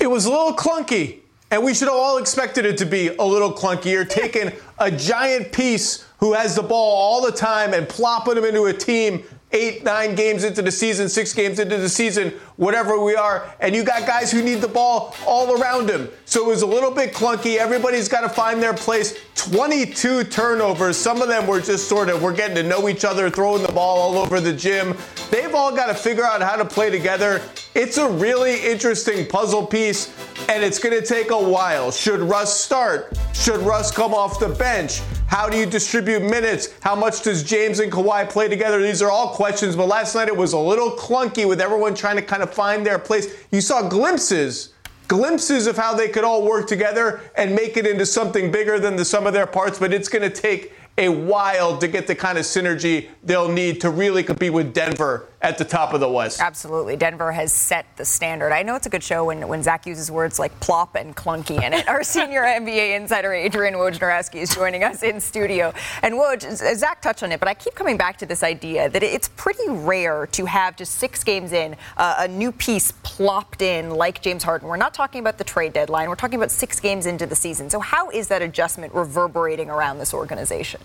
It 0.00 0.06
was 0.06 0.24
a 0.24 0.30
little 0.30 0.54
clunky, 0.54 1.18
and 1.50 1.62
we 1.62 1.74
should 1.74 1.88
have 1.88 1.96
all 1.98 2.16
expected 2.16 2.64
it 2.64 2.78
to 2.78 2.86
be 2.86 3.08
a 3.08 3.22
little 3.22 3.52
clunkier. 3.52 4.08
Taking 4.08 4.50
a 4.78 4.90
giant 4.90 5.52
piece 5.52 6.06
who 6.20 6.32
has 6.32 6.56
the 6.56 6.62
ball 6.62 6.96
all 6.96 7.20
the 7.20 7.30
time 7.30 7.74
and 7.74 7.86
plopping 7.86 8.38
him 8.38 8.46
into 8.46 8.64
a 8.64 8.72
team 8.72 9.22
eight, 9.52 9.82
nine 9.82 10.14
games 10.14 10.44
into 10.44 10.60
the 10.60 10.70
season, 10.70 11.08
six 11.08 11.32
games 11.32 11.58
into 11.58 11.78
the 11.78 11.88
season, 11.88 12.32
whatever 12.56 13.02
we 13.02 13.14
are, 13.14 13.48
and 13.60 13.74
you 13.74 13.82
got 13.82 14.06
guys 14.06 14.30
who 14.30 14.42
need 14.42 14.60
the 14.60 14.68
ball 14.68 15.14
all 15.26 15.60
around 15.60 15.88
him. 15.88 16.08
So 16.26 16.44
it 16.44 16.48
was 16.48 16.62
a 16.62 16.66
little 16.66 16.90
bit 16.90 17.14
clunky. 17.14 17.56
Everybody's 17.56 18.08
got 18.08 18.20
to 18.20 18.28
find 18.28 18.62
their 18.62 18.74
place. 18.74 19.18
22 19.36 20.24
turnovers. 20.24 20.96
Some 20.96 21.22
of 21.22 21.28
them 21.28 21.46
were 21.46 21.60
just 21.60 21.88
sort 21.88 22.08
of, 22.10 22.22
we're 22.22 22.34
getting 22.34 22.56
to 22.56 22.62
know 22.62 22.88
each 22.88 23.04
other, 23.04 23.30
throwing 23.30 23.62
the 23.62 23.72
ball 23.72 23.98
all 23.98 24.18
over 24.18 24.40
the 24.40 24.52
gym. 24.52 24.96
They've 25.30 25.54
all 25.54 25.74
got 25.74 25.86
to 25.86 25.94
figure 25.94 26.24
out 26.24 26.42
how 26.42 26.56
to 26.56 26.64
play 26.64 26.90
together. 26.90 27.40
It's 27.74 27.96
a 27.96 28.08
really 28.08 28.64
interesting 28.66 29.26
puzzle 29.26 29.66
piece, 29.66 30.14
and 30.48 30.62
it's 30.62 30.78
going 30.78 30.98
to 30.98 31.06
take 31.06 31.30
a 31.30 31.42
while. 31.42 31.90
Should 31.90 32.20
Russ 32.20 32.58
start? 32.58 33.16
Should 33.32 33.60
Russ 33.60 33.90
come 33.90 34.12
off 34.12 34.40
the 34.40 34.48
bench? 34.48 35.00
How 35.28 35.46
do 35.46 35.58
you 35.58 35.66
distribute 35.66 36.22
minutes? 36.22 36.70
How 36.80 36.94
much 36.94 37.20
does 37.22 37.42
James 37.42 37.80
and 37.80 37.92
Kawhi 37.92 38.30
play 38.30 38.48
together? 38.48 38.80
These 38.80 39.02
are 39.02 39.10
all 39.10 39.34
questions, 39.34 39.76
but 39.76 39.86
last 39.86 40.14
night 40.14 40.28
it 40.28 40.36
was 40.36 40.54
a 40.54 40.58
little 40.58 40.90
clunky 40.92 41.46
with 41.46 41.60
everyone 41.60 41.94
trying 41.94 42.16
to 42.16 42.22
kind 42.22 42.42
of 42.42 42.52
find 42.52 42.84
their 42.84 42.98
place. 42.98 43.34
You 43.52 43.60
saw 43.60 43.86
glimpses 43.86 44.72
glimpses 45.08 45.66
of 45.66 45.76
how 45.76 45.94
they 45.94 46.06
could 46.08 46.22
all 46.22 46.46
work 46.46 46.66
together 46.66 47.22
and 47.34 47.54
make 47.54 47.78
it 47.78 47.86
into 47.86 48.04
something 48.04 48.52
bigger 48.52 48.78
than 48.78 48.94
the 48.94 49.04
sum 49.04 49.26
of 49.26 49.32
their 49.32 49.46
parts, 49.46 49.78
but 49.78 49.92
it's 49.92 50.08
going 50.08 50.22
to 50.22 50.30
take 50.30 50.72
a 50.98 51.08
while 51.08 51.78
to 51.78 51.88
get 51.88 52.06
the 52.06 52.14
kind 52.14 52.36
of 52.36 52.44
synergy 52.44 53.08
they'll 53.22 53.50
need 53.50 53.80
to 53.80 53.90
really 53.90 54.22
compete 54.22 54.52
with 54.52 54.74
Denver 54.74 55.28
at 55.40 55.56
the 55.56 55.64
top 55.64 55.94
of 55.94 56.00
the 56.00 56.08
West. 56.08 56.40
Absolutely. 56.40 56.96
Denver 56.96 57.30
has 57.30 57.52
set 57.52 57.86
the 57.96 58.04
standard. 58.04 58.52
I 58.52 58.64
know 58.64 58.74
it's 58.74 58.86
a 58.86 58.90
good 58.90 59.04
show 59.04 59.26
when, 59.26 59.46
when 59.46 59.62
Zach 59.62 59.86
uses 59.86 60.10
words 60.10 60.38
like 60.40 60.58
plop 60.58 60.96
and 60.96 61.14
clunky 61.14 61.62
in 61.62 61.72
it. 61.72 61.86
Our 61.88 62.02
senior 62.02 62.42
NBA 62.44 62.96
insider, 62.96 63.32
Adrian 63.32 63.74
Wojnarowski, 63.74 64.36
is 64.36 64.52
joining 64.52 64.82
us 64.82 65.04
in 65.04 65.20
studio. 65.20 65.72
And 66.02 66.14
Woj, 66.14 66.76
Zach 66.76 67.00
touched 67.00 67.22
on 67.22 67.30
it, 67.30 67.38
but 67.38 67.48
I 67.48 67.54
keep 67.54 67.76
coming 67.76 67.96
back 67.96 68.18
to 68.18 68.26
this 68.26 68.42
idea 68.42 68.88
that 68.88 69.02
it's 69.04 69.28
pretty 69.28 69.68
rare 69.68 70.26
to 70.26 70.44
have 70.46 70.76
just 70.76 70.96
six 70.96 71.22
games 71.22 71.52
in 71.52 71.76
uh, 71.96 72.16
a 72.18 72.28
new 72.28 72.50
piece 72.50 72.90
plopped 73.04 73.62
in 73.62 73.90
like 73.90 74.20
James 74.20 74.42
Harden. 74.42 74.68
We're 74.68 74.76
not 74.76 74.92
talking 74.92 75.20
about 75.20 75.38
the 75.38 75.44
trade 75.44 75.72
deadline. 75.72 76.08
We're 76.08 76.16
talking 76.16 76.38
about 76.38 76.50
six 76.50 76.80
games 76.80 77.06
into 77.06 77.26
the 77.26 77.36
season. 77.36 77.70
So 77.70 77.78
how 77.78 78.10
is 78.10 78.26
that 78.28 78.42
adjustment 78.42 78.92
reverberating 78.92 79.70
around 79.70 79.98
this 79.98 80.12
organization? 80.12 80.80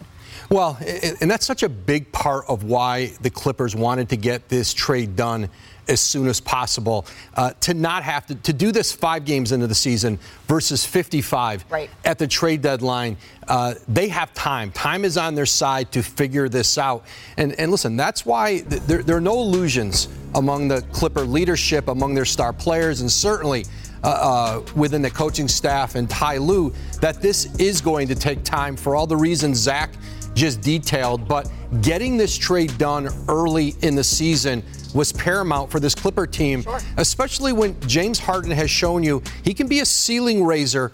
Well, 0.49 0.77
and 1.21 1.31
that's 1.31 1.45
such 1.45 1.63
a 1.63 1.69
big 1.69 2.11
part 2.11 2.45
of 2.47 2.63
why 2.63 3.13
the 3.21 3.29
Clippers 3.29 3.75
wanted 3.75 4.09
to 4.09 4.17
get 4.17 4.49
this 4.49 4.73
trade 4.73 5.15
done 5.15 5.49
as 5.87 5.99
soon 5.99 6.27
as 6.27 6.39
possible. 6.39 7.05
Uh, 7.35 7.51
to 7.61 7.73
not 7.73 8.03
have 8.03 8.25
to, 8.27 8.35
to 8.35 8.53
do 8.53 8.71
this 8.71 8.91
five 8.91 9.25
games 9.25 9.51
into 9.51 9.67
the 9.67 9.75
season 9.75 10.19
versus 10.47 10.85
55 10.85 11.65
right. 11.69 11.89
at 12.05 12.17
the 12.19 12.27
trade 12.27 12.61
deadline, 12.61 13.17
uh, 13.47 13.73
they 13.87 14.07
have 14.07 14.33
time. 14.33 14.71
Time 14.71 15.05
is 15.05 15.17
on 15.17 15.35
their 15.35 15.45
side 15.45 15.91
to 15.91 16.01
figure 16.01 16.47
this 16.47 16.77
out. 16.77 17.05
And, 17.37 17.53
and 17.59 17.71
listen, 17.71 17.97
that's 17.97 18.25
why 18.25 18.59
th- 18.59 18.81
there, 18.83 19.03
there, 19.03 19.17
are 19.17 19.21
no 19.21 19.39
illusions 19.39 20.07
among 20.35 20.67
the 20.67 20.81
Clipper 20.93 21.21
leadership, 21.21 21.87
among 21.87 22.13
their 22.13 22.25
star 22.25 22.53
players, 22.53 23.01
and 23.01 23.11
certainly. 23.11 23.65
Uh, 24.03 24.09
uh, 24.09 24.61
within 24.75 25.01
the 25.01 25.09
coaching 25.09 25.47
staff 25.47 25.95
and 25.95 26.09
Ty 26.09 26.37
Lue, 26.37 26.73
that 26.99 27.21
this 27.21 27.45
is 27.55 27.79
going 27.79 28.05
to 28.09 28.15
take 28.15 28.43
time 28.43 28.75
for 28.75 28.97
all 28.97 29.07
the 29.07 29.15
reasons 29.15 29.57
Zach 29.57 29.91
just 30.33 30.61
detailed. 30.61 31.25
But 31.27 31.49
getting 31.81 32.17
this 32.17 32.37
trade 32.37 32.77
done 32.77 33.07
early 33.29 33.75
in 33.81 33.95
the 33.95 34.03
season 34.03 34.61
was 34.93 35.11
paramount 35.13 35.71
for 35.71 35.79
this 35.79 35.95
Clipper 35.95 36.27
team, 36.27 36.63
sure. 36.63 36.79
especially 36.97 37.53
when 37.53 37.79
James 37.87 38.19
Harden 38.19 38.51
has 38.51 38.69
shown 38.69 39.03
you 39.03 39.23
he 39.43 39.53
can 39.53 39.67
be 39.67 39.79
a 39.79 39.85
ceiling 39.85 40.43
raiser 40.43 40.91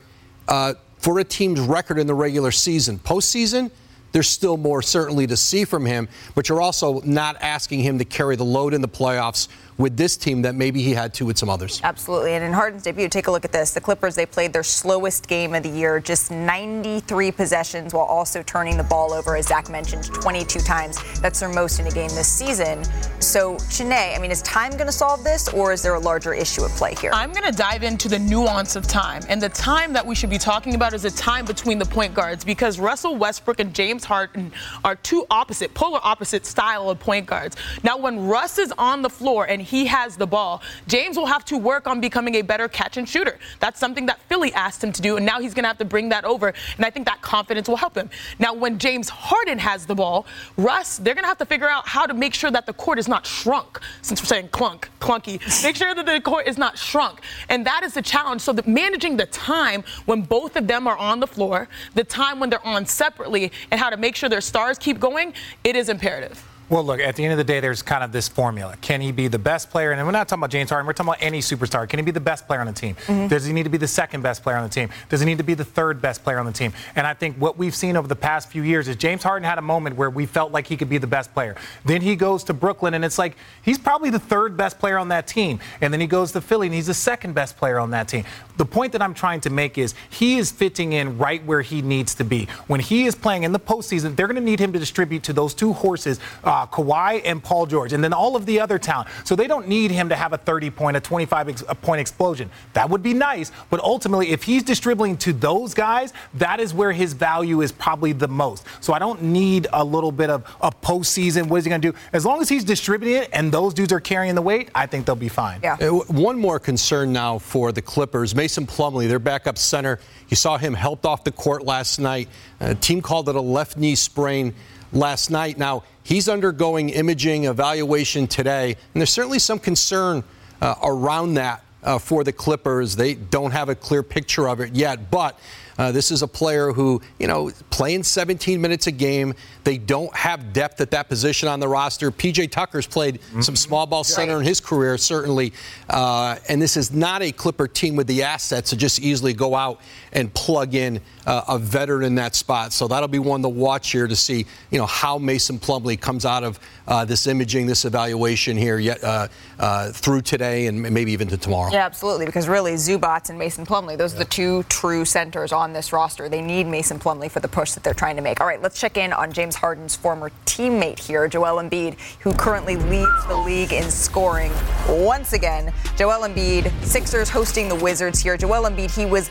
uh, 0.47 0.73
for 0.97 1.19
a 1.19 1.23
team's 1.23 1.59
record 1.59 1.97
in 1.97 2.07
the 2.07 2.13
regular 2.13 2.51
season. 2.51 2.99
Postseason, 2.99 3.71
there's 4.11 4.27
still 4.27 4.57
more 4.57 4.81
certainly 4.81 5.27
to 5.27 5.37
see 5.37 5.65
from 5.65 5.85
him, 5.85 6.07
but 6.35 6.49
you're 6.49 6.61
also 6.61 7.01
not 7.01 7.37
asking 7.41 7.81
him 7.81 7.99
to 7.99 8.05
carry 8.05 8.35
the 8.35 8.45
load 8.45 8.73
in 8.73 8.81
the 8.81 8.87
playoffs 8.87 9.47
with 9.79 9.95
this 9.95 10.17
team 10.17 10.41
that 10.41 10.55
maybe 10.55 10.83
he 10.83 10.93
had 10.93 11.13
to 11.15 11.25
with 11.25 11.37
some 11.37 11.49
others. 11.49 11.79
Absolutely. 11.83 12.33
And 12.33 12.43
in 12.43 12.51
Harden's 12.51 12.83
debut, 12.83 13.07
take 13.07 13.27
a 13.27 13.31
look 13.31 13.45
at 13.45 13.53
this. 13.53 13.71
The 13.71 13.79
Clippers, 13.79 14.13
they 14.13 14.25
played 14.25 14.51
their 14.51 14.61
slowest 14.61 15.27
game 15.27 15.55
of 15.55 15.63
the 15.63 15.69
year, 15.69 16.01
just 16.01 16.29
93 16.29 17.31
possessions 17.31 17.93
while 17.93 18.05
also 18.05 18.43
turning 18.43 18.75
the 18.75 18.83
ball 18.83 19.13
over, 19.13 19.37
as 19.37 19.47
Zach 19.47 19.69
mentioned, 19.69 20.03
22 20.03 20.59
times. 20.59 20.99
That's 21.21 21.39
their 21.39 21.49
most 21.49 21.79
in 21.79 21.87
a 21.87 21.91
game 21.91 22.09
this 22.09 22.27
season. 22.27 22.83
So, 23.21 23.55
Chiney, 23.69 24.15
I 24.15 24.19
mean, 24.19 24.31
is 24.31 24.41
time 24.41 24.71
going 24.71 24.87
to 24.87 24.91
solve 24.91 25.23
this, 25.23 25.47
or 25.47 25.71
is 25.71 25.81
there 25.81 25.93
a 25.93 25.99
larger 25.99 26.33
issue 26.33 26.65
at 26.65 26.71
play 26.71 26.93
here? 26.95 27.11
I'm 27.13 27.31
going 27.31 27.49
to 27.49 27.57
dive 27.57 27.83
into 27.83 28.09
the 28.09 28.19
nuance 28.19 28.75
of 28.75 28.85
time. 28.85 29.23
And 29.29 29.41
the 29.41 29.49
time 29.49 29.93
that 29.93 30.05
we 30.05 30.13
should 30.13 30.29
be 30.29 30.37
talking 30.37 30.75
about 30.75 30.93
is 30.93 31.03
the 31.03 31.11
time 31.11 31.45
between 31.45 31.79
the 31.79 31.85
point 31.85 32.13
guards 32.13 32.43
because 32.43 32.79
Russell 32.79 33.15
Westbrook 33.15 33.61
and 33.61 33.73
James 33.73 34.03
Harden 34.03 34.51
are 34.83 34.97
two 34.97 35.25
opposite, 35.31 35.73
polar 35.73 36.01
opposite 36.03 36.45
style 36.45 36.89
of 36.89 36.99
point 36.99 37.25
guards. 37.25 37.55
Now, 37.81 37.97
when 37.97 38.27
Russ 38.27 38.57
is 38.57 38.73
on 38.77 39.01
the 39.01 39.09
floor 39.09 39.45
and 39.45 39.68
he 39.69 39.85
has 39.85 40.17
the 40.17 40.25
ball. 40.25 40.61
James 40.87 41.15
will 41.15 41.27
have 41.27 41.45
to 41.45 41.57
work 41.57 41.87
on 41.87 42.01
becoming 42.01 42.35
a 42.35 42.41
better 42.41 42.67
catch 42.67 42.97
and 42.97 43.07
shooter. 43.07 43.37
That's 43.59 43.79
something 43.79 44.07
that 44.07 44.19
Philly 44.23 44.51
asked 44.53 44.83
him 44.83 44.91
to 44.91 45.01
do, 45.01 45.17
and 45.17 45.25
now 45.25 45.39
he's 45.39 45.53
going 45.53 45.63
to 45.63 45.67
have 45.67 45.77
to 45.77 45.85
bring 45.85 46.09
that 46.09 46.25
over. 46.25 46.53
And 46.77 46.85
I 46.85 46.89
think 46.89 47.05
that 47.05 47.21
confidence 47.21 47.69
will 47.69 47.77
help 47.77 47.95
him. 47.95 48.09
Now, 48.39 48.53
when 48.53 48.79
James 48.79 49.09
Harden 49.09 49.59
has 49.59 49.85
the 49.85 49.93
ball, 49.93 50.25
Russ, 50.57 50.97
they're 50.97 51.13
going 51.13 51.23
to 51.23 51.27
have 51.27 51.37
to 51.37 51.45
figure 51.45 51.69
out 51.69 51.87
how 51.87 52.07
to 52.07 52.13
make 52.13 52.33
sure 52.33 52.49
that 52.49 52.65
the 52.65 52.73
court 52.73 52.97
is 52.97 53.07
not 53.07 53.27
shrunk. 53.27 53.79
Since 54.01 54.21
we're 54.21 54.27
saying 54.27 54.49
clunk, 54.49 54.89
clunky, 54.99 55.39
make 55.63 55.75
sure 55.75 55.93
that 55.93 56.05
the 56.05 56.19
court 56.21 56.47
is 56.47 56.57
not 56.57 56.77
shrunk. 56.77 57.21
And 57.49 57.65
that 57.67 57.83
is 57.83 57.93
the 57.93 58.01
challenge. 58.01 58.41
So, 58.41 58.53
the, 58.53 58.63
managing 58.67 59.17
the 59.17 59.27
time 59.27 59.83
when 60.05 60.23
both 60.23 60.55
of 60.55 60.67
them 60.67 60.87
are 60.87 60.97
on 60.97 61.19
the 61.19 61.27
floor, 61.27 61.67
the 61.93 62.03
time 62.03 62.39
when 62.39 62.49
they're 62.49 62.65
on 62.65 62.87
separately, 62.87 63.51
and 63.69 63.79
how 63.79 63.89
to 63.91 63.97
make 63.97 64.15
sure 64.15 64.29
their 64.29 64.41
stars 64.41 64.79
keep 64.79 64.99
going, 64.99 65.33
it 65.63 65.75
is 65.75 65.89
imperative. 65.89 66.43
Well, 66.69 66.83
look, 66.83 66.99
at 66.99 67.15
the 67.15 67.23
end 67.23 67.31
of 67.31 67.39
the 67.39 67.43
day, 67.43 67.59
there's 67.59 67.81
kind 67.81 68.03
of 68.03 68.11
this 68.11 68.27
formula. 68.27 68.75
Can 68.81 69.01
he 69.01 69.11
be 69.11 69.27
the 69.27 69.39
best 69.39 69.71
player? 69.71 69.91
And 69.91 70.05
we're 70.05 70.11
not 70.11 70.27
talking 70.27 70.41
about 70.41 70.51
James 70.51 70.69
Harden, 70.69 70.85
we're 70.85 70.93
talking 70.93 71.09
about 71.09 71.23
any 71.23 71.39
superstar. 71.39 71.89
Can 71.89 71.97
he 71.97 72.05
be 72.05 72.11
the 72.11 72.19
best 72.19 72.45
player 72.45 72.59
on 72.59 72.67
the 72.67 72.73
team? 72.73 72.95
Mm-hmm. 73.07 73.27
Does 73.27 73.43
he 73.43 73.53
need 73.53 73.63
to 73.63 73.69
be 73.69 73.79
the 73.79 73.87
second 73.87 74.21
best 74.21 74.43
player 74.43 74.55
on 74.55 74.63
the 74.63 74.69
team? 74.69 74.89
Does 75.09 75.19
he 75.19 75.25
need 75.25 75.39
to 75.39 75.43
be 75.43 75.55
the 75.55 75.65
third 75.65 75.99
best 75.99 76.23
player 76.23 76.37
on 76.37 76.45
the 76.45 76.51
team? 76.51 76.71
And 76.95 77.07
I 77.07 77.15
think 77.15 77.37
what 77.37 77.57
we've 77.57 77.73
seen 77.73 77.97
over 77.97 78.07
the 78.07 78.15
past 78.15 78.49
few 78.49 78.61
years 78.61 78.87
is 78.87 78.97
James 78.97 79.23
Harden 79.23 79.43
had 79.43 79.57
a 79.57 79.63
moment 79.63 79.95
where 79.95 80.11
we 80.11 80.27
felt 80.27 80.51
like 80.51 80.67
he 80.67 80.77
could 80.77 80.89
be 80.89 80.99
the 80.99 81.07
best 81.07 81.33
player. 81.33 81.55
Then 81.85 82.01
he 82.01 82.15
goes 82.15 82.43
to 82.45 82.53
Brooklyn, 82.53 82.93
and 82.93 83.03
it's 83.03 83.17
like 83.17 83.35
he's 83.63 83.79
probably 83.79 84.11
the 84.11 84.19
third 84.19 84.55
best 84.55 84.77
player 84.77 84.99
on 84.99 85.07
that 85.09 85.25
team. 85.25 85.59
And 85.81 85.91
then 85.91 85.99
he 85.99 86.07
goes 86.07 86.31
to 86.33 86.41
Philly, 86.41 86.67
and 86.67 86.75
he's 86.75 86.87
the 86.87 86.93
second 86.93 87.33
best 87.33 87.57
player 87.57 87.79
on 87.79 87.89
that 87.91 88.07
team. 88.07 88.25
The 88.57 88.65
point 88.65 88.91
that 88.91 89.01
I'm 89.01 89.13
trying 89.15 89.41
to 89.41 89.49
make 89.49 89.77
is 89.79 89.95
he 90.09 90.37
is 90.37 90.51
fitting 90.51 90.93
in 90.93 91.17
right 91.17 91.43
where 91.45 91.61
he 91.61 91.81
needs 91.81 92.13
to 92.15 92.23
be. 92.23 92.47
When 92.67 92.79
he 92.79 93.05
is 93.05 93.15
playing 93.15 93.43
in 93.43 93.53
the 93.53 93.59
postseason, 93.59 94.15
they're 94.15 94.27
going 94.27 94.35
to 94.35 94.41
need 94.41 94.59
him 94.59 94.71
to 94.73 94.79
distribute 94.79 95.23
to 95.23 95.33
those 95.33 95.53
two 95.53 95.73
horses, 95.73 96.19
uh, 96.43 96.58
Kawhi 96.67 97.21
and 97.25 97.43
Paul 97.43 97.65
George, 97.65 97.93
and 97.93 98.03
then 98.03 98.13
all 98.13 98.35
of 98.35 98.45
the 98.45 98.59
other 98.59 98.79
talent. 98.79 99.09
So 99.23 99.35
they 99.35 99.47
don't 99.47 99.67
need 99.67 99.91
him 99.91 100.09
to 100.09 100.15
have 100.15 100.33
a 100.33 100.37
30 100.37 100.69
point, 100.71 100.97
a 100.97 100.99
25 100.99 101.49
ex- 101.49 101.63
point 101.81 102.01
explosion. 102.01 102.49
That 102.73 102.89
would 102.89 103.03
be 103.03 103.13
nice, 103.13 103.51
but 103.69 103.79
ultimately, 103.81 104.29
if 104.31 104.43
he's 104.43 104.63
distributing 104.63 105.17
to 105.17 105.33
those 105.33 105.73
guys, 105.73 106.13
that 106.35 106.59
is 106.59 106.73
where 106.73 106.91
his 106.91 107.13
value 107.13 107.61
is 107.61 107.71
probably 107.71 108.13
the 108.13 108.27
most. 108.27 108.65
So 108.81 108.93
I 108.93 108.99
don't 108.99 109.21
need 109.21 109.67
a 109.73 109.83
little 109.83 110.11
bit 110.11 110.29
of 110.29 110.43
a 110.61 110.71
postseason. 110.71 111.47
What 111.47 111.57
is 111.57 111.65
he 111.65 111.69
going 111.69 111.81
to 111.81 111.91
do? 111.91 111.97
As 112.13 112.25
long 112.25 112.41
as 112.41 112.49
he's 112.49 112.63
distributing 112.63 113.15
it 113.15 113.29
and 113.33 113.51
those 113.51 113.73
dudes 113.73 113.93
are 113.93 113.99
carrying 113.99 114.35
the 114.35 114.41
weight, 114.41 114.69
I 114.75 114.85
think 114.85 115.05
they'll 115.05 115.15
be 115.15 115.29
fine. 115.29 115.59
Yeah. 115.63 115.77
Uh, 115.79 115.99
one 116.07 116.39
more 116.39 116.59
concern 116.59 117.13
now 117.13 117.39
for 117.39 117.71
the 117.71 117.81
Clippers. 117.81 118.35
Mason 118.35 118.65
Plumlee, 118.65 119.07
their 119.07 119.19
backup 119.19 119.57
center. 119.57 119.99
You 120.29 120.35
saw 120.35 120.57
him 120.57 120.73
helped 120.73 121.05
off 121.05 121.23
the 121.23 121.31
court 121.31 121.65
last 121.65 121.99
night. 121.99 122.29
A 122.59 122.75
team 122.75 123.01
called 123.01 123.29
it 123.29 123.35
a 123.35 123.41
left 123.41 123.77
knee 123.77 123.95
sprain 123.95 124.53
last 124.91 125.29
night. 125.29 125.57
Now, 125.57 125.83
he's 126.09 126.27
undergoing 126.27 126.89
imaging 126.89 127.45
evaluation 127.45 128.25
today, 128.25 128.71
and 128.71 128.99
there's 129.01 129.11
certainly 129.11 129.37
some 129.37 129.59
concern 129.59 130.23
uh, 130.59 130.73
around 130.83 131.35
that 131.35 131.63
uh, 131.83 131.99
for 131.99 132.23
the 132.23 132.33
Clippers. 132.33 132.95
They 132.95 133.13
don't 133.13 133.51
have 133.51 133.69
a 133.69 133.75
clear 133.75 134.01
picture 134.01 134.49
of 134.49 134.59
it 134.59 134.75
yet, 134.75 135.11
but 135.11 135.39
uh, 135.79 135.93
this 135.93 136.11
is 136.11 136.21
a 136.21 136.27
player 136.27 136.73
who, 136.73 137.01
you 137.19 137.27
know, 137.27 137.49
playing 137.69 138.03
17 138.03 138.59
minutes 138.59 138.87
a 138.87 138.91
game. 138.91 139.33
They 139.63 139.77
don't 139.77 140.13
have 140.13 140.51
depth 140.51 140.81
at 140.81 140.91
that 140.91 141.07
position 141.07 141.47
on 141.47 141.61
the 141.61 141.69
roster. 141.69 142.11
PJ 142.11 142.51
Tucker's 142.51 142.85
played 142.85 143.21
mm-hmm. 143.21 143.39
some 143.39 143.55
small 143.55 143.85
ball 143.85 144.03
center 144.03 144.37
in 144.37 144.45
his 144.45 144.59
career, 144.59 144.97
certainly. 144.97 145.53
Uh, 145.89 146.35
and 146.49 146.61
this 146.61 146.75
is 146.75 146.91
not 146.91 147.21
a 147.21 147.31
Clipper 147.31 147.65
team 147.65 147.95
with 147.95 148.07
the 148.07 148.23
assets 148.23 148.71
to 148.71 148.75
just 148.75 148.99
easily 148.99 149.31
go 149.31 149.55
out 149.55 149.79
and 150.11 150.33
plug 150.33 150.75
in 150.75 150.99
uh, 151.25 151.43
a 151.47 151.57
veteran 151.57 152.03
in 152.03 152.15
that 152.15 152.35
spot. 152.35 152.73
So 152.73 152.89
that'll 152.89 153.07
be 153.07 153.19
one 153.19 153.41
to 153.43 153.49
watch 153.49 153.91
here 153.93 154.07
to 154.07 154.15
see, 154.17 154.45
you 154.71 154.77
know, 154.77 154.85
how 154.85 155.17
Mason 155.17 155.59
Plumlee 155.59 155.99
comes 155.99 156.25
out 156.25 156.43
of 156.43 156.59
uh, 156.89 157.05
this 157.05 157.27
imaging, 157.27 157.67
this 157.67 157.85
evaluation 157.85 158.57
here 158.57 158.79
yet 158.79 159.01
uh, 159.03 159.27
uh, 159.59 159.91
through 159.91 160.21
today 160.21 160.65
and 160.65 160.81
maybe 160.81 161.11
even 161.11 161.27
to 161.27 161.37
tomorrow. 161.37 161.71
Yeah, 161.71 161.85
absolutely. 161.85 162.25
Because 162.25 162.47
really, 162.47 162.73
Zubac 162.73 163.29
and 163.29 163.37
Mason 163.37 163.65
Plumlee, 163.65 163.97
those 163.97 164.13
yeah. 164.13 164.21
are 164.21 164.23
the 164.23 164.29
two 164.29 164.63
true 164.63 165.05
centers 165.05 165.51
on 165.51 165.71
this 165.71 165.93
roster. 165.93 166.27
They 166.27 166.41
need 166.41 166.67
Mason 166.67 166.99
Plumlee 166.99 167.29
for 167.29 167.39
the 167.39 167.47
push 167.47 167.71
that 167.73 167.83
they're 167.83 167.93
trying 167.93 168.15
to 168.15 168.21
make. 168.21 168.41
All 168.41 168.47
right, 168.47 168.61
let's 168.61 168.79
check 168.79 168.97
in 168.97 169.13
on 169.13 169.31
James 169.31 169.55
Harden's 169.55 169.95
former 169.95 170.31
teammate 170.45 170.99
here, 170.99 171.27
Joel 171.27 171.61
Embiid, 171.61 171.99
who 172.19 172.33
currently 172.33 172.75
leads 172.75 173.27
the 173.27 173.37
league 173.37 173.71
in 173.71 173.89
scoring 173.89 174.51
once 174.89 175.33
again. 175.33 175.71
Joel 175.95 176.27
Embiid, 176.27 176.71
Sixers 176.83 177.29
hosting 177.29 177.69
the 177.69 177.75
Wizards 177.75 178.19
here. 178.19 178.35
Joel 178.35 178.67
Embiid, 178.69 178.89
he 178.89 179.05
was 179.05 179.29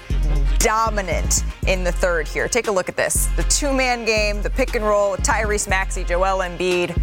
dominant 0.59 1.42
in 1.66 1.83
the 1.85 1.92
third 1.92 2.29
here. 2.29 2.49
Take 2.49 2.68
a 2.68 2.71
look 2.71 2.88
at 2.88 2.97
this. 2.97 3.27
The 3.37 3.42
two-man 3.44 4.05
game, 4.05 4.42
the 4.42 4.51
pick 4.51 4.77
and 4.77 4.85
roll, 4.85 5.16
Tyrese 5.16 5.68
Maxey, 5.68 6.05
Joel 6.05 6.38
Embiid. 6.38 6.97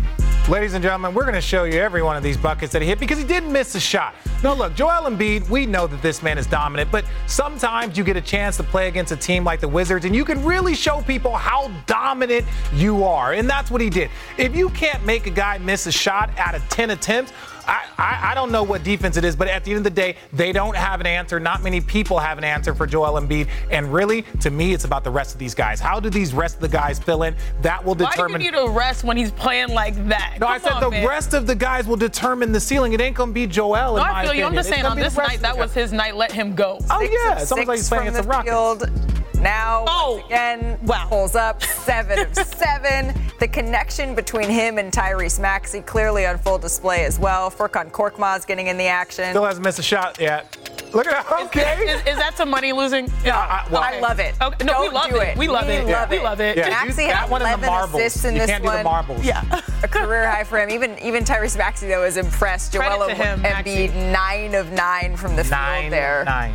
Ladies 0.47 0.75
and 0.75 0.83
gentlemen, 0.83 1.15
we're 1.15 1.23
going 1.23 1.33
to 1.33 1.41
show 1.41 1.63
you 1.63 1.79
every 1.79 2.03
one 2.03 2.15
of 2.15 2.21
these 2.21 2.37
buckets 2.37 2.71
that 2.73 2.79
he 2.79 2.87
hit 2.87 2.99
because 2.99 3.17
he 3.17 3.23
didn't 3.23 3.51
miss 3.51 3.73
a 3.73 3.79
shot. 3.79 4.13
No, 4.43 4.53
look, 4.53 4.75
Joel 4.75 5.09
Embiid, 5.09 5.49
we 5.49 5.65
know 5.65 5.87
that 5.87 6.03
this 6.03 6.21
man 6.21 6.37
is 6.37 6.45
dominant, 6.45 6.91
but 6.91 7.03
sometimes 7.25 7.97
you 7.97 8.03
get 8.03 8.15
a 8.15 8.21
chance 8.21 8.55
to 8.57 8.63
play 8.63 8.87
against 8.87 9.11
a 9.11 9.15
team 9.15 9.43
like 9.43 9.59
the 9.59 9.67
Wizards 9.67 10.05
and 10.05 10.15
you 10.15 10.23
can 10.23 10.45
really 10.45 10.75
show 10.75 11.01
people 11.01 11.35
how 11.35 11.71
dominant 11.87 12.45
you 12.75 13.03
are. 13.03 13.33
And 13.33 13.49
that's 13.49 13.71
what 13.71 13.81
he 13.81 13.89
did. 13.89 14.11
If 14.37 14.55
you 14.55 14.69
can't 14.69 15.03
make 15.03 15.25
a 15.25 15.31
guy 15.31 15.57
miss 15.57 15.87
a 15.87 15.91
shot 15.91 16.29
out 16.37 16.53
of 16.53 16.61
10 16.69 16.91
attempts, 16.91 17.33
I, 17.67 17.85
I, 17.97 18.31
I, 18.31 18.35
don't 18.35 18.51
know 18.51 18.63
what 18.63 18.83
defense 18.83 19.17
it 19.17 19.23
is, 19.23 19.35
but 19.35 19.47
at 19.47 19.63
the 19.63 19.71
end 19.71 19.79
of 19.79 19.83
the 19.83 19.89
day, 19.89 20.15
they 20.33 20.51
don't 20.51 20.75
have 20.75 20.99
an 20.99 21.07
answer. 21.07 21.39
Not 21.39 21.63
many 21.63 21.81
people 21.81 22.19
have 22.19 22.37
an 22.37 22.43
answer 22.43 22.75
for 22.75 22.85
Joel 22.85 23.19
Embiid. 23.19 23.47
And 23.71 23.91
really, 23.93 24.23
to 24.41 24.49
me, 24.49 24.73
it's 24.73 24.85
about 24.85 25.03
the 25.03 25.11
rest 25.11 25.33
of 25.33 25.39
these 25.39 25.55
guys. 25.55 25.79
How 25.79 25.99
do 25.99 26.09
these 26.09 26.33
rest 26.33 26.55
of 26.55 26.61
the 26.61 26.67
guys 26.67 26.99
fill 26.99 27.23
in? 27.23 27.35
That 27.61 27.83
will 27.83 27.95
determine. 27.95 28.33
Why 28.33 28.37
do 28.37 28.43
you 28.45 28.51
need 28.51 28.57
to 28.57 28.69
rest 28.69 29.03
when 29.03 29.17
he's 29.17 29.31
playing 29.31 29.69
like 29.69 29.95
that? 30.07 30.37
No, 30.39 30.47
Come 30.47 30.55
I 30.55 30.57
said 30.59 30.71
on, 30.73 30.81
the 30.81 30.91
man. 30.91 31.07
rest 31.07 31.33
of 31.33 31.47
the 31.47 31.55
guys 31.55 31.87
will 31.87 31.97
determine 31.97 32.51
the 32.51 32.59
ceiling. 32.59 32.93
It 32.93 33.01
ain't 33.01 33.15
going 33.15 33.29
to 33.29 33.33
be 33.33 33.47
Joel. 33.47 33.95
No, 33.95 34.01
I 34.01 34.21
feel 34.21 34.31
opinion. 34.31 34.37
you. 34.37 34.45
I'm 34.45 34.53
just 34.53 34.69
saying 34.69 34.85
on 34.85 34.97
this 34.97 35.17
night, 35.17 35.39
that 35.41 35.57
was 35.57 35.73
his 35.73 35.91
night. 35.91 36.15
Let 36.15 36.31
him 36.31 36.55
go. 36.55 36.79
Oh, 36.89 36.99
six 36.99 37.13
yeah. 37.13 37.39
It's 37.39 37.51
almost 37.51 37.67
like 37.67 37.77
he's 37.77 37.89
playing 37.89 38.07
against 38.07 38.23
the 38.23 38.27
Rockets. 38.27 39.15
Now, 39.39 39.85
oh, 39.87 40.23
again, 40.25 40.79
wow. 40.85 41.07
pulls 41.07 41.35
up 41.35 41.61
seven 41.61 42.19
of 42.19 42.35
seven. 42.35 43.13
The 43.39 43.47
connection 43.47 44.15
between 44.15 44.49
him 44.49 44.77
and 44.77 44.91
Tyrese 44.91 45.39
Maxey 45.39 45.81
clearly 45.81 46.25
on 46.25 46.37
full 46.37 46.57
display 46.57 47.05
as 47.05 47.19
well. 47.19 47.49
Furkan 47.57 47.91
Korkmaz 47.91 48.45
getting 48.45 48.67
in 48.67 48.77
the 48.77 48.87
action. 48.87 49.29
Still 49.29 49.45
hasn't 49.45 49.65
missed 49.65 49.79
a 49.79 49.83
shot 49.83 50.19
yet. 50.19 50.57
Look 50.93 51.07
at 51.07 51.27
that. 51.27 51.45
Okay. 51.47 51.83
Is, 51.83 52.01
is, 52.01 52.07
is 52.07 52.17
that 52.17 52.37
some 52.37 52.49
money 52.49 52.71
losing? 52.71 53.07
Yeah, 53.23 53.37
I, 53.37 53.67
well, 53.69 53.81
I 53.83 53.99
love 53.99 54.19
it. 54.19 54.33
Okay. 54.41 54.63
No, 54.63 54.73
Don't 54.73 54.87
we 54.89 54.93
love 54.93 55.09
do 55.09 55.15
it. 55.17 55.27
it. 55.29 55.37
We 55.37 55.47
love 55.49 55.67
it. 55.67 55.83
we 55.85 55.91
it. 55.91 55.93
Love 55.93 56.09
we 56.09 56.15
it. 56.15 56.19
We 56.19 56.23
love 56.25 56.39
it. 56.39 56.57
Yeah, 56.57 56.69
Maxey 56.69 57.03
you, 57.03 57.09
had 57.09 57.27
11 57.29 57.69
assists 57.69 58.23
in 58.23 58.33
you 58.33 58.39
this 58.39 58.49
can't 58.49 58.63
one. 58.63 58.73
do 58.73 58.77
the 58.77 58.83
marbles. 58.83 59.25
Yeah. 59.25 59.61
a 59.83 59.87
career 59.87 60.29
high 60.29 60.43
for 60.45 60.57
him. 60.59 60.69
Even 60.69 60.97
even 60.99 61.23
Tyrese 61.25 61.57
Maxey 61.57 61.87
though 61.87 62.05
is 62.05 62.15
impressed. 62.17 62.73
Credit 62.73 62.95
Joel 62.95 63.07
to 63.09 63.13
him, 63.15 63.41
Embiid 63.43 63.93
nine 64.11 64.55
of 64.55 64.71
nine 64.71 65.17
from 65.17 65.35
the 65.35 65.43
nine, 65.45 65.83
field 65.83 65.93
there. 65.93 66.23
Nine. 66.25 66.53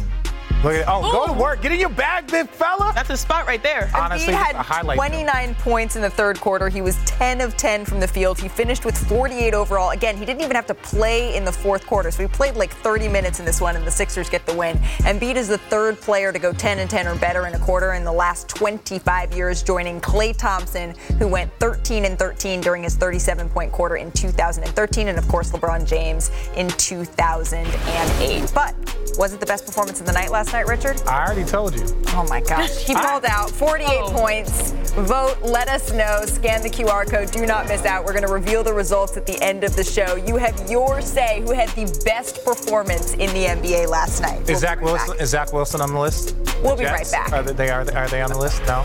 Look 0.62 0.74
at 0.74 0.84
oh, 0.88 1.06
Ooh. 1.06 1.12
go 1.12 1.26
to 1.26 1.32
work. 1.32 1.62
Get 1.62 1.72
in 1.72 1.80
your 1.80 1.88
bag, 1.88 2.26
big 2.26 2.48
fella. 2.48 2.92
That's 2.94 3.08
a 3.08 3.16
spot 3.16 3.46
right 3.46 3.62
there. 3.62 3.90
Honestly, 3.94 4.32
he 4.32 4.38
had 4.38 4.54
a 4.54 4.62
highlight 4.62 4.96
29 4.96 5.54
points 5.54 5.96
in 5.96 6.02
the 6.02 6.10
third 6.10 6.38
quarter. 6.38 6.68
He 6.68 6.82
was 6.82 6.96
10 7.06 7.40
of 7.40 7.56
10 7.56 7.86
from 7.86 7.98
the 7.98 8.06
field. 8.06 8.38
He 8.38 8.48
finished 8.48 8.84
with 8.84 8.96
48 9.08 9.54
overall. 9.54 9.90
Again, 9.90 10.18
he 10.18 10.26
didn't 10.26 10.42
even 10.42 10.54
have 10.54 10.66
to 10.66 10.74
play 10.74 11.34
in 11.34 11.44
the 11.44 11.52
fourth 11.52 11.86
quarter, 11.86 12.10
so 12.10 12.22
he 12.22 12.28
played 12.28 12.56
like 12.56 12.72
30 12.72 13.08
minutes 13.08 13.38
in 13.38 13.46
this 13.46 13.60
one, 13.60 13.74
and 13.74 13.86
the 13.86 13.90
Sixers 13.90 14.28
get 14.28 14.44
the 14.44 14.54
win. 14.54 14.76
Embiid 15.00 15.36
is 15.36 15.48
the 15.48 15.58
third 15.58 15.98
player 16.00 16.32
to 16.32 16.38
go 16.38 16.52
10 16.52 16.78
and 16.78 16.90
10 16.90 17.06
or 17.06 17.14
better 17.16 17.46
in 17.46 17.54
a 17.54 17.58
quarter 17.58 17.94
in 17.94 18.04
the 18.04 18.12
last 18.12 18.48
25 18.48 19.32
years, 19.34 19.62
joining 19.62 20.00
Klay 20.00 20.36
Thompson, 20.36 20.94
who 21.18 21.26
went 21.26 21.50
13 21.58 22.04
and 22.04 22.18
13 22.18 22.60
during 22.60 22.82
his 22.82 22.98
37-point 22.98 23.72
quarter 23.72 23.96
in 23.96 24.12
2013, 24.12 25.08
and 25.08 25.18
of 25.18 25.26
course 25.28 25.52
LeBron 25.52 25.86
James 25.86 26.30
in 26.56 26.68
2008. 26.68 28.52
But 28.54 28.74
was 29.18 29.32
it 29.34 29.40
the 29.40 29.46
best 29.46 29.66
performance 29.66 30.00
of 30.00 30.06
the 30.06 30.12
night 30.12 30.30
last 30.30 30.39
night, 30.52 30.66
Richard? 30.66 31.00
I 31.06 31.24
already 31.24 31.44
told 31.44 31.74
you. 31.74 31.86
Oh 32.08 32.26
my 32.28 32.40
gosh. 32.40 32.84
He 32.84 32.94
pulled 33.06 33.24
out 33.24 33.50
48 33.50 33.86
oh. 33.88 34.12
points. 34.12 34.72
Vote, 34.92 35.36
let 35.42 35.68
us 35.68 35.92
know. 35.92 36.22
Scan 36.24 36.62
the 36.62 36.70
QR 36.70 37.08
code. 37.08 37.30
Do 37.30 37.46
not 37.46 37.68
miss 37.68 37.84
out. 37.84 38.04
We're 38.04 38.12
going 38.12 38.26
to 38.26 38.32
reveal 38.32 38.64
the 38.64 38.72
results 38.72 39.16
at 39.16 39.26
the 39.26 39.40
end 39.42 39.62
of 39.62 39.76
the 39.76 39.84
show. 39.84 40.16
You 40.16 40.36
have 40.36 40.70
your 40.70 41.00
say 41.00 41.42
who 41.42 41.52
had 41.52 41.68
the 41.70 42.02
best 42.04 42.44
performance 42.44 43.12
in 43.12 43.30
the 43.32 43.44
NBA 43.44 43.88
last 43.88 44.20
night. 44.20 44.40
We'll 44.40 44.50
is 44.50 44.60
Zach 44.60 44.80
Wilson 44.80 45.10
back. 45.10 45.20
is 45.20 45.30
Zach 45.30 45.52
Wilson 45.52 45.80
on 45.80 45.92
the 45.92 46.00
list? 46.00 46.34
We'll 46.62 46.76
be 46.76 46.84
right 46.84 47.10
back. 47.10 47.32
Are 47.32 47.42
they, 47.42 47.70
are 47.70 47.84
they, 47.84 47.94
are 47.94 48.08
they 48.08 48.22
on 48.22 48.30
the 48.30 48.38
list? 48.38 48.62
No. 48.66 48.84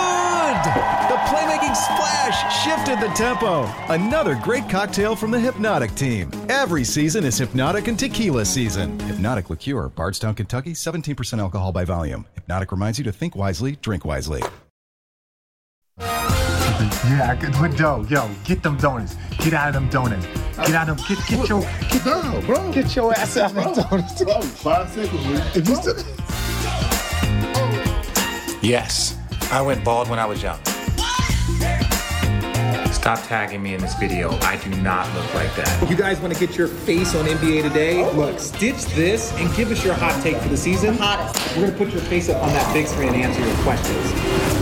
The 0.63 1.17
playmaking 1.27 1.75
splash 1.75 2.63
shifted 2.63 2.99
the 2.99 3.11
tempo. 3.15 3.63
Another 3.91 4.39
great 4.43 4.69
cocktail 4.69 5.15
from 5.15 5.31
the 5.31 5.37
Hpnotiq 5.39 5.95
team. 5.95 6.31
Every 6.49 6.83
season 6.83 7.23
is 7.23 7.39
Hpnotiq 7.39 7.87
and 7.87 7.97
Tequila 7.97 8.45
season. 8.45 8.97
Hpnotiq 8.99 9.49
Liqueur, 9.49 9.89
Bardstown, 9.89 10.35
Kentucky, 10.35 10.73
17% 10.73 11.39
alcohol 11.39 11.71
by 11.71 11.83
volume. 11.83 12.27
Hpnotiq 12.47 12.71
reminds 12.71 12.99
you 12.99 13.03
to 13.05 13.11
think 13.11 13.35
wisely, 13.35 13.77
drink 13.81 14.05
wisely. 14.05 14.43
Yeah, 15.99 17.35
good 17.35 17.79
yo, 17.79 18.03
yo, 18.09 18.29
get 18.45 18.61
them 18.61 18.77
donuts. 18.77 19.15
Get 19.39 19.53
out 19.53 19.69
of 19.69 19.73
them 19.73 19.89
donuts. 19.89 20.25
Get 20.57 20.73
out 20.73 20.89
of 20.89 20.97
them. 20.97 21.05
Get, 21.07 21.27
get 21.27 21.49
your 21.49 21.61
get 21.61 22.05
down, 22.05 22.45
bro. 22.45 22.71
Get 22.71 22.95
your 22.95 23.13
ass 23.13 23.37
out 23.37 23.49
of 23.51 23.75
them 23.75 23.89
donuts. 23.89 24.23
Bro, 24.23 24.41
five 24.41 24.89
seconds, 24.89 25.23
man. 25.25 25.47
If 25.55 25.67
you 25.67 25.75
still 25.75 25.95
Yes, 28.61 29.17
I 29.51 29.61
went 29.61 29.83
bald 29.83 30.07
when 30.07 30.17
I 30.17 30.25
was 30.25 30.41
young. 30.41 30.57
Stop 32.93 33.21
tagging 33.27 33.61
me 33.61 33.73
in 33.73 33.81
this 33.81 33.95
video. 33.95 34.31
I 34.39 34.55
do 34.55 34.69
not 34.81 35.13
look 35.13 35.33
like 35.33 35.53
that. 35.57 35.89
You 35.89 35.97
guys 35.97 36.21
want 36.21 36.33
to 36.33 36.39
get 36.39 36.57
your 36.57 36.67
face 36.67 37.15
on 37.15 37.25
NBA 37.25 37.63
Today? 37.63 38.09
Look, 38.13 38.39
stitch 38.39 38.85
this 38.95 39.33
and 39.33 39.53
give 39.57 39.69
us 39.69 39.83
your 39.83 39.93
hot 39.93 40.23
take 40.23 40.37
for 40.37 40.47
the 40.47 40.55
season. 40.55 40.97
Hottest. 40.97 41.57
We're 41.57 41.63
going 41.63 41.71
to 41.73 41.77
put 41.77 41.89
your 41.89 42.01
face 42.03 42.29
up 42.29 42.41
on 42.41 42.49
that 42.49 42.73
big 42.73 42.87
screen 42.87 43.13
and 43.13 43.23
answer 43.23 43.45
your 43.45 43.57
questions. 43.57 44.60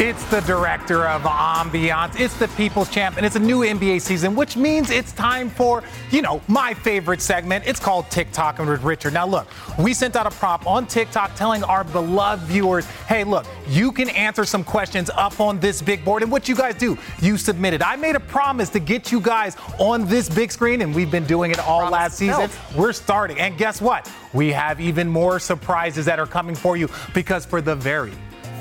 It's 0.00 0.24
the 0.30 0.40
director 0.40 1.06
of 1.06 1.22
ambiance. 1.22 2.18
It's 2.18 2.36
the 2.36 2.48
people's 2.48 2.90
champ, 2.90 3.18
and 3.18 3.24
it's 3.24 3.36
a 3.36 3.40
new 3.40 3.60
NBA 3.60 4.00
season, 4.00 4.34
which 4.34 4.56
means 4.56 4.90
it's 4.90 5.12
time 5.12 5.48
for, 5.48 5.84
you 6.10 6.22
know, 6.22 6.40
my 6.48 6.74
favorite 6.74 7.20
segment. 7.20 7.64
It's 7.68 7.78
called 7.78 8.10
TikTok 8.10 8.58
and 8.58 8.68
with 8.68 8.82
Richard. 8.82 9.12
Now, 9.12 9.26
look, 9.26 9.46
we 9.78 9.94
sent 9.94 10.16
out 10.16 10.26
a 10.26 10.30
prop 10.30 10.66
on 10.66 10.86
TikTok 10.86 11.36
telling 11.36 11.62
our 11.62 11.84
beloved 11.84 12.42
viewers, 12.44 12.84
hey, 13.06 13.22
look, 13.22 13.46
you 13.68 13.92
can 13.92 14.08
answer 14.10 14.44
some 14.44 14.64
questions 14.64 15.08
up 15.10 15.38
on 15.38 15.60
this 15.60 15.80
big 15.80 16.04
board. 16.04 16.22
And 16.22 16.32
what 16.32 16.48
you 16.48 16.56
guys 16.56 16.74
do, 16.74 16.98
you 17.20 17.36
submitted. 17.36 17.80
I 17.80 17.94
made 17.94 18.16
a 18.16 18.20
promise 18.20 18.70
to 18.70 18.80
get 18.80 19.12
you 19.12 19.20
guys 19.20 19.56
on 19.78 20.06
this 20.08 20.28
big 20.28 20.50
screen, 20.50 20.82
and 20.82 20.92
we've 20.92 21.12
been 21.12 21.26
doing 21.26 21.52
it 21.52 21.60
all 21.60 21.80
promise 21.80 21.92
last 21.92 22.18
season. 22.18 22.50
We're 22.74 22.92
starting. 22.92 23.38
And 23.38 23.56
guess 23.56 23.80
what? 23.80 24.10
We 24.32 24.50
have 24.50 24.80
even 24.80 25.08
more 25.08 25.38
surprises 25.38 26.06
that 26.06 26.18
are 26.18 26.26
coming 26.26 26.56
for 26.56 26.76
you 26.76 26.88
because 27.14 27.46
for 27.46 27.60
the 27.60 27.76
very 27.76 28.12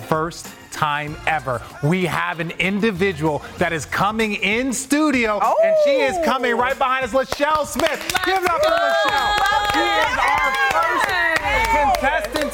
first 0.07 0.47
time 0.71 1.15
ever. 1.27 1.61
We 1.83 2.05
have 2.05 2.39
an 2.39 2.51
individual 2.51 3.43
that 3.57 3.73
is 3.73 3.85
coming 3.85 4.33
in 4.35 4.73
studio, 4.73 5.39
oh. 5.41 5.55
and 5.63 5.75
she 5.83 6.01
is 6.01 6.17
coming 6.25 6.55
right 6.55 6.77
behind 6.77 7.05
us, 7.05 7.11
Lachelle 7.11 7.65
Smith. 7.65 7.89
Let's 7.89 8.25
Give 8.25 8.43
it 8.43 8.49
up 8.49 8.63
for 8.63 8.71
Lachelle. 8.71 9.51
She 9.73 9.79
is 9.79 10.17
our 10.17 10.51
first 10.71 11.11
contestant 11.71 12.53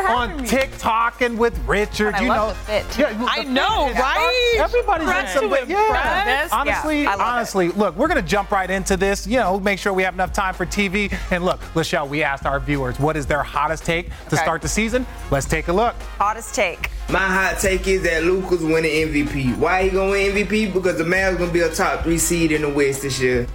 here 0.00 0.08
on 0.08 0.42
me. 0.42 0.48
TikTok 0.48 1.20
and 1.22 1.38
with 1.38 1.58
Richard. 1.66 2.14
I 2.14 2.22
you 2.22 2.28
know, 2.28 2.54
yeah, 2.68 3.26
I 3.28 3.44
know, 3.44 3.92
right? 3.92 4.56
Everybody's 4.58 5.08
in 5.08 5.26
some 5.28 5.50
bit. 5.50 5.68
Yeah. 5.68 6.48
Honestly, 6.52 7.02
yeah, 7.02 7.16
honestly, 7.18 7.66
it. 7.66 7.76
look, 7.76 7.96
we're 7.96 8.08
gonna 8.08 8.22
jump 8.22 8.50
right 8.50 8.70
into 8.70 8.96
this. 8.96 9.26
You 9.26 9.38
know, 9.38 9.60
make 9.60 9.78
sure 9.78 9.92
we 9.92 10.02
have 10.02 10.14
enough 10.14 10.32
time 10.32 10.54
for 10.54 10.66
TV. 10.66 11.12
And 11.30 11.44
look, 11.44 11.60
Lachelle, 11.74 12.08
we 12.08 12.22
asked 12.22 12.46
our 12.46 12.60
viewers 12.60 12.98
what 12.98 13.16
is 13.16 13.26
their 13.26 13.42
hottest 13.42 13.84
take 13.84 14.08
to 14.08 14.26
okay. 14.28 14.36
start 14.36 14.62
the 14.62 14.68
season. 14.68 15.06
Let's 15.30 15.46
take 15.46 15.68
a 15.68 15.72
look. 15.72 15.94
Hottest 16.18 16.54
take. 16.54 16.90
My 17.10 17.18
hot 17.18 17.58
take 17.60 17.86
is 17.86 18.02
that 18.02 18.24
Luka's 18.24 18.62
winning 18.62 19.08
MVP. 19.08 19.56
Why 19.58 19.84
he 19.84 19.90
gonna 19.90 20.10
win 20.10 20.34
MVP? 20.34 20.72
Because 20.72 20.98
the 20.98 21.04
Mavs 21.04 21.38
gonna 21.38 21.52
be 21.52 21.60
a 21.60 21.72
top 21.72 22.02
three 22.02 22.18
seed 22.18 22.52
in 22.52 22.62
the 22.62 22.68
West 22.68 23.02
this 23.02 23.20
year. 23.20 23.46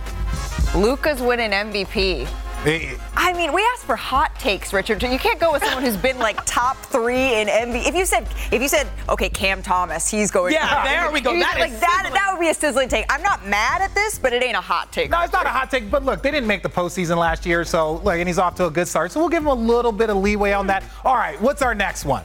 Luka's 0.76 1.22
winning 1.22 1.52
MVP. 1.52 2.28
I 2.66 3.34
mean, 3.34 3.52
we 3.52 3.62
asked 3.74 3.84
for 3.84 3.98
hot 3.98 4.40
takes, 4.40 4.72
Richard. 4.72 5.04
You 5.04 5.20
can't 5.20 5.40
go 5.40 5.52
with 5.52 5.64
someone 5.64 5.84
who's 5.84 5.98
been 5.98 6.18
like 6.18 6.40
top 6.46 6.78
three 6.78 7.42
in 7.42 7.48
MVP. 7.50 7.88
If 7.88 7.96
you 7.96 8.06
said, 8.06 8.26
if 8.52 8.62
you 8.62 8.70
said, 8.70 8.88
okay, 9.10 9.28
Cam 9.28 9.62
Thomas, 9.62 10.10
he's 10.10 10.32
going. 10.32 10.54
Yeah, 10.54 10.84
there 10.86 11.12
we 11.12 11.20
go. 11.20 11.38
That, 11.38 11.60
like 11.60 11.78
that, 11.82 12.10
that 12.14 12.30
would 12.32 12.40
be 12.40 12.50
a 12.50 12.54
sizzling 12.54 12.88
take. 12.88 13.06
I'm 13.10 13.22
not 13.22 13.46
mad 13.46 13.82
at 13.82 13.94
this, 13.94 14.18
but 14.18 14.32
it 14.32 14.42
ain't 14.44 14.56
a 14.56 14.62
hot 14.62 14.94
take. 14.94 15.10
No, 15.10 15.22
it's 15.22 15.34
not 15.34 15.46
a 15.46 15.50
hot 15.50 15.72
take. 15.72 15.92
But 15.92 16.06
look, 16.06 16.24
they 16.24 16.32
didn't 16.32 16.48
make 16.48 16.64
the 16.64 16.70
postseason 16.70 17.18
last 17.18 17.46
year, 17.46 17.66
so 17.66 17.96
like, 17.96 18.20
and 18.20 18.30
he's 18.30 18.40
off 18.40 18.56
to 18.56 18.68
a 18.68 18.72
good 18.72 18.88
start. 18.88 19.12
So 19.12 19.20
we'll 19.20 19.30
give 19.30 19.44
him 19.44 19.50
a 19.50 19.54
little 19.54 19.92
bit 19.92 20.10
of 20.10 20.18
leeway 20.18 20.54
on 20.54 20.68
that. 20.68 20.84
All 21.04 21.16
right, 21.16 21.40
what's 21.42 21.62
our 21.62 21.76
next 21.76 22.06
one? 22.06 22.24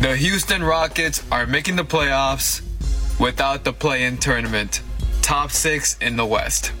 The 0.00 0.16
Houston 0.16 0.62
Rockets 0.62 1.22
are 1.30 1.46
making 1.46 1.76
the 1.76 1.84
playoffs 1.84 2.62
without 3.20 3.64
the 3.64 3.72
play-in 3.72 4.16
tournament. 4.16 4.82
Top 5.20 5.50
six 5.50 5.98
in 5.98 6.16
the 6.16 6.26
West. 6.26 6.72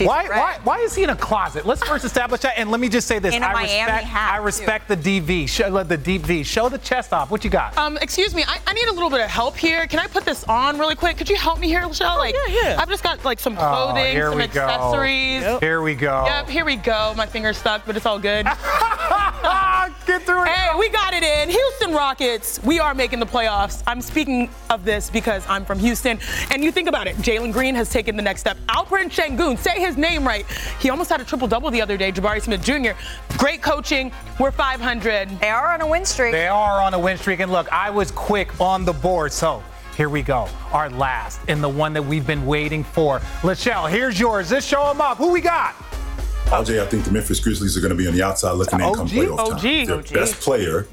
Why, 0.00 0.28
why, 0.28 0.58
why 0.64 0.78
is 0.78 0.94
he 0.94 1.02
in 1.02 1.10
a 1.10 1.16
closet? 1.16 1.66
Let's 1.66 1.82
first 1.84 2.04
establish 2.04 2.40
that. 2.42 2.58
And 2.58 2.70
let 2.70 2.80
me 2.80 2.88
just 2.88 3.06
say 3.06 3.18
this: 3.18 3.34
in 3.34 3.42
a 3.42 3.46
I 3.46 3.52
Miami 3.52 3.80
respect, 3.80 4.04
hat, 4.04 4.32
I 4.32 4.36
respect 4.38 4.88
the 4.88 4.96
DV. 4.96 5.48
Show 5.48 5.82
the 5.82 5.98
DV. 5.98 6.44
Show 6.46 6.68
the 6.68 6.78
chest 6.78 7.12
off. 7.12 7.30
What 7.30 7.44
you 7.44 7.50
got? 7.50 7.76
Um, 7.76 7.98
excuse 7.98 8.34
me. 8.34 8.44
I, 8.46 8.58
I, 8.66 8.72
need 8.72 8.88
a 8.88 8.92
little 8.92 9.10
bit 9.10 9.20
of 9.20 9.28
help 9.28 9.56
here. 9.56 9.86
Can 9.86 9.98
I 9.98 10.06
put 10.06 10.24
this 10.24 10.44
on 10.44 10.78
really 10.78 10.94
quick? 10.94 11.16
Could 11.16 11.28
you 11.28 11.36
help 11.36 11.58
me 11.58 11.68
here, 11.68 11.86
Michelle? 11.86 12.16
Oh, 12.16 12.18
like, 12.18 12.34
yeah, 12.34 12.62
yeah. 12.62 12.76
I've 12.80 12.88
just 12.88 13.02
got 13.02 13.24
like 13.24 13.38
some 13.38 13.56
clothing, 13.56 13.72
Oh, 13.72 13.92
clothing, 13.92 14.12
here 14.12 14.30
some 14.30 14.38
we 14.38 14.46
go. 14.46 14.60
accessories. 14.62 15.42
Yep. 15.42 15.60
Here 15.60 15.82
we 15.82 15.94
go. 15.94 16.24
Yep, 16.26 16.48
here 16.48 16.64
we 16.64 16.76
go. 16.76 17.14
My 17.16 17.26
finger's 17.26 17.58
stuck, 17.58 17.84
but 17.86 17.96
it's 17.96 18.06
all 18.06 18.18
good. 18.18 18.46
Get 20.06 20.22
through 20.22 20.42
it. 20.44 20.48
Hey, 20.48 20.78
we 20.78 20.88
got 20.88 21.14
it 21.14 21.22
in. 21.22 21.48
Houston 21.48 21.92
Rockets, 21.92 22.62
we 22.64 22.78
are 22.78 22.94
making 22.94 23.20
the 23.20 23.26
playoffs. 23.26 23.82
I'm 23.86 24.00
speaking 24.00 24.48
of 24.70 24.84
this 24.84 25.10
because 25.10 25.44
I'm 25.48 25.64
from 25.64 25.78
Houston. 25.78 26.18
And 26.50 26.64
you 26.64 26.72
think 26.72 26.88
about 26.88 27.06
it, 27.06 27.16
Jalen 27.16 27.52
Green 27.52 27.74
has 27.74 27.88
taken 27.90 28.16
the 28.16 28.22
next 28.22 28.40
step. 28.40 28.56
Alperen 28.68 29.10
Sengun, 29.10 29.58
say 29.58 29.71
his 29.76 29.96
name 29.96 30.26
right. 30.26 30.46
He 30.80 30.90
almost 30.90 31.10
had 31.10 31.20
a 31.20 31.24
triple 31.24 31.48
double 31.48 31.70
the 31.70 31.80
other 31.80 31.96
day, 31.96 32.12
Jabari 32.12 32.42
Smith 32.42 32.62
Jr. 32.62 32.92
Great 33.38 33.62
coaching. 33.62 34.12
We're 34.38 34.50
500. 34.50 35.28
They 35.40 35.48
are 35.48 35.72
on 35.72 35.80
a 35.80 35.86
win 35.86 36.04
streak. 36.04 36.32
They 36.32 36.48
are 36.48 36.80
on 36.80 36.94
a 36.94 36.98
win 36.98 37.16
streak. 37.16 37.40
And 37.40 37.52
look, 37.52 37.70
I 37.72 37.90
was 37.90 38.10
quick 38.10 38.60
on 38.60 38.84
the 38.84 38.92
board. 38.92 39.32
So 39.32 39.62
here 39.96 40.08
we 40.08 40.22
go. 40.22 40.48
Our 40.72 40.90
last 40.90 41.40
and 41.48 41.62
the 41.62 41.68
one 41.68 41.92
that 41.92 42.02
we've 42.02 42.26
been 42.26 42.46
waiting 42.46 42.84
for. 42.84 43.20
Lachelle, 43.42 43.90
here's 43.90 44.18
yours. 44.18 44.50
Let's 44.50 44.66
show 44.66 44.86
them 44.88 45.00
up. 45.00 45.18
Who 45.18 45.30
we 45.32 45.40
got? 45.40 45.74
LJ, 46.46 46.82
I 46.82 46.86
think 46.86 47.04
the 47.04 47.10
Memphis 47.10 47.40
Grizzlies 47.40 47.76
are 47.76 47.80
going 47.80 47.92
to 47.92 47.96
be 47.96 48.06
on 48.06 48.14
the 48.14 48.22
outside 48.22 48.52
looking 48.52 48.80
in 48.80 48.94
come 48.94 49.08
playoff 49.08 49.36
time. 49.38 49.52
OG. 49.54 49.86
Their 49.86 49.96
OG. 49.96 50.12
best 50.12 50.40
player 50.40 50.86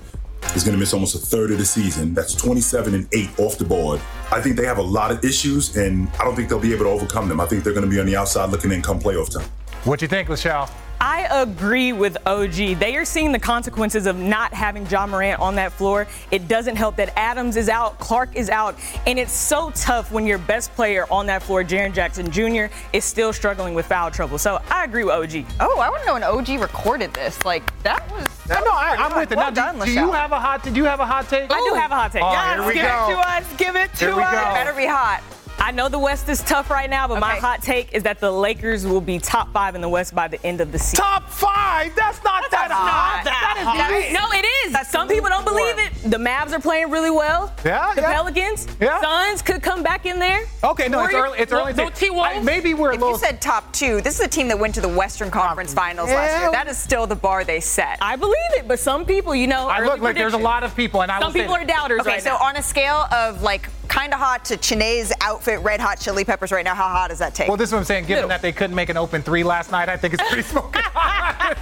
is 0.56 0.64
going 0.64 0.74
to 0.74 0.80
miss 0.80 0.94
almost 0.94 1.16
a 1.16 1.20
third 1.20 1.52
of 1.52 1.58
the 1.58 1.66
season. 1.66 2.14
That's 2.14 2.34
27 2.34 2.94
and 2.94 3.08
8 3.12 3.40
off 3.40 3.58
the 3.58 3.66
board. 3.66 4.02
I 4.32 4.42
think 4.42 4.56
they 4.56 4.66
have 4.66 4.78
a 4.78 4.84
lot 4.84 5.12
of 5.12 5.24
issues, 5.24 5.76
and 5.78 6.10
I 6.20 6.24
don't 6.24 6.36
think 6.36 6.50
they'll 6.50 6.60
be 6.60 6.74
able 6.74 6.86
to 6.86 6.92
overcome 6.92 7.30
them. 7.30 7.40
I 7.40 7.46
think 7.46 7.64
they're 7.64 7.74
going 7.74 7.86
to 7.86 7.90
be 7.90 8.00
on 8.00 8.06
the 8.06 8.16
outside 8.16 8.50
looking 8.50 8.72
in 8.72 8.82
come 8.82 9.00
playoff 9.00 9.32
time. 9.32 9.48
What 9.84 10.00
do 10.00 10.06
you 10.06 10.10
think, 10.10 10.30
Lachelle? 10.30 10.70
I 11.02 11.28
agree 11.32 11.94
with 11.94 12.18
OG. 12.26 12.78
They 12.80 12.96
are 12.98 13.06
seeing 13.06 13.32
the 13.32 13.40
consequences 13.40 14.06
of 14.06 14.18
not 14.18 14.54
having 14.54 14.86
Ja 14.88 15.08
Morant 15.08 15.40
on 15.40 15.56
that 15.56 15.72
floor. 15.72 16.08
It 16.30 16.48
doesn't 16.50 16.76
help 16.76 16.98
that 16.98 17.18
Adams 17.18 17.56
is 17.56 17.70
out, 17.70 17.98
Clark 18.00 18.36
is 18.36 18.50
out, 18.50 18.76
and 19.08 19.18
it's 19.18 19.32
so 19.32 19.72
tough 19.72 20.12
when 20.12 20.26
your 20.26 20.38
best 20.40 20.74
player 20.76 21.06
on 21.10 21.26
that 21.28 21.42
floor, 21.42 21.64
Jaren 21.64 21.94
Jackson 21.94 22.30
Jr., 22.30 22.66
is 22.92 23.06
still 23.06 23.32
struggling 23.32 23.74
with 23.74 23.86
foul 23.86 24.12
trouble. 24.12 24.38
So 24.38 24.62
I 24.70 24.84
agree 24.84 25.04
with 25.06 25.14
OG. 25.14 25.46
Oh, 25.62 25.80
I 25.80 25.90
want 25.90 26.02
to 26.02 26.08
know 26.08 26.14
when 26.14 26.24
OG 26.24 26.50
recorded 26.62 27.14
this. 27.14 27.44
Like 27.46 27.64
that 27.84 28.10
was. 28.12 28.28
That 28.46 28.60
no, 28.66 28.72
was 28.72 28.80
I, 28.82 28.96
I'm 28.96 29.12
hot. 29.12 29.20
with 29.20 29.32
it. 29.32 29.36
Well 29.38 29.52
now, 29.52 29.72
done, 29.72 29.80
do, 29.80 29.86
do 29.86 29.92
you 29.94 30.12
have 30.12 30.32
a 30.34 30.40
hot? 30.40 30.64
Did 30.64 30.76
you 30.76 30.84
have 30.84 31.00
a 31.00 31.06
hot 31.06 31.30
take? 31.30 31.50
I 31.52 31.60
do 31.70 31.76
have 31.76 31.92
a 31.92 31.96
hot 31.96 32.12
take. 32.12 32.24
Oh, 32.24 32.32
Yes, 32.32 32.58
here 32.60 32.68
we 32.68 32.74
give 32.74 32.84
go. 32.84 33.08
it 33.10 33.14
to 33.14 33.20
us. 33.20 33.56
Give 33.58 33.76
it 33.76 33.94
to 33.94 34.06
Here 34.06 34.16
we 34.16 34.24
us. 34.24 34.32
go. 34.34 34.42
Better 34.54 34.74
be 34.74 34.86
hot. 34.86 35.24
I 35.62 35.72
know 35.72 35.88
the 35.90 36.00
West 36.00 36.28
is 36.30 36.42
tough 36.44 36.70
right 36.72 36.90
now, 36.90 37.08
but 37.08 37.20
my 37.20 37.36
hot 37.36 37.62
take 37.62 37.94
is 37.94 38.02
that 38.04 38.20
the 38.20 38.32
Lakers 38.32 38.88
will 38.88 39.02
be 39.02 39.20
top 39.20 39.52
five 39.54 39.76
in 39.76 39.82
the 39.82 39.90
West 39.90 40.16
by 40.16 40.28
the 40.28 40.44
end 40.46 40.62
of 40.62 40.72
the 40.72 40.80
season. 40.80 41.04
Top 41.06 41.30
five? 41.30 41.94
That's 41.96 42.24
not 42.24 42.50
that 42.50 42.72
hot. 42.72 43.22
That 43.26 43.56
is 43.60 43.66
hot. 43.66 43.92
easy. 43.92 44.14
No, 44.14 44.32
it 44.32 44.46
is. 44.66 44.74
That's 44.74 44.90
Some 44.90 45.08
people 45.08 45.30
don't 45.30 45.46
believe 45.46 45.78
it. 45.78 45.94
The 46.10 46.18
Mavs 46.18 46.54
are 46.54 46.60
playing 46.60 46.90
really 46.90 47.12
well. 47.12 47.54
Yeah, 47.64 47.94
The 47.94 48.02
yeah. 48.02 48.14
Pelicans, 48.14 48.68
Yeah. 48.80 49.00
Suns 49.02 49.42
could 49.44 49.62
come 49.62 49.84
back 49.84 50.06
in 50.08 50.18
there. 50.18 50.46
Okay, 50.64 50.88
no, 50.88 51.04
it's 51.06 51.14
early. 51.14 51.38
It's 51.40 51.52
early. 51.54 51.74
No, 51.74 51.90
to- 51.90 51.96
T-Wolves. 51.96 52.30
I- 52.38 52.40
Maybe 52.42 52.74
we're 52.74 52.92
a 52.92 52.96
If 52.96 53.02
little. 53.02 53.14
you 53.16 53.20
said 53.20 53.40
top 53.42 53.72
two, 53.74 54.02
this 54.02 54.16
is 54.20 54.26
a 54.26 54.30
team 54.30 54.48
that 54.48 54.58
went 54.58 54.74
to 54.76 54.82
the 54.82 54.88
Western 54.90 55.30
Conference 55.30 55.74
Finals 55.74 56.10
last 56.10 56.42
year. 56.42 56.52
That 56.52 56.68
is 56.68 56.78
still 56.80 57.06
the 57.06 57.16
bar 57.16 57.44
they 57.44 57.60
set. 57.60 57.98
I 58.02 58.16
believe 58.16 58.36
it, 58.54 58.68
but 58.68 58.80
some 58.80 59.06
people, 59.06 59.36
you 59.36 59.46
know, 59.48 59.68
I 59.68 59.84
look 59.86 60.00
like 60.00 60.16
there's 60.16 60.34
a 60.34 60.38
lot 60.38 60.64
of 60.64 60.76
people, 60.76 61.02
and 61.04 61.12
I 61.12 61.20
Some 61.20 61.28
will 61.28 61.34
say 61.34 61.42
people 61.42 61.56
are 61.56 61.66
doubters 61.66 62.02
Okay, 62.02 62.12
right 62.12 62.24
so 62.24 62.30
now. 62.32 62.38
on 62.38 62.56
a 62.56 62.64
scale 62.64 63.06
of 63.12 63.42
like 63.44 63.70
kind 63.90 64.14
of 64.14 64.20
hot 64.20 64.46
to 64.46 64.56
Chiney's 64.58 65.12
outfit, 65.22 65.60
red 65.62 65.80
hot 65.82 66.00
chili 66.00 66.24
peppers 66.24 66.52
right 66.52 66.64
now, 66.64 66.76
how 66.76 66.88
hot 66.88 67.10
does 67.10 67.20
that 67.20 67.34
take? 67.36 67.48
Well, 67.48 67.58
this 67.58 67.70
is 67.70 67.74
what 67.74 67.80
I'm 67.80 67.86
saying. 67.86 68.04
Given 68.06 68.18
Middle. 68.18 68.30
that 68.30 68.42
they 68.42 68.52
couldn't 68.52 68.76
make 68.76 68.90
an 68.90 68.98
open 68.98 69.22
three 69.22 69.44
last 69.44 69.72
night, 69.72 69.90
I 69.90 69.98
think 69.98 70.14
it's 70.14 70.24
pretty 70.28 70.44
smoking 70.44 70.82
hot. 70.86 71.56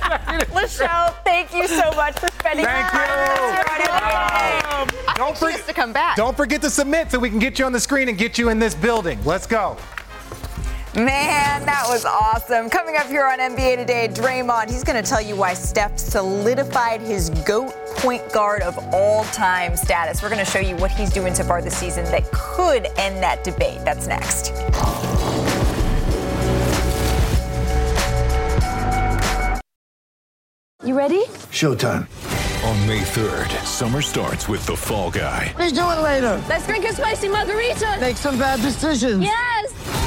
Lachelle, 0.51 1.15
thank 1.23 1.53
you 1.53 1.67
so 1.67 1.89
much 1.91 2.19
for 2.19 2.27
spending 2.39 2.65
Thank 2.65 2.89
time 2.91 3.09
with 3.09 3.29
us 3.29 3.51
here 3.51 3.65
on 3.71 3.79
you. 3.79 3.87
NBA 3.87 4.87
Today. 4.87 5.03
I 5.07 5.13
Don't 5.17 5.27
think 5.27 5.35
she 5.37 5.39
forget- 5.45 5.57
has 5.59 5.65
to 5.67 5.73
come 5.73 5.93
back. 5.93 6.15
Don't 6.15 6.37
forget 6.37 6.61
to 6.61 6.69
submit 6.69 7.11
so 7.11 7.19
we 7.19 7.29
can 7.29 7.39
get 7.39 7.57
you 7.57 7.65
on 7.65 7.71
the 7.71 7.79
screen 7.79 8.09
and 8.09 8.17
get 8.17 8.37
you 8.37 8.49
in 8.49 8.59
this 8.59 8.75
building. 8.75 9.19
Let's 9.23 9.47
go. 9.47 9.77
Man, 10.97 11.63
that 11.67 11.83
was 11.87 12.05
awesome. 12.05 12.71
Coming 12.71 12.95
up 12.95 13.05
here 13.05 13.23
on 13.23 13.37
NBA 13.37 13.77
Today, 13.77 14.07
Draymond, 14.11 14.67
he's 14.67 14.83
going 14.83 14.99
to 14.99 15.07
tell 15.07 15.21
you 15.21 15.35
why 15.35 15.53
Steph 15.53 15.99
solidified 15.99 17.01
his 17.01 17.29
GOAT 17.45 17.71
point 17.97 18.33
guard 18.33 18.63
of 18.63 18.79
all 18.91 19.23
time 19.25 19.77
status. 19.77 20.23
We're 20.23 20.29
going 20.29 20.43
to 20.43 20.51
show 20.51 20.59
you 20.59 20.75
what 20.77 20.89
he's 20.89 21.11
doing 21.11 21.35
so 21.35 21.43
far 21.43 21.61
this 21.61 21.77
season 21.77 22.05
that 22.05 22.31
could 22.31 22.87
end 22.97 23.21
that 23.21 23.43
debate. 23.43 23.77
That's 23.85 24.07
next. 24.07 24.49
You 30.83 30.97
ready? 30.97 31.25
Showtime. 31.53 32.07
On 32.65 32.87
May 32.87 33.01
3rd, 33.01 33.65
summer 33.67 34.01
starts 34.01 34.47
with 34.47 34.65
The 34.65 34.75
Fall 34.75 35.11
Guy. 35.11 35.51
What 35.53 35.61
are 35.61 35.67
you 35.67 35.73
doing 35.73 36.01
later? 36.01 36.43
Let's 36.49 36.65
drink 36.65 36.85
a 36.85 36.93
spicy 36.93 37.27
margarita. 37.27 37.97
Make 38.01 38.17
some 38.17 38.39
bad 38.39 38.61
decisions. 38.63 39.21
Yes. 39.21 40.06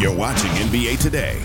You're 0.00 0.14
watching 0.14 0.48
NBA 0.52 1.00
Today. 1.00 1.40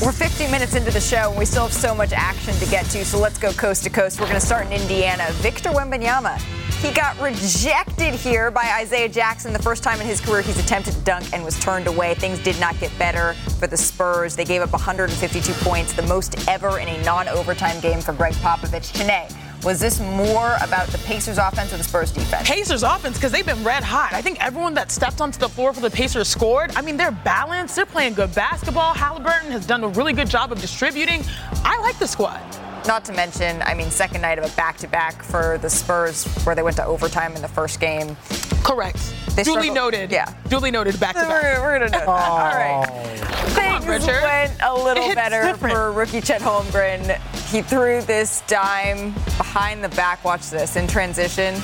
We're 0.00 0.12
15 0.12 0.48
minutes 0.48 0.76
into 0.76 0.92
the 0.92 1.00
show, 1.00 1.30
and 1.30 1.36
we 1.36 1.44
still 1.44 1.64
have 1.64 1.72
so 1.72 1.92
much 1.92 2.12
action 2.12 2.54
to 2.54 2.66
get 2.66 2.84
to. 2.90 3.04
So 3.04 3.18
let's 3.18 3.36
go 3.36 3.52
coast 3.54 3.82
to 3.82 3.90
coast. 3.90 4.20
We're 4.20 4.28
going 4.28 4.38
to 4.38 4.46
start 4.46 4.66
in 4.66 4.72
Indiana. 4.72 5.26
Victor 5.32 5.70
Wembanyama. 5.70 6.38
He 6.80 6.92
got 6.94 7.20
rejected 7.20 8.14
here 8.14 8.52
by 8.52 8.76
Isaiah 8.78 9.08
Jackson 9.08 9.52
the 9.52 9.58
first 9.58 9.82
time 9.82 10.00
in 10.00 10.06
his 10.06 10.20
career 10.20 10.40
he's 10.40 10.60
attempted 10.60 10.94
to 10.94 11.00
dunk 11.00 11.28
and 11.32 11.42
was 11.42 11.58
turned 11.58 11.88
away. 11.88 12.14
Things 12.14 12.38
did 12.38 12.60
not 12.60 12.78
get 12.78 12.96
better 12.96 13.34
for 13.58 13.66
the 13.66 13.76
Spurs. 13.76 14.36
They 14.36 14.44
gave 14.44 14.62
up 14.62 14.70
152 14.70 15.52
points, 15.54 15.94
the 15.94 16.02
most 16.02 16.48
ever 16.48 16.78
in 16.78 16.86
a 16.86 17.02
non-overtime 17.02 17.80
game 17.80 18.00
for 18.00 18.12
Gregg 18.12 18.34
Popovich. 18.34 18.92
Chiney, 18.92 19.26
was 19.68 19.80
this 19.80 20.00
more 20.00 20.56
about 20.62 20.86
the 20.88 20.96
Pacers 21.04 21.36
offense 21.36 21.74
or 21.74 21.76
the 21.76 21.84
Spurs 21.84 22.10
defense? 22.10 22.48
Pacers 22.48 22.82
offense 22.82 23.18
because 23.18 23.30
they've 23.30 23.44
been 23.44 23.62
red 23.62 23.84
hot. 23.84 24.14
I 24.14 24.22
think 24.22 24.42
everyone 24.42 24.72
that 24.72 24.90
stepped 24.90 25.20
onto 25.20 25.38
the 25.38 25.48
floor 25.50 25.74
for 25.74 25.82
the 25.82 25.90
Pacers 25.90 26.26
scored. 26.26 26.74
I 26.74 26.80
mean, 26.80 26.96
they're 26.96 27.10
balanced. 27.10 27.76
They're 27.76 27.84
playing 27.84 28.14
good 28.14 28.34
basketball. 28.34 28.94
Halliburton 28.94 29.50
has 29.50 29.66
done 29.66 29.84
a 29.84 29.88
really 29.88 30.14
good 30.14 30.30
job 30.30 30.52
of 30.52 30.60
distributing. 30.62 31.22
I 31.66 31.78
like 31.82 31.98
the 31.98 32.08
squad. 32.08 32.40
Not 32.86 33.04
to 33.06 33.12
mention, 33.12 33.60
I 33.62 33.74
mean, 33.74 33.90
second 33.90 34.22
night 34.22 34.38
of 34.38 34.44
a 34.50 34.56
back-to-back 34.56 35.22
for 35.22 35.58
the 35.58 35.68
Spurs, 35.68 36.24
where 36.44 36.54
they 36.54 36.62
went 36.62 36.76
to 36.76 36.84
overtime 36.84 37.34
in 37.36 37.42
the 37.42 37.48
first 37.48 37.80
game. 37.80 38.16
Correct. 38.64 38.98
They 39.36 39.42
Duly 39.42 39.64
struggled- 39.68 39.74
noted. 39.74 40.10
Yeah. 40.10 40.32
Duly 40.48 40.70
noted. 40.70 40.98
Back 40.98 41.14
to 41.16 41.20
back. 41.22 41.42
We're, 41.42 41.60
we're 41.62 41.78
gonna 41.78 41.90
note 41.90 42.06
that. 42.06 42.08
All 42.08 42.38
right. 42.38 42.86
Oh. 42.90 43.54
Come 43.54 43.66
on, 43.74 43.82
Things 43.82 44.06
Richard. 44.06 44.22
went 44.22 44.52
a 44.62 44.74
little 44.74 45.04
It's 45.06 45.14
better 45.14 45.42
different. 45.44 45.74
for 45.74 45.92
rookie 45.92 46.20
Chet 46.20 46.40
Holmgren. 46.40 47.18
He 47.50 47.62
threw 47.62 48.02
this 48.02 48.42
dime 48.46 49.12
behind 49.36 49.84
the 49.84 49.88
back. 49.90 50.24
Watch 50.24 50.50
this 50.50 50.76
in 50.76 50.86
transition. 50.86 51.54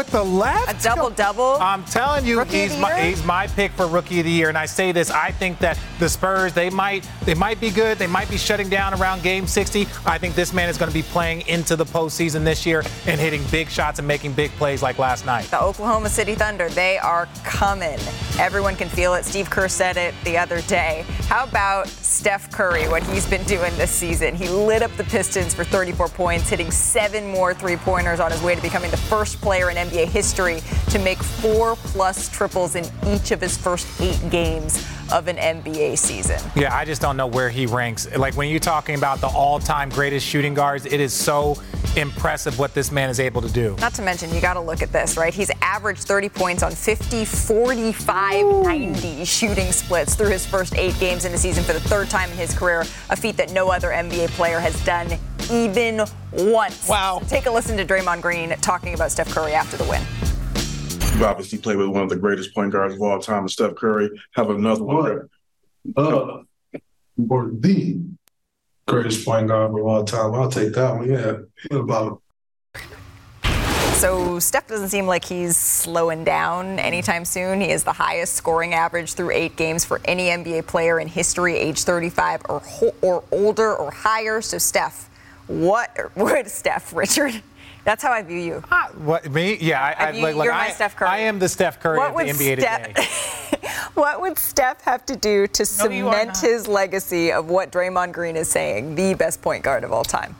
With 0.00 0.12
the 0.12 0.24
left. 0.24 0.80
A 0.80 0.82
double 0.82 1.10
double. 1.10 1.58
I'm 1.60 1.84
telling 1.84 2.24
you, 2.24 2.38
Rookie 2.38 2.62
he's 2.62 2.78
my, 2.78 3.02
he's 3.02 3.22
my 3.22 3.46
pick 3.48 3.70
for 3.72 3.86
rookie 3.86 4.20
of 4.20 4.24
the 4.24 4.30
year. 4.30 4.48
And 4.48 4.56
I 4.56 4.64
say 4.64 4.92
this, 4.92 5.10
I 5.10 5.30
think 5.30 5.58
that 5.58 5.78
the 5.98 6.08
Spurs, 6.08 6.54
they 6.54 6.70
might 6.70 7.06
they 7.26 7.34
might 7.34 7.60
be 7.60 7.68
good. 7.68 7.98
They 7.98 8.06
might 8.06 8.30
be 8.30 8.38
shutting 8.38 8.70
down 8.70 8.94
around 8.94 9.22
game 9.22 9.46
60. 9.46 9.86
I 10.06 10.16
think 10.16 10.34
this 10.34 10.54
man 10.54 10.70
is 10.70 10.78
going 10.78 10.88
to 10.90 10.94
be 10.94 11.02
playing 11.02 11.42
into 11.48 11.76
the 11.76 11.84
postseason 11.84 12.44
this 12.44 12.64
year 12.64 12.82
and 13.06 13.20
hitting 13.20 13.42
big 13.50 13.68
shots 13.68 13.98
and 13.98 14.08
making 14.08 14.32
big 14.32 14.50
plays 14.52 14.82
like 14.82 14.98
last 14.98 15.26
night. 15.26 15.44
The 15.50 15.60
Oklahoma 15.60 16.08
City 16.08 16.34
Thunder, 16.34 16.70
they 16.70 16.96
are 16.96 17.28
coming. 17.44 17.98
Everyone 18.38 18.76
can 18.76 18.88
feel 18.88 19.12
it. 19.12 19.26
Steve 19.26 19.50
Kerr 19.50 19.68
said 19.68 19.98
it 19.98 20.14
the 20.24 20.38
other 20.38 20.62
day. 20.62 21.04
How 21.28 21.44
about 21.44 21.88
Steph 22.10 22.50
Curry, 22.50 22.88
what 22.88 23.04
he's 23.04 23.24
been 23.24 23.44
doing 23.44 23.72
this 23.76 23.92
season? 23.92 24.34
He 24.34 24.48
lit 24.48 24.82
up 24.82 24.90
the 24.96 25.04
Pistons 25.04 25.54
for 25.54 25.62
34 25.62 26.08
points, 26.08 26.50
hitting 26.50 26.72
seven 26.72 27.24
more 27.28 27.54
three 27.54 27.76
pointers 27.76 28.18
on 28.18 28.32
his 28.32 28.42
way 28.42 28.56
to 28.56 28.60
becoming 28.60 28.90
the 28.90 28.96
first 28.96 29.40
player 29.40 29.70
in 29.70 29.76
NBA 29.76 30.08
history 30.08 30.60
to 30.88 30.98
make 30.98 31.18
four 31.18 31.76
plus 31.76 32.28
triples 32.28 32.74
in 32.74 32.84
each 33.06 33.30
of 33.30 33.40
his 33.40 33.56
first 33.56 33.86
eight 34.00 34.20
games 34.28 34.84
of 35.12 35.28
an 35.28 35.36
NBA 35.36 35.96
season. 35.98 36.40
Yeah, 36.56 36.74
I 36.74 36.84
just 36.84 37.00
don't 37.00 37.16
know 37.16 37.28
where 37.28 37.48
he 37.48 37.66
ranks. 37.66 38.12
Like 38.16 38.34
when 38.34 38.48
you're 38.48 38.58
talking 38.58 38.96
about 38.96 39.20
the 39.20 39.28
all-time 39.28 39.88
greatest 39.88 40.26
shooting 40.26 40.52
guards, 40.52 40.86
it 40.86 40.98
is 41.00 41.12
so 41.12 41.62
impressive 41.96 42.58
what 42.58 42.74
this 42.74 42.92
man 42.92 43.10
is 43.10 43.20
able 43.20 43.42
to 43.42 43.52
do. 43.52 43.76
Not 43.80 43.94
to 43.94 44.02
mention, 44.02 44.32
you 44.34 44.40
got 44.40 44.54
to 44.54 44.60
look 44.60 44.82
at 44.82 44.92
this, 44.92 45.16
right? 45.16 45.34
He's 45.34 45.50
averaged 45.62 46.02
30 46.02 46.28
points 46.28 46.62
on 46.62 46.72
50, 46.72 47.24
45, 47.24 48.64
90 48.64 49.24
shooting 49.24 49.72
splits 49.72 50.14
through 50.14 50.30
his 50.30 50.46
first 50.46 50.74
eight 50.76 50.98
games 50.98 51.24
in 51.24 51.32
the 51.32 51.38
season 51.38 51.64
for 51.64 51.72
the 51.72 51.80
third 51.80 52.08
time 52.08 52.30
in 52.30 52.36
his 52.36 52.56
career, 52.56 52.82
a 53.10 53.16
feat 53.16 53.36
that 53.36 53.52
no 53.52 53.70
other 53.70 53.88
NBA 53.88 54.28
player 54.30 54.60
has 54.60 54.82
done 54.84 55.18
even 55.50 56.02
once. 56.32 56.88
Wow. 56.88 57.20
take 57.26 57.46
a 57.46 57.50
listen 57.50 57.76
to 57.76 57.84
Draymond 57.84 58.22
Green 58.22 58.50
talking 58.60 58.94
about 58.94 59.10
Steph 59.10 59.30
Curry 59.30 59.52
after 59.52 59.76
the 59.76 59.84
win. 59.84 60.02
You've 61.12 61.22
obviously 61.22 61.58
played 61.58 61.76
with 61.76 61.88
one 61.88 62.02
of 62.02 62.08
the 62.08 62.16
greatest 62.16 62.54
point 62.54 62.72
guards 62.72 62.94
of 62.94 63.02
all 63.02 63.18
time, 63.18 63.48
Steph 63.48 63.74
Curry. 63.74 64.10
Have 64.32 64.50
another 64.50 64.84
one. 64.84 65.28
Uh, 65.96 66.42
or 67.28 67.50
the 67.52 68.00
greatest 68.90 69.24
point 69.24 69.46
guard 69.48 69.70
of 69.70 69.86
all 69.86 70.04
time. 70.04 70.34
I'll 70.34 70.50
take 70.50 70.72
that 70.74 70.96
one. 70.96 71.08
Yeah. 71.08 71.38
What 71.68 71.80
about 71.80 72.22
So 73.94 74.38
Steph 74.38 74.66
doesn't 74.66 74.88
seem 74.88 75.06
like 75.06 75.24
he's 75.24 75.56
slowing 75.56 76.24
down 76.24 76.78
anytime 76.78 77.24
soon. 77.24 77.60
He 77.60 77.70
has 77.70 77.84
the 77.84 77.92
highest 77.92 78.34
scoring 78.34 78.74
average 78.74 79.14
through 79.14 79.30
eight 79.30 79.56
games 79.56 79.84
for 79.84 80.00
any 80.04 80.28
NBA 80.28 80.66
player 80.66 80.98
in 80.98 81.06
history, 81.06 81.56
age 81.56 81.84
35 81.84 82.42
or 82.48 82.62
or 83.00 83.22
older 83.30 83.74
or 83.74 83.92
higher. 83.92 84.40
So 84.40 84.58
Steph, 84.58 85.08
what 85.46 85.90
would 86.16 86.50
Steph 86.50 86.92
Richard? 86.92 87.42
That's 87.84 88.02
how 88.02 88.12
I 88.12 88.22
view 88.22 88.38
you. 88.38 88.62
What 88.98 89.30
me? 89.30 89.56
Yeah, 89.60 89.82
I, 89.82 89.88
I, 89.90 90.08
And 90.08 90.16
you- 90.18 90.22
like, 90.24 90.34
look, 90.36 90.44
you're 90.44 90.52
my 90.54 90.66
I, 90.66 90.70
Steph 90.70 90.96
Curry. 90.96 91.08
I 91.08 91.18
am 91.20 91.38
the 91.38 91.48
Steph 91.48 91.80
Curry 91.80 91.98
What 91.98 92.08
of 92.10 92.12
the 92.12 92.24
would 92.24 92.26
NBA 92.36 92.60
Steph- 92.60 92.86
today. 92.94 93.08
What 93.94 94.20
would 94.20 94.38
Steph 94.38 94.80
have 94.82 95.04
to 95.06 95.16
do 95.16 95.46
to 95.48 95.62
No, 95.62 95.66
cement 95.66 96.38
his 96.38 96.66
legacy 96.68 97.32
of 97.32 97.50
what 97.50 97.70
Draymond 97.72 98.12
Green 98.12 98.36
is 98.36 98.48
saying, 98.48 98.94
the 98.94 99.14
best 99.14 99.42
point 99.42 99.62
guard 99.64 99.84
of 99.84 99.92
all 99.92 100.04
time? 100.04 100.36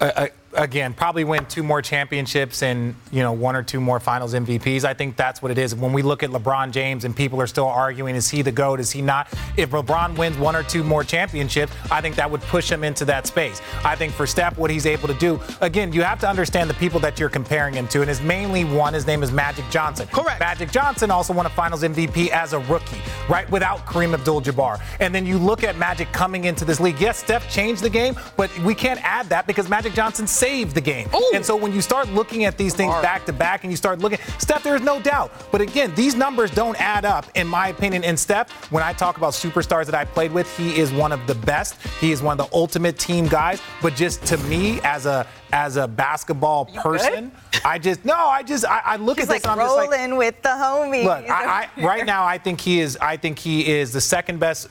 uh, 0.00 0.04
uh, 0.16 0.26
again, 0.54 0.94
probably 0.94 1.24
win 1.24 1.46
two 1.46 1.62
more 1.62 1.80
championships 1.82 2.62
and 2.62 2.94
you 3.10 3.22
know 3.22 3.32
one 3.32 3.54
or 3.56 3.62
two 3.62 3.80
more 3.80 4.00
Finals 4.00 4.34
MVPs. 4.34 4.84
I 4.84 4.94
think 4.94 5.16
that's 5.16 5.42
what 5.42 5.50
it 5.50 5.58
is. 5.58 5.74
When 5.74 5.92
we 5.92 6.02
look 6.02 6.22
at 6.22 6.30
LeBron 6.30 6.72
James 6.72 7.04
and 7.04 7.14
people 7.14 7.40
are 7.40 7.46
still 7.46 7.66
arguing, 7.66 8.16
is 8.16 8.28
he 8.28 8.42
the 8.42 8.52
goat? 8.52 8.80
Is 8.80 8.90
he 8.90 9.02
not? 9.02 9.28
If 9.56 9.70
LeBron 9.70 10.16
wins 10.16 10.36
one 10.38 10.56
or 10.56 10.62
two 10.62 10.82
more 10.82 11.04
championships, 11.04 11.72
I 11.90 12.00
think 12.00 12.16
that 12.16 12.30
would 12.30 12.40
push 12.42 12.70
him 12.70 12.84
into 12.84 13.04
that 13.06 13.26
space. 13.26 13.60
I 13.84 13.96
think 13.96 14.12
for 14.12 14.26
Steph, 14.26 14.58
what 14.58 14.70
he's 14.70 14.86
able 14.86 15.08
to 15.08 15.14
do, 15.14 15.40
again, 15.60 15.92
you 15.92 16.02
have 16.02 16.18
to 16.20 16.28
understand 16.28 16.68
the 16.68 16.74
people 16.74 17.00
that 17.00 17.18
you're 17.18 17.28
comparing 17.28 17.74
him 17.74 17.86
to, 17.88 18.00
and 18.00 18.08
his 18.08 18.20
mainly 18.20 18.64
one. 18.64 18.94
His 18.94 19.06
name 19.06 19.22
is 19.22 19.32
Magic 19.32 19.64
Johnson. 19.70 20.08
Correct. 20.08 20.40
Magic 20.40 20.70
Johnson 20.70 21.10
also 21.10 21.32
won 21.32 21.46
a 21.46 21.50
Finals 21.50 21.82
MVP 21.82 22.28
as 22.28 22.52
a 22.52 22.58
rookie, 22.60 23.00
right? 23.28 23.48
Without 23.50 23.86
Kareem 23.86 24.14
Abdul-Jabbar. 24.14 24.80
And 25.00 25.14
then 25.14 25.26
you 25.26 25.38
look 25.38 25.64
at 25.64 25.76
Magic 25.76 26.10
coming 26.12 26.44
into 26.44 26.64
this 26.64 26.80
league. 26.80 27.00
Yes, 27.00 27.18
Steph 27.18 27.50
changed 27.50 27.82
the 27.82 27.90
game, 27.90 28.16
but 28.36 28.56
we 28.60 28.74
can't 28.74 29.00
add 29.02 29.26
that 29.26 29.46
because 29.46 29.68
Magic 29.68 29.92
Johnson 29.94 30.26
saved 30.40 30.74
the 30.74 30.80
game. 30.80 31.06
And 31.34 31.44
so 31.44 31.54
when 31.54 31.72
you 31.72 31.82
start 31.82 32.08
looking 32.08 32.44
at 32.44 32.56
these 32.56 32.74
things 32.74 32.94
back 33.02 33.26
to 33.26 33.32
back 33.32 33.62
and 33.62 33.70
you 33.70 33.76
start 33.76 33.98
looking, 33.98 34.18
Steph, 34.38 34.62
there's 34.62 34.80
no 34.80 34.98
doubt. 35.00 35.30
But 35.52 35.60
again, 35.60 35.94
these 35.94 36.14
numbers 36.14 36.50
don't 36.50 36.80
add 36.80 37.04
up, 37.04 37.26
in 37.34 37.46
my 37.46 37.68
opinion. 37.68 38.04
And 38.04 38.18
Steph, 38.18 38.50
when 38.72 38.82
I 38.82 38.94
talk 38.94 39.18
about 39.18 39.34
superstars 39.34 39.84
that 39.84 39.94
I 39.94 40.06
played 40.06 40.32
with, 40.32 40.48
he 40.56 40.78
is 40.78 40.92
one 40.92 41.12
of 41.12 41.26
the 41.26 41.34
best. 41.34 41.80
He 42.00 42.10
is 42.10 42.22
one 42.22 42.40
of 42.40 42.48
the 42.48 42.56
ultimate 42.56 42.98
team 42.98 43.26
guys. 43.28 43.60
But 43.82 43.94
just 43.94 44.24
to 44.26 44.38
me, 44.38 44.80
as 44.82 45.04
a 45.04 45.26
as 45.52 45.76
a 45.76 45.86
basketball 45.86 46.66
person, 46.66 47.32
I 47.64 47.78
just 47.78 48.04
no, 48.04 48.16
I 48.16 48.42
just 48.42 48.64
I, 48.64 48.80
I 48.84 48.96
look 48.96 49.18
He's 49.18 49.28
at 49.28 49.34
this 49.34 49.44
like 49.44 49.52
and 49.52 49.60
I'm 49.60 49.66
just 49.66 49.76
like 49.76 49.90
rolling 49.90 50.16
with 50.16 50.40
the 50.42 50.48
homies. 50.48 51.04
Look, 51.04 51.28
I, 51.28 51.68
I, 51.76 51.82
right 51.84 52.06
now, 52.06 52.24
I 52.24 52.38
think 52.38 52.60
he 52.60 52.80
is. 52.80 52.96
I 52.96 53.16
think 53.16 53.38
he 53.38 53.66
is 53.66 53.92
the 53.92 54.00
second 54.00 54.40
best, 54.40 54.68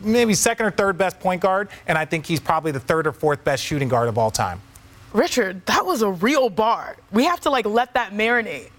maybe 0.00 0.34
second 0.34 0.66
or 0.66 0.70
third 0.70 0.98
best 0.98 1.18
point 1.18 1.40
guard, 1.40 1.68
and 1.86 1.96
I 1.96 2.04
think 2.04 2.26
he's 2.26 2.40
probably 2.40 2.72
the 2.72 2.80
third 2.80 3.06
or 3.06 3.12
fourth 3.12 3.42
best 3.44 3.64
shooting 3.64 3.88
guard 3.88 4.08
of 4.08 4.18
all 4.18 4.30
time. 4.30 4.60
Richard, 5.12 5.64
that 5.66 5.86
was 5.86 6.02
a 6.02 6.10
real 6.10 6.50
bar. 6.50 6.96
We 7.12 7.24
have 7.24 7.40
to 7.40 7.50
like 7.50 7.66
let 7.66 7.94
that 7.94 8.12
marinate. 8.12 8.70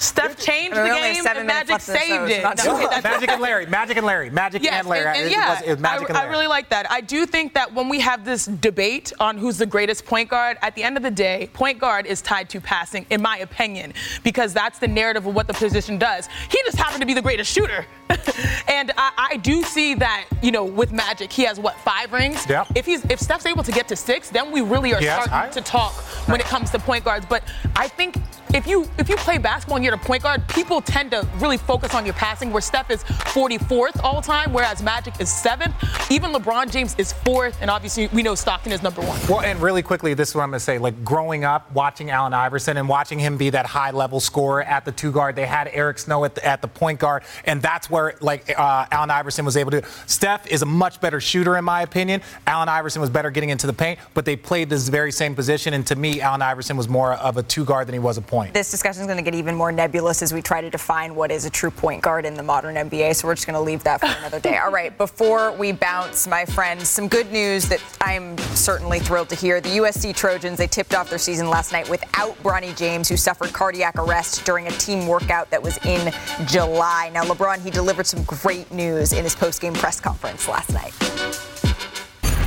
Steph 0.00 0.36
changed 0.38 0.76
the 0.76 0.82
we 0.84 0.88
game, 0.90 1.22
seven 1.22 1.38
and 1.38 1.46
Magic 1.48 1.70
left 1.72 1.88
in 1.88 1.94
the 1.94 2.00
show, 2.00 2.06
saved 2.28 2.30
it. 2.30 2.64
No, 2.64 2.84
okay, 2.86 3.00
Magic 3.02 3.28
and 3.30 3.42
Larry. 3.42 3.66
Magic 3.66 3.96
and 3.96 4.06
Larry. 4.06 4.30
Magic 4.30 4.62
Yes, 4.62 4.80
and 4.80 4.88
Larry. 4.88 5.06
and, 5.08 5.16
and 5.16 5.26
It 5.26 5.32
yeah, 5.32 5.54
was- 5.54 5.62
it 5.62 5.70
was 5.70 5.78
Magic 5.80 6.06
I, 6.06 6.08
and 6.10 6.18
I 6.18 6.24
really 6.30 6.46
like 6.46 6.68
that. 6.68 6.88
I 6.90 7.00
do 7.00 7.26
think 7.26 7.52
that 7.54 7.74
when 7.74 7.88
we 7.88 7.98
have 8.00 8.24
this 8.24 8.46
debate 8.46 9.12
on 9.18 9.36
who's 9.36 9.58
the 9.58 9.66
greatest 9.66 10.04
point 10.06 10.30
guard, 10.30 10.56
at 10.62 10.76
the 10.76 10.84
end 10.84 10.96
of 10.96 11.02
the 11.02 11.10
day, 11.10 11.50
point 11.52 11.80
guard 11.80 12.06
is 12.06 12.22
tied 12.22 12.48
to 12.50 12.60
passing, 12.60 13.06
in 13.10 13.20
my 13.20 13.38
opinion, 13.38 13.92
because 14.22 14.54
that's 14.54 14.78
the 14.78 14.86
narrative 14.88 15.26
of 15.26 15.34
what 15.34 15.48
the 15.48 15.54
position 15.54 15.98
does. 15.98 16.28
He 16.48 16.58
just 16.64 16.78
happened 16.78 17.00
to 17.00 17.06
be 17.06 17.14
the 17.14 17.22
greatest 17.22 17.52
shooter. 17.52 17.84
and 18.68 18.92
I, 18.96 19.28
I 19.32 19.36
do 19.38 19.62
see 19.64 19.94
that, 19.96 20.26
you 20.42 20.52
know, 20.52 20.64
with 20.64 20.92
Magic, 20.92 21.32
he 21.32 21.42
has 21.42 21.58
what, 21.58 21.74
five 21.80 22.12
rings? 22.12 22.46
Yeah. 22.48 22.64
If 22.76 22.86
he's 22.86 23.04
if 23.06 23.18
Steph's 23.20 23.46
able 23.46 23.64
to 23.64 23.72
get 23.72 23.88
to 23.88 23.96
six, 23.96 24.30
then 24.30 24.52
we 24.52 24.60
really 24.60 24.94
are 24.94 25.02
Yes, 25.02 25.24
starting 25.24 25.50
I- 25.50 25.52
to 25.52 25.60
talk 25.60 25.92
when 26.28 26.38
it 26.40 26.46
comes 26.46 26.70
to 26.70 26.78
point 26.78 27.04
guards. 27.04 27.26
But 27.28 27.42
I 27.76 27.88
think 27.88 28.16
if 28.54 28.66
you 28.66 28.88
if 28.96 29.08
you 29.10 29.16
play 29.16 29.36
basketball 29.38 29.76
and 29.76 29.84
you're 29.88 29.94
a 29.94 29.98
point 29.98 30.22
guard, 30.22 30.46
people 30.48 30.82
tend 30.82 31.10
to 31.12 31.26
really 31.38 31.56
focus 31.56 31.94
on 31.94 32.04
your 32.04 32.12
passing. 32.14 32.52
Where 32.52 32.60
Steph 32.60 32.90
is 32.90 33.02
44th 33.04 34.02
all 34.04 34.20
time, 34.20 34.52
whereas 34.52 34.82
Magic 34.82 35.18
is 35.18 35.30
seventh. 35.30 35.74
Even 36.10 36.30
LeBron 36.32 36.70
James 36.70 36.94
is 36.98 37.12
fourth, 37.12 37.56
and 37.62 37.70
obviously 37.70 38.08
we 38.08 38.22
know 38.22 38.34
Stockton 38.34 38.70
is 38.70 38.82
number 38.82 39.00
one. 39.00 39.18
Well, 39.28 39.40
and 39.40 39.58
really 39.62 39.82
quickly, 39.82 40.12
this 40.12 40.28
is 40.28 40.34
what 40.34 40.42
I'm 40.42 40.50
going 40.50 40.58
to 40.58 40.64
say. 40.64 40.76
Like 40.76 41.04
growing 41.04 41.44
up, 41.44 41.72
watching 41.72 42.10
Allen 42.10 42.34
Iverson 42.34 42.76
and 42.76 42.86
watching 42.86 43.18
him 43.18 43.38
be 43.38 43.48
that 43.50 43.64
high 43.64 43.90
level 43.90 44.20
scorer 44.20 44.62
at 44.62 44.84
the 44.84 44.92
two 44.92 45.10
guard, 45.10 45.36
they 45.36 45.46
had 45.46 45.70
Eric 45.72 45.98
Snow 45.98 46.24
at 46.26 46.34
the, 46.34 46.44
at 46.44 46.60
the 46.60 46.68
point 46.68 47.00
guard, 47.00 47.22
and 47.46 47.62
that's 47.62 47.88
where 47.88 48.14
like 48.20 48.58
uh, 48.58 48.84
Allen 48.90 49.10
Iverson 49.10 49.46
was 49.46 49.56
able 49.56 49.70
to. 49.70 49.82
Steph 50.06 50.46
is 50.48 50.60
a 50.60 50.66
much 50.66 51.00
better 51.00 51.20
shooter, 51.20 51.56
in 51.56 51.64
my 51.64 51.80
opinion. 51.80 52.20
Allen 52.46 52.68
Iverson 52.68 53.00
was 53.00 53.08
better 53.08 53.30
getting 53.30 53.48
into 53.48 53.66
the 53.66 53.72
paint, 53.72 53.98
but 54.12 54.26
they 54.26 54.36
played 54.36 54.68
this 54.68 54.88
very 54.88 55.12
same 55.12 55.34
position, 55.34 55.72
and 55.72 55.86
to 55.86 55.96
me, 55.96 56.20
Allen 56.20 56.42
Iverson 56.42 56.76
was 56.76 56.90
more 56.90 57.14
of 57.14 57.38
a 57.38 57.42
two 57.42 57.64
guard 57.64 57.88
than 57.88 57.94
he 57.94 57.98
was 57.98 58.18
a 58.18 58.22
point. 58.22 58.52
This 58.52 58.70
discussion 58.70 59.00
is 59.00 59.06
going 59.06 59.16
to 59.16 59.24
get 59.24 59.34
even 59.34 59.54
more 59.54 59.72
nebulous 59.78 60.22
as 60.22 60.34
we 60.34 60.42
try 60.42 60.60
to 60.60 60.68
define 60.68 61.14
what 61.14 61.30
is 61.30 61.44
a 61.44 61.50
true 61.50 61.70
point 61.70 62.02
guard 62.02 62.26
in 62.26 62.34
the 62.34 62.42
modern 62.42 62.74
NBA. 62.74 63.14
So 63.14 63.28
we're 63.28 63.36
just 63.36 63.46
going 63.46 63.54
to 63.54 63.60
leave 63.60 63.84
that 63.84 64.00
for 64.00 64.06
another 64.06 64.40
day. 64.40 64.58
All 64.58 64.72
right, 64.72 64.96
before 64.98 65.52
we 65.52 65.70
bounce, 65.70 66.26
my 66.26 66.44
friends, 66.44 66.88
some 66.88 67.06
good 67.06 67.30
news 67.30 67.68
that 67.68 67.80
I'm 68.00 68.36
certainly 68.56 68.98
thrilled 68.98 69.28
to 69.28 69.36
hear. 69.36 69.60
The 69.60 69.76
USC 69.78 70.16
Trojans, 70.16 70.58
they 70.58 70.66
tipped 70.66 70.94
off 70.94 71.08
their 71.08 71.18
season 71.18 71.48
last 71.48 71.70
night 71.72 71.88
without 71.88 72.36
Bronny 72.42 72.76
James, 72.76 73.08
who 73.08 73.16
suffered 73.16 73.52
cardiac 73.52 73.94
arrest 73.96 74.44
during 74.44 74.66
a 74.66 74.72
team 74.72 75.06
workout 75.06 75.48
that 75.50 75.62
was 75.62 75.78
in 75.86 76.12
July. 76.46 77.10
Now, 77.14 77.22
LeBron, 77.22 77.60
he 77.60 77.70
delivered 77.70 78.06
some 78.06 78.24
great 78.24 78.70
news 78.72 79.12
in 79.12 79.22
his 79.22 79.36
post-game 79.36 79.74
press 79.74 80.00
conference 80.00 80.48
last 80.48 80.72
night. 80.72 80.92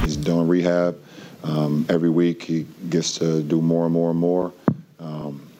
He's 0.04 0.18
doing 0.18 0.50
rehab 0.50 1.02
um, 1.46 1.86
every 1.88 2.10
week. 2.10 2.44
He 2.44 2.68
gets 2.90 3.18
to 3.20 3.42
do 3.42 3.62
more 3.62 3.86
and 3.86 3.94
more 3.94 4.12
and 4.12 4.20
more. 4.20 4.52
Um, 5.00 5.51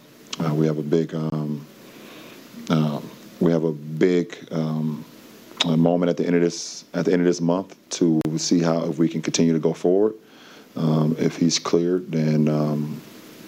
uh, 0.46 0.54
we 0.54 0.66
have 0.66 0.78
a 0.78 0.84
big, 0.84 1.14
um, 1.14 1.66
um, 2.70 3.10
we 3.40 3.52
have 3.52 3.64
a 3.64 3.72
big 3.72 4.38
um, 4.52 5.06
uh 5.66 5.78
moment 5.78 6.10
at 6.10 6.18
the 6.18 6.26
end 6.26 6.36
of 6.36 6.42
this 6.42 6.86
at 6.94 7.06
the 7.06 7.14
end 7.14 7.22
of 7.22 7.28
this 7.28 7.40
month 7.40 7.78
to 7.90 8.20
see 8.38 8.60
how 8.60 8.84
if 8.86 8.98
we 8.98 9.08
can 9.08 9.22
continue 9.22 9.54
to 9.54 9.60
go 9.60 9.74
forward. 9.74 10.16
Um, 10.76 11.16
if 11.20 11.38
he's 11.38 11.60
cleared, 11.60 12.12
then 12.12 12.48
um, 12.48 13.02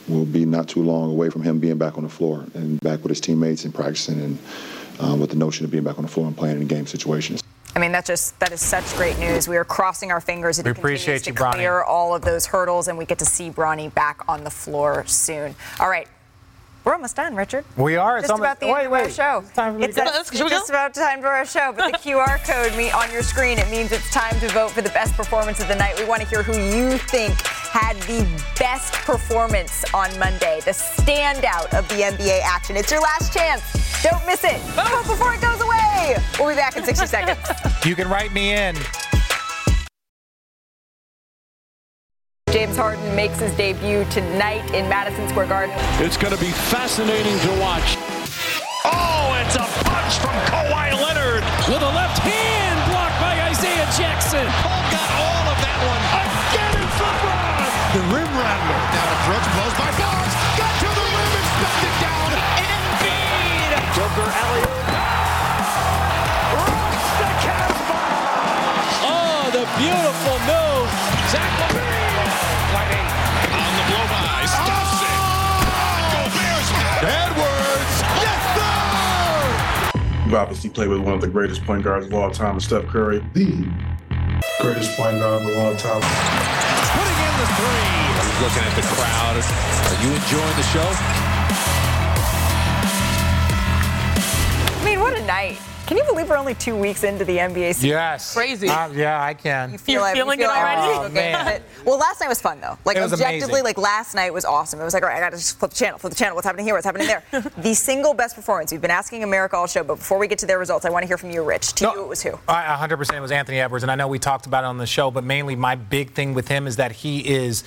we'll 0.07 0.25
be 0.25 0.45
not 0.45 0.67
too 0.67 0.83
long 0.83 1.09
away 1.09 1.29
from 1.29 1.41
him 1.41 1.59
being 1.59 1.77
back 1.77 1.97
on 1.97 2.03
the 2.03 2.09
floor 2.09 2.45
and 2.53 2.79
back 2.81 3.01
with 3.01 3.09
his 3.09 3.21
teammates 3.21 3.63
and 3.63 3.73
practicing 3.73 4.19
and 4.19 4.37
um, 4.99 5.19
with 5.19 5.29
the 5.29 5.35
notion 5.35 5.65
of 5.65 5.71
being 5.71 5.83
back 5.83 5.97
on 5.97 6.03
the 6.03 6.09
floor 6.09 6.27
and 6.27 6.35
playing 6.35 6.59
in 6.59 6.67
game 6.67 6.85
situations. 6.85 7.41
I 7.75 7.79
mean, 7.79 7.91
that 7.93 8.05
just 8.05 8.39
that 8.39 8.51
is 8.51 8.61
such 8.61 8.85
great 8.95 9.17
news. 9.17 9.47
We 9.47 9.57
are 9.57 9.65
crossing 9.65 10.11
our 10.11 10.21
fingers 10.21 10.57
that 10.57 10.65
We 10.65 10.69
he 10.69 10.73
continues 10.75 11.01
appreciate 11.01 11.23
to 11.23 11.31
you, 11.31 11.35
Bronny. 11.35 11.53
clear 11.53 11.81
all 11.81 12.13
of 12.13 12.21
those 12.21 12.45
hurdles, 12.45 12.87
and 12.87 12.97
we 12.97 13.05
get 13.05 13.17
to 13.19 13.25
see 13.25 13.49
Bronny 13.49 13.91
back 13.93 14.21
on 14.27 14.43
the 14.43 14.51
floor 14.51 15.03
soon. 15.07 15.55
All 15.79 15.89
right, 15.89 16.07
we're 16.83 16.93
almost 16.93 17.15
done, 17.15 17.35
Richard. 17.35 17.65
We 17.77 17.95
are. 17.95 18.17
It's 18.17 18.23
Just 18.27 18.31
almost- 18.31 18.45
about 18.45 18.59
the 18.59 18.67
wait, 18.67 18.85
end 18.85 18.87
of 18.87 18.93
our 18.93 19.09
show. 19.09 19.39
It's 19.45 19.51
time 19.55 19.73
for 19.73 19.79
me 19.79 19.85
It's, 19.85 19.95
to 19.95 20.03
go. 20.03 20.09
a- 20.09 20.11
Let's- 20.11 20.29
just 20.29 20.69
about 20.69 20.93
time 20.93 21.21
for 21.21 21.27
our 21.27 21.45
show. 21.45 21.71
But 21.75 21.91
the 21.93 21.97
QR 21.97 22.37
code 22.45 22.75
me 22.77 22.91
on 22.91 23.11
your 23.11 23.23
screen, 23.23 23.57
it 23.59 23.69
means 23.71 23.91
it's 23.91 24.09
time 24.11 24.37
to 24.41 24.47
vote 24.49 24.71
for 24.71 24.81
the 24.81 24.89
best 24.89 25.13
performance 25.15 25.59
of 25.61 25.67
the 25.67 25.75
night. 25.75 25.97
We 25.97 26.05
want 26.05 26.21
to 26.21 26.27
hear 26.27 26.43
who 26.43 26.53
you 26.53 26.97
think 26.97 27.33
had 27.41 27.95
the 28.01 28.27
best 28.59 28.93
performance 28.93 29.83
on 29.93 30.09
Monday, 30.19 30.59
the 30.65 30.71
standout 30.71 31.73
of 31.73 31.87
the 31.89 32.03
NBA 32.03 32.39
action. 32.43 32.75
It's 32.77 32.91
your 32.91 33.01
last 33.01 33.33
chance. 33.33 33.63
Don't 34.03 34.25
miss 34.25 34.43
it. 34.43 34.59
Vote 34.75 35.03
before 35.07 35.33
it 35.33 35.41
goes 35.41 35.61
away. 35.61 36.17
We'll 36.39 36.49
be 36.49 36.55
back 36.55 36.75
in 36.75 36.83
60 36.83 37.07
seconds. 37.07 37.39
You 37.85 37.95
can 37.95 38.09
write 38.09 38.33
me 38.33 38.53
in. 38.53 38.75
James 42.63 42.79
Harden 42.79 43.11
makes 43.13 43.43
his 43.43 43.51
debut 43.59 44.07
tonight 44.07 44.63
in 44.71 44.87
Madison 44.87 45.27
Square 45.27 45.51
Garden. 45.51 45.75
It's 45.99 46.15
going 46.15 46.31
to 46.31 46.39
be 46.39 46.55
fascinating 46.71 47.35
to 47.43 47.51
watch. 47.59 47.99
Oh, 48.87 49.35
it's 49.43 49.59
a 49.59 49.67
punch 49.83 50.15
from 50.23 50.31
Kawhi 50.47 50.95
Leonard 50.95 51.43
with 51.67 51.83
a 51.83 51.91
left 51.91 52.23
hand 52.23 52.79
blocked 52.87 53.19
by 53.19 53.35
Isaiah 53.51 53.83
Jackson. 53.99 54.47
Paul 54.63 54.79
got 54.95 55.09
all 55.11 55.43
of 55.51 55.59
that 55.59 55.79
one. 55.91 56.03
Again, 56.23 56.87
it's 56.87 56.99
LeBron. 57.03 57.67
The 57.99 58.03
rim 58.15 58.31
rattler. 58.31 58.79
Down 58.95 59.09
approach, 59.11 59.43
closed 59.59 59.77
by 59.83 59.91
Barnes. 59.99 60.35
Got 60.55 60.71
to 60.71 60.87
the 60.87 61.07
rim 61.19 61.31
and 61.35 61.47
stuffed 61.59 61.83
it 61.83 61.95
down. 61.99 62.29
Embiid. 62.63 63.71
Joker 63.91 64.27
alley 64.39 64.72
sir. 80.33 80.37
You 80.37 80.39
obviously 80.39 80.69
played 80.69 80.89
with 80.89 81.01
one 81.01 81.13
of 81.13 81.21
the 81.21 81.27
greatest 81.27 81.63
point 81.63 81.83
guards 81.83 82.07
of 82.07 82.13
all 82.13 82.31
time, 82.31 82.59
Steph 82.59 82.87
Curry. 82.87 83.19
The 83.33 83.69
greatest 84.61 84.97
point 84.97 85.19
guard 85.19 85.41
of 85.41 85.57
all 85.57 85.75
time. 85.75 86.01
Putting 86.93 87.19
in 87.21 87.33
the 87.39 87.47
three. 87.55 87.93
He's 88.17 88.41
looking 88.41 88.63
at 88.63 88.75
the 88.75 88.85
crowd. 88.95 89.35
Are 89.37 90.03
you 90.03 90.13
enjoying 90.13 90.57
the 90.57 90.63
show? 90.63 91.22
Can 95.85 95.97
you 95.97 96.03
believe 96.05 96.29
we're 96.29 96.37
only 96.37 96.55
two 96.55 96.77
weeks 96.77 97.03
into 97.03 97.25
the 97.25 97.37
NBA 97.37 97.75
season? 97.75 97.89
Yes. 97.89 98.33
Crazy. 98.33 98.69
Uh, 98.69 98.87
yeah, 98.93 99.21
I 99.21 99.33
can. 99.33 99.73
You 99.73 99.77
feel 99.77 99.93
You're 99.93 100.01
like- 100.01 100.15
you 100.15 100.21
feeling 100.23 100.39
feel 100.39 100.49
it 100.49 100.53
like 100.53 100.63
already? 100.77 100.87
we're 100.87 100.93
Oh, 100.93 101.03
okay 101.07 101.13
man. 101.33 101.45
with. 101.45 101.85
Well, 101.85 101.97
last 101.97 102.21
night 102.21 102.29
was 102.29 102.39
fun 102.41 102.61
though. 102.61 102.77
Like 102.85 102.95
It 102.95 103.01
was 103.01 103.11
objectively, 103.11 103.59
amazing. 103.59 103.63
like 103.65 103.77
last 103.77 104.15
night 104.15 104.33
was 104.33 104.45
awesome. 104.45 104.79
It 104.79 104.85
was 104.85 104.93
like, 104.93 105.03
all 105.03 105.09
right, 105.09 105.17
I 105.17 105.19
got 105.19 105.31
to 105.31 105.37
just 105.37 105.59
flip 105.59 105.71
the 105.71 105.77
channel, 105.77 105.99
flip 105.99 106.11
the 106.13 106.17
channel. 106.17 106.35
What's 106.35 106.45
happening 106.47 106.65
here? 106.65 106.73
What's 106.73 106.85
happening 106.85 107.07
there? 107.07 107.23
the 107.57 107.73
single 107.73 108.13
best 108.13 108.33
performance. 108.35 108.71
We've 108.71 108.79
been 108.81 108.91
asking 108.91 109.23
America 109.23 109.57
all 109.57 109.67
show, 109.67 109.83
but 109.83 109.95
before 109.95 110.17
we 110.19 110.27
get 110.29 110.39
to 110.39 110.45
their 110.45 110.57
results, 110.57 110.85
I 110.85 110.89
want 110.89 111.03
to 111.03 111.07
hear 111.07 111.17
from 111.17 111.31
you, 111.31 111.43
Rich. 111.43 111.73
To 111.73 111.83
No. 111.83 111.93
you, 111.95 112.01
it 112.03 112.07
was 112.07 112.23
who? 112.23 112.39
I 112.47 112.63
100% 112.87 113.17
it 113.17 113.19
was 113.19 113.31
Anthony 113.33 113.59
Edwards, 113.59 113.83
and 113.83 113.91
I 113.91 113.95
know 113.95 114.07
we 114.07 114.19
talked 114.19 114.45
about 114.45 114.63
it 114.63 114.67
on 114.67 114.77
the 114.77 114.87
show, 114.87 115.11
but 115.11 115.25
mainly 115.25 115.57
my 115.57 115.75
big 115.75 116.13
thing 116.13 116.33
with 116.33 116.47
him 116.47 116.65
is 116.65 116.77
that 116.77 116.93
he 116.93 117.19
is 117.19 117.65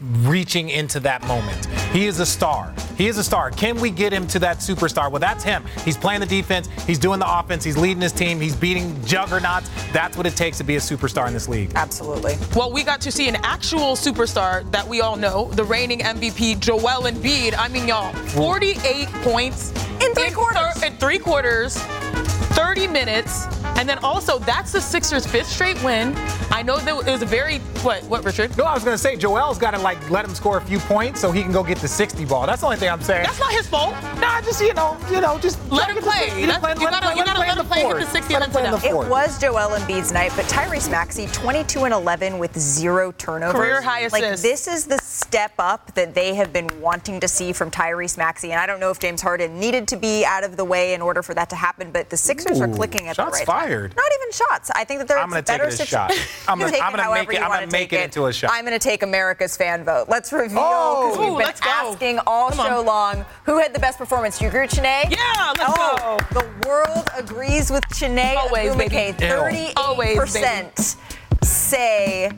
reaching 0.00 0.68
into 0.70 1.00
that 1.00 1.26
moment. 1.26 1.66
He 1.92 2.06
is 2.06 2.20
a 2.20 2.26
star. 2.26 2.74
He 2.98 3.06
is 3.08 3.18
a 3.18 3.24
star. 3.24 3.50
Can 3.50 3.80
we 3.80 3.90
get 3.90 4.12
him 4.12 4.26
to 4.28 4.38
that 4.40 4.58
superstar? 4.58 5.10
Well, 5.10 5.20
that's 5.20 5.42
him. 5.44 5.64
He's 5.84 5.96
playing 5.96 6.20
the 6.20 6.26
defense, 6.26 6.68
he's 6.86 6.98
doing 6.98 7.20
the 7.20 7.38
offense, 7.38 7.64
he's 7.64 7.76
leading 7.76 8.00
his 8.02 8.12
team, 8.12 8.40
he's 8.40 8.54
beating 8.56 9.02
juggernauts. 9.04 9.70
That's 9.92 10.16
what 10.16 10.26
it 10.26 10.36
takes 10.36 10.58
to 10.58 10.64
be 10.64 10.76
a 10.76 10.80
superstar 10.80 11.26
in 11.26 11.32
this 11.32 11.48
league. 11.48 11.72
Absolutely. 11.74 12.36
Well, 12.54 12.72
we 12.72 12.82
got 12.82 13.00
to 13.02 13.12
see 13.12 13.28
an 13.28 13.36
actual 13.44 13.94
superstar 13.94 14.68
that 14.72 14.86
we 14.86 15.00
all 15.00 15.16
know, 15.16 15.50
the 15.52 15.64
reigning 15.64 16.00
MVP, 16.00 16.60
Joel 16.60 17.02
Embiid. 17.04 17.54
I 17.56 17.68
mean, 17.68 17.88
y'all, 17.88 18.12
48 18.12 19.08
points 19.22 19.70
In 20.04 20.12
three 20.14 20.30
quarters. 20.30 20.74
thir- 20.80 20.86
in 20.86 20.96
three 20.96 21.18
quarters, 21.18 21.76
30 21.78 22.86
minutes, 22.88 23.46
and 23.76 23.88
then 23.88 23.98
also 23.98 24.38
that's 24.40 24.72
the 24.72 24.80
Sixers' 24.80 25.26
fifth 25.26 25.48
straight 25.48 25.82
win. 25.82 26.14
I 26.50 26.62
know 26.62 26.78
that 26.78 26.88
it 27.06 27.10
was 27.10 27.22
a 27.22 27.26
very 27.26 27.58
what? 27.84 28.02
What, 28.04 28.24
Richard? 28.24 28.56
No, 28.56 28.64
I 28.64 28.74
was 28.74 28.84
going 28.84 28.94
to 28.94 28.98
say, 28.98 29.16
Joel's 29.16 29.58
got 29.58 29.72
to 29.72 29.78
like 29.78 30.08
let 30.10 30.24
him 30.24 30.34
score 30.34 30.56
a 30.58 30.60
few 30.60 30.78
points 30.78 31.20
so 31.20 31.30
he 31.32 31.42
can 31.42 31.52
go 31.52 31.62
get 31.62 31.78
the 31.78 31.88
60 31.88 32.24
ball. 32.24 32.46
That's 32.46 32.60
the 32.60 32.66
only 32.66 32.78
thing 32.78 32.88
I'm 32.90 33.02
saying. 33.02 33.24
That's 33.24 33.38
not 33.38 33.52
his 33.52 33.66
fault. 33.66 33.92
Nah, 34.20 34.40
just 34.40 34.60
you 34.60 34.72
know, 34.74 34.96
you 35.10 35.20
know, 35.20 35.38
just 35.38 35.58
Let 35.70 35.88
him 35.88 35.96
get 35.96 36.04
the 36.04 36.10
play. 36.10 36.20
60. 36.30 36.46
Let 36.46 36.62
him 36.62 36.80
you 36.80 36.88
play- 36.88 36.90
gotta- 36.90 37.16
you 37.16 37.24
gotta 37.24 37.40
let 37.40 37.58
him 37.58 37.66
play, 37.66 37.82
get 37.82 37.90
fourth. 37.90 38.04
the 38.04 38.10
60 38.10 38.32
Let 38.34 38.42
and 38.42 38.46
him 38.48 38.52
play 38.52 38.62
then 38.62 38.74
on 38.74 38.80
the 38.80 38.86
It 38.88 39.10
was 39.10 39.38
Joel 39.38 39.70
Embiid's 39.76 40.12
night, 40.12 40.32
but 40.36 40.44
Tyrese 40.46 40.90
Maxey, 40.90 41.26
22 41.32 41.84
and 41.84 41.92
11 41.94 42.38
with 42.38 42.58
zero 42.58 43.12
turnovers. 43.12 43.54
Career 43.54 43.82
high 43.82 44.06
Like 44.08 44.22
this 44.40 44.66
is 44.66 44.86
the 44.86 44.98
step 44.98 45.52
up 45.58 45.94
that 45.94 46.14
they 46.14 46.34
have 46.34 46.52
been 46.52 46.68
wanting 46.80 47.20
to 47.20 47.28
see 47.28 47.52
from 47.52 47.70
Tyrese 47.70 48.16
Maxey, 48.16 48.52
and 48.52 48.60
I 48.60 48.66
don't 48.66 48.80
know 48.80 48.90
if 48.90 48.98
James 48.98 49.20
Harden 49.20 49.58
needed 49.58 49.88
to 49.88 49.96
be 49.96 50.24
out 50.24 50.44
of 50.44 50.56
the 50.56 50.64
way 50.64 50.94
in 50.94 51.02
order 51.02 51.22
for 51.22 51.34
that 51.34 51.50
to 51.50 51.56
happen, 51.56 51.90
but 51.90 52.08
the 52.10 52.16
Sixers 52.16 52.60
are 52.60 52.68
clicking 52.68 53.08
at 53.08 53.16
the 53.16 53.24
right 53.24 53.46
time. 53.46 53.64
Fired. 53.74 53.96
Not 53.96 54.06
even 54.20 54.32
shots. 54.32 54.70
I 54.74 54.84
think 54.84 55.00
that 55.00 55.08
they're 55.08 55.18
I'm 55.18 55.28
gonna 55.28 55.40
a 55.40 55.42
take 55.42 55.58
better 55.58 55.64
it 55.68 55.74
as 55.74 55.80
a 55.80 55.86
shot. 55.86 56.10
I'm 56.48 56.58
You 56.58 56.66
gonna- 56.66 56.72
take 56.76 56.82
it 56.94 57.00
however 57.00 57.14
make 57.14 57.28
it- 57.28 57.34
you 57.38 57.44
I'm 57.44 57.48
wanna 57.50 57.60
gonna 57.62 57.72
make 57.72 57.90
take 57.90 58.00
it 58.00 58.04
into 58.04 58.26
a 58.26 58.32
shot. 58.32 58.50
I'm 58.52 58.64
going 58.64 58.78
to 58.78 58.82
take 58.88 59.02
America's 59.02 59.56
fan 59.56 59.84
vote. 59.84 60.06
Let's 60.08 60.32
reveal 60.32 60.58
Oh. 60.62 61.08
we've 61.10 61.18
been 61.28 61.34
let's 61.46 61.60
go. 61.60 61.70
asking 61.70 62.18
all 62.26 62.50
Come 62.50 62.60
on. 62.60 62.86
long 62.86 63.24
who 63.44 63.58
had 63.58 63.74
the 63.74 63.78
best 63.80 63.98
performance. 63.98 64.40
You 64.40 64.48
agree 64.48 64.62
with 64.62 64.74
Yeah, 64.76 65.52
let's 65.58 65.60
oh, 65.76 66.18
go. 66.30 66.40
The 66.40 66.68
world 66.68 67.08
agrees 67.16 67.70
with 67.70 67.84
Chiney 67.92 68.34
Always, 68.36 68.72
Ogwumike. 68.72 68.88
baby. 68.90 69.18
Thirty-eight 69.18 69.72
Always, 69.76 70.18
percent 70.18 70.96
say 71.42 72.30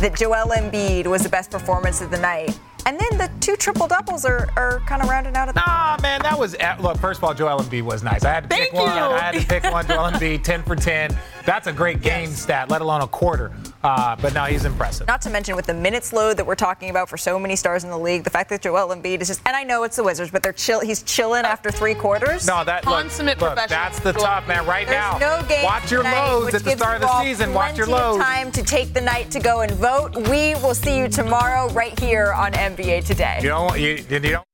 that 0.00 0.14
Joel 0.16 0.48
Embiid 0.50 1.06
was 1.06 1.22
the 1.22 1.28
best 1.28 1.50
performance 1.50 2.00
of 2.00 2.10
the 2.10 2.18
night. 2.18 2.58
And 2.84 2.98
then 2.98 3.18
the 3.18 3.30
two 3.40 3.56
triple 3.56 3.86
doubles 3.86 4.24
are, 4.24 4.48
are 4.56 4.80
kind 4.86 5.02
of 5.02 5.08
rounded 5.08 5.36
out 5.36 5.48
at 5.48 5.54
the 5.54 5.62
Nah, 5.64 5.96
man, 6.02 6.20
that 6.22 6.38
was 6.38 6.56
look. 6.80 6.98
First 6.98 7.18
of 7.18 7.24
all, 7.24 7.34
Joel 7.34 7.60
Embiid 7.60 7.82
was 7.82 8.02
nice. 8.02 8.24
I 8.24 8.30
had 8.32 8.44
to 8.44 8.48
Thank 8.48 8.70
pick 8.70 8.72
one. 8.72 8.86
you. 8.88 9.02
I 9.02 9.18
had 9.18 9.40
to 9.40 9.46
pick 9.46 9.62
one. 9.64 9.86
Joel 9.86 10.10
Embiid, 10.10 10.42
10 10.42 10.62
for 10.64 10.74
10. 10.74 11.16
That's 11.46 11.66
a 11.68 11.72
great 11.72 12.00
game 12.02 12.30
stat, 12.30 12.70
let 12.70 12.80
alone 12.82 13.02
a 13.02 13.06
quarter. 13.06 13.52
Uh, 13.84 14.16
but 14.16 14.32
now 14.34 14.44
he's 14.46 14.64
impressive. 14.64 15.06
Not 15.06 15.22
to 15.22 15.30
mention 15.30 15.56
with 15.56 15.66
the 15.66 15.74
minutes 15.74 16.12
load 16.12 16.36
that 16.36 16.46
we're 16.46 16.54
talking 16.54 16.90
about 16.90 17.08
for 17.08 17.16
so 17.16 17.38
many 17.38 17.56
stars 17.56 17.84
in 17.84 17.90
the 17.90 17.98
league, 17.98 18.24
the 18.24 18.30
fact 18.30 18.48
that 18.50 18.62
Joel 18.62 18.94
Embiid 18.94 19.20
is 19.20 19.28
just, 19.28 19.40
and 19.46 19.56
I 19.56 19.64
know 19.64 19.82
it's 19.82 19.96
the 19.96 20.04
Wizards, 20.04 20.30
but 20.30 20.42
they're 20.42 20.52
chill. 20.52 20.80
He's 20.80 21.02
chilling 21.02 21.44
after 21.44 21.70
three 21.70 21.94
quarters. 21.94 22.46
No, 22.46 22.62
that 22.64 22.82
Consummate 22.84 23.40
look, 23.40 23.54
professional. 23.54 23.78
that's 23.78 24.00
the 24.00 24.12
top 24.12 24.46
man 24.46 24.64
right 24.66 24.86
There's 24.86 24.98
now. 24.98 25.18
no 25.18 25.42
game 25.48 25.64
Watch 25.64 25.90
your 25.90 26.02
tonight, 26.02 26.28
lows 26.30 26.44
which 26.46 26.54
at 26.54 26.62
the 26.64 26.70
gives 26.70 26.80
start 26.80 26.96
of 26.96 27.02
you 27.02 27.08
the 27.08 27.22
season. 27.22 27.54
Watch 27.54 27.76
your 27.76 27.86
plenty 27.86 28.02
of 28.02 28.16
lows. 28.16 28.24
Time 28.24 28.52
to 28.52 28.62
take 28.62 28.92
the 28.94 29.00
night 29.00 29.30
to 29.32 29.40
go 29.40 29.60
and 29.62 29.72
vote. 29.72 30.14
We 30.28 30.54
will 30.56 30.74
see 30.74 30.96
you 30.98 31.08
tomorrow 31.08 31.68
right 31.72 31.98
here 31.98 32.32
on 32.32 32.52
NBA 32.52 33.04
Today. 33.04 33.38
You 33.42 33.48
don't. 33.48 33.78
You, 33.78 34.04
you 34.08 34.18
don't. 34.20 34.44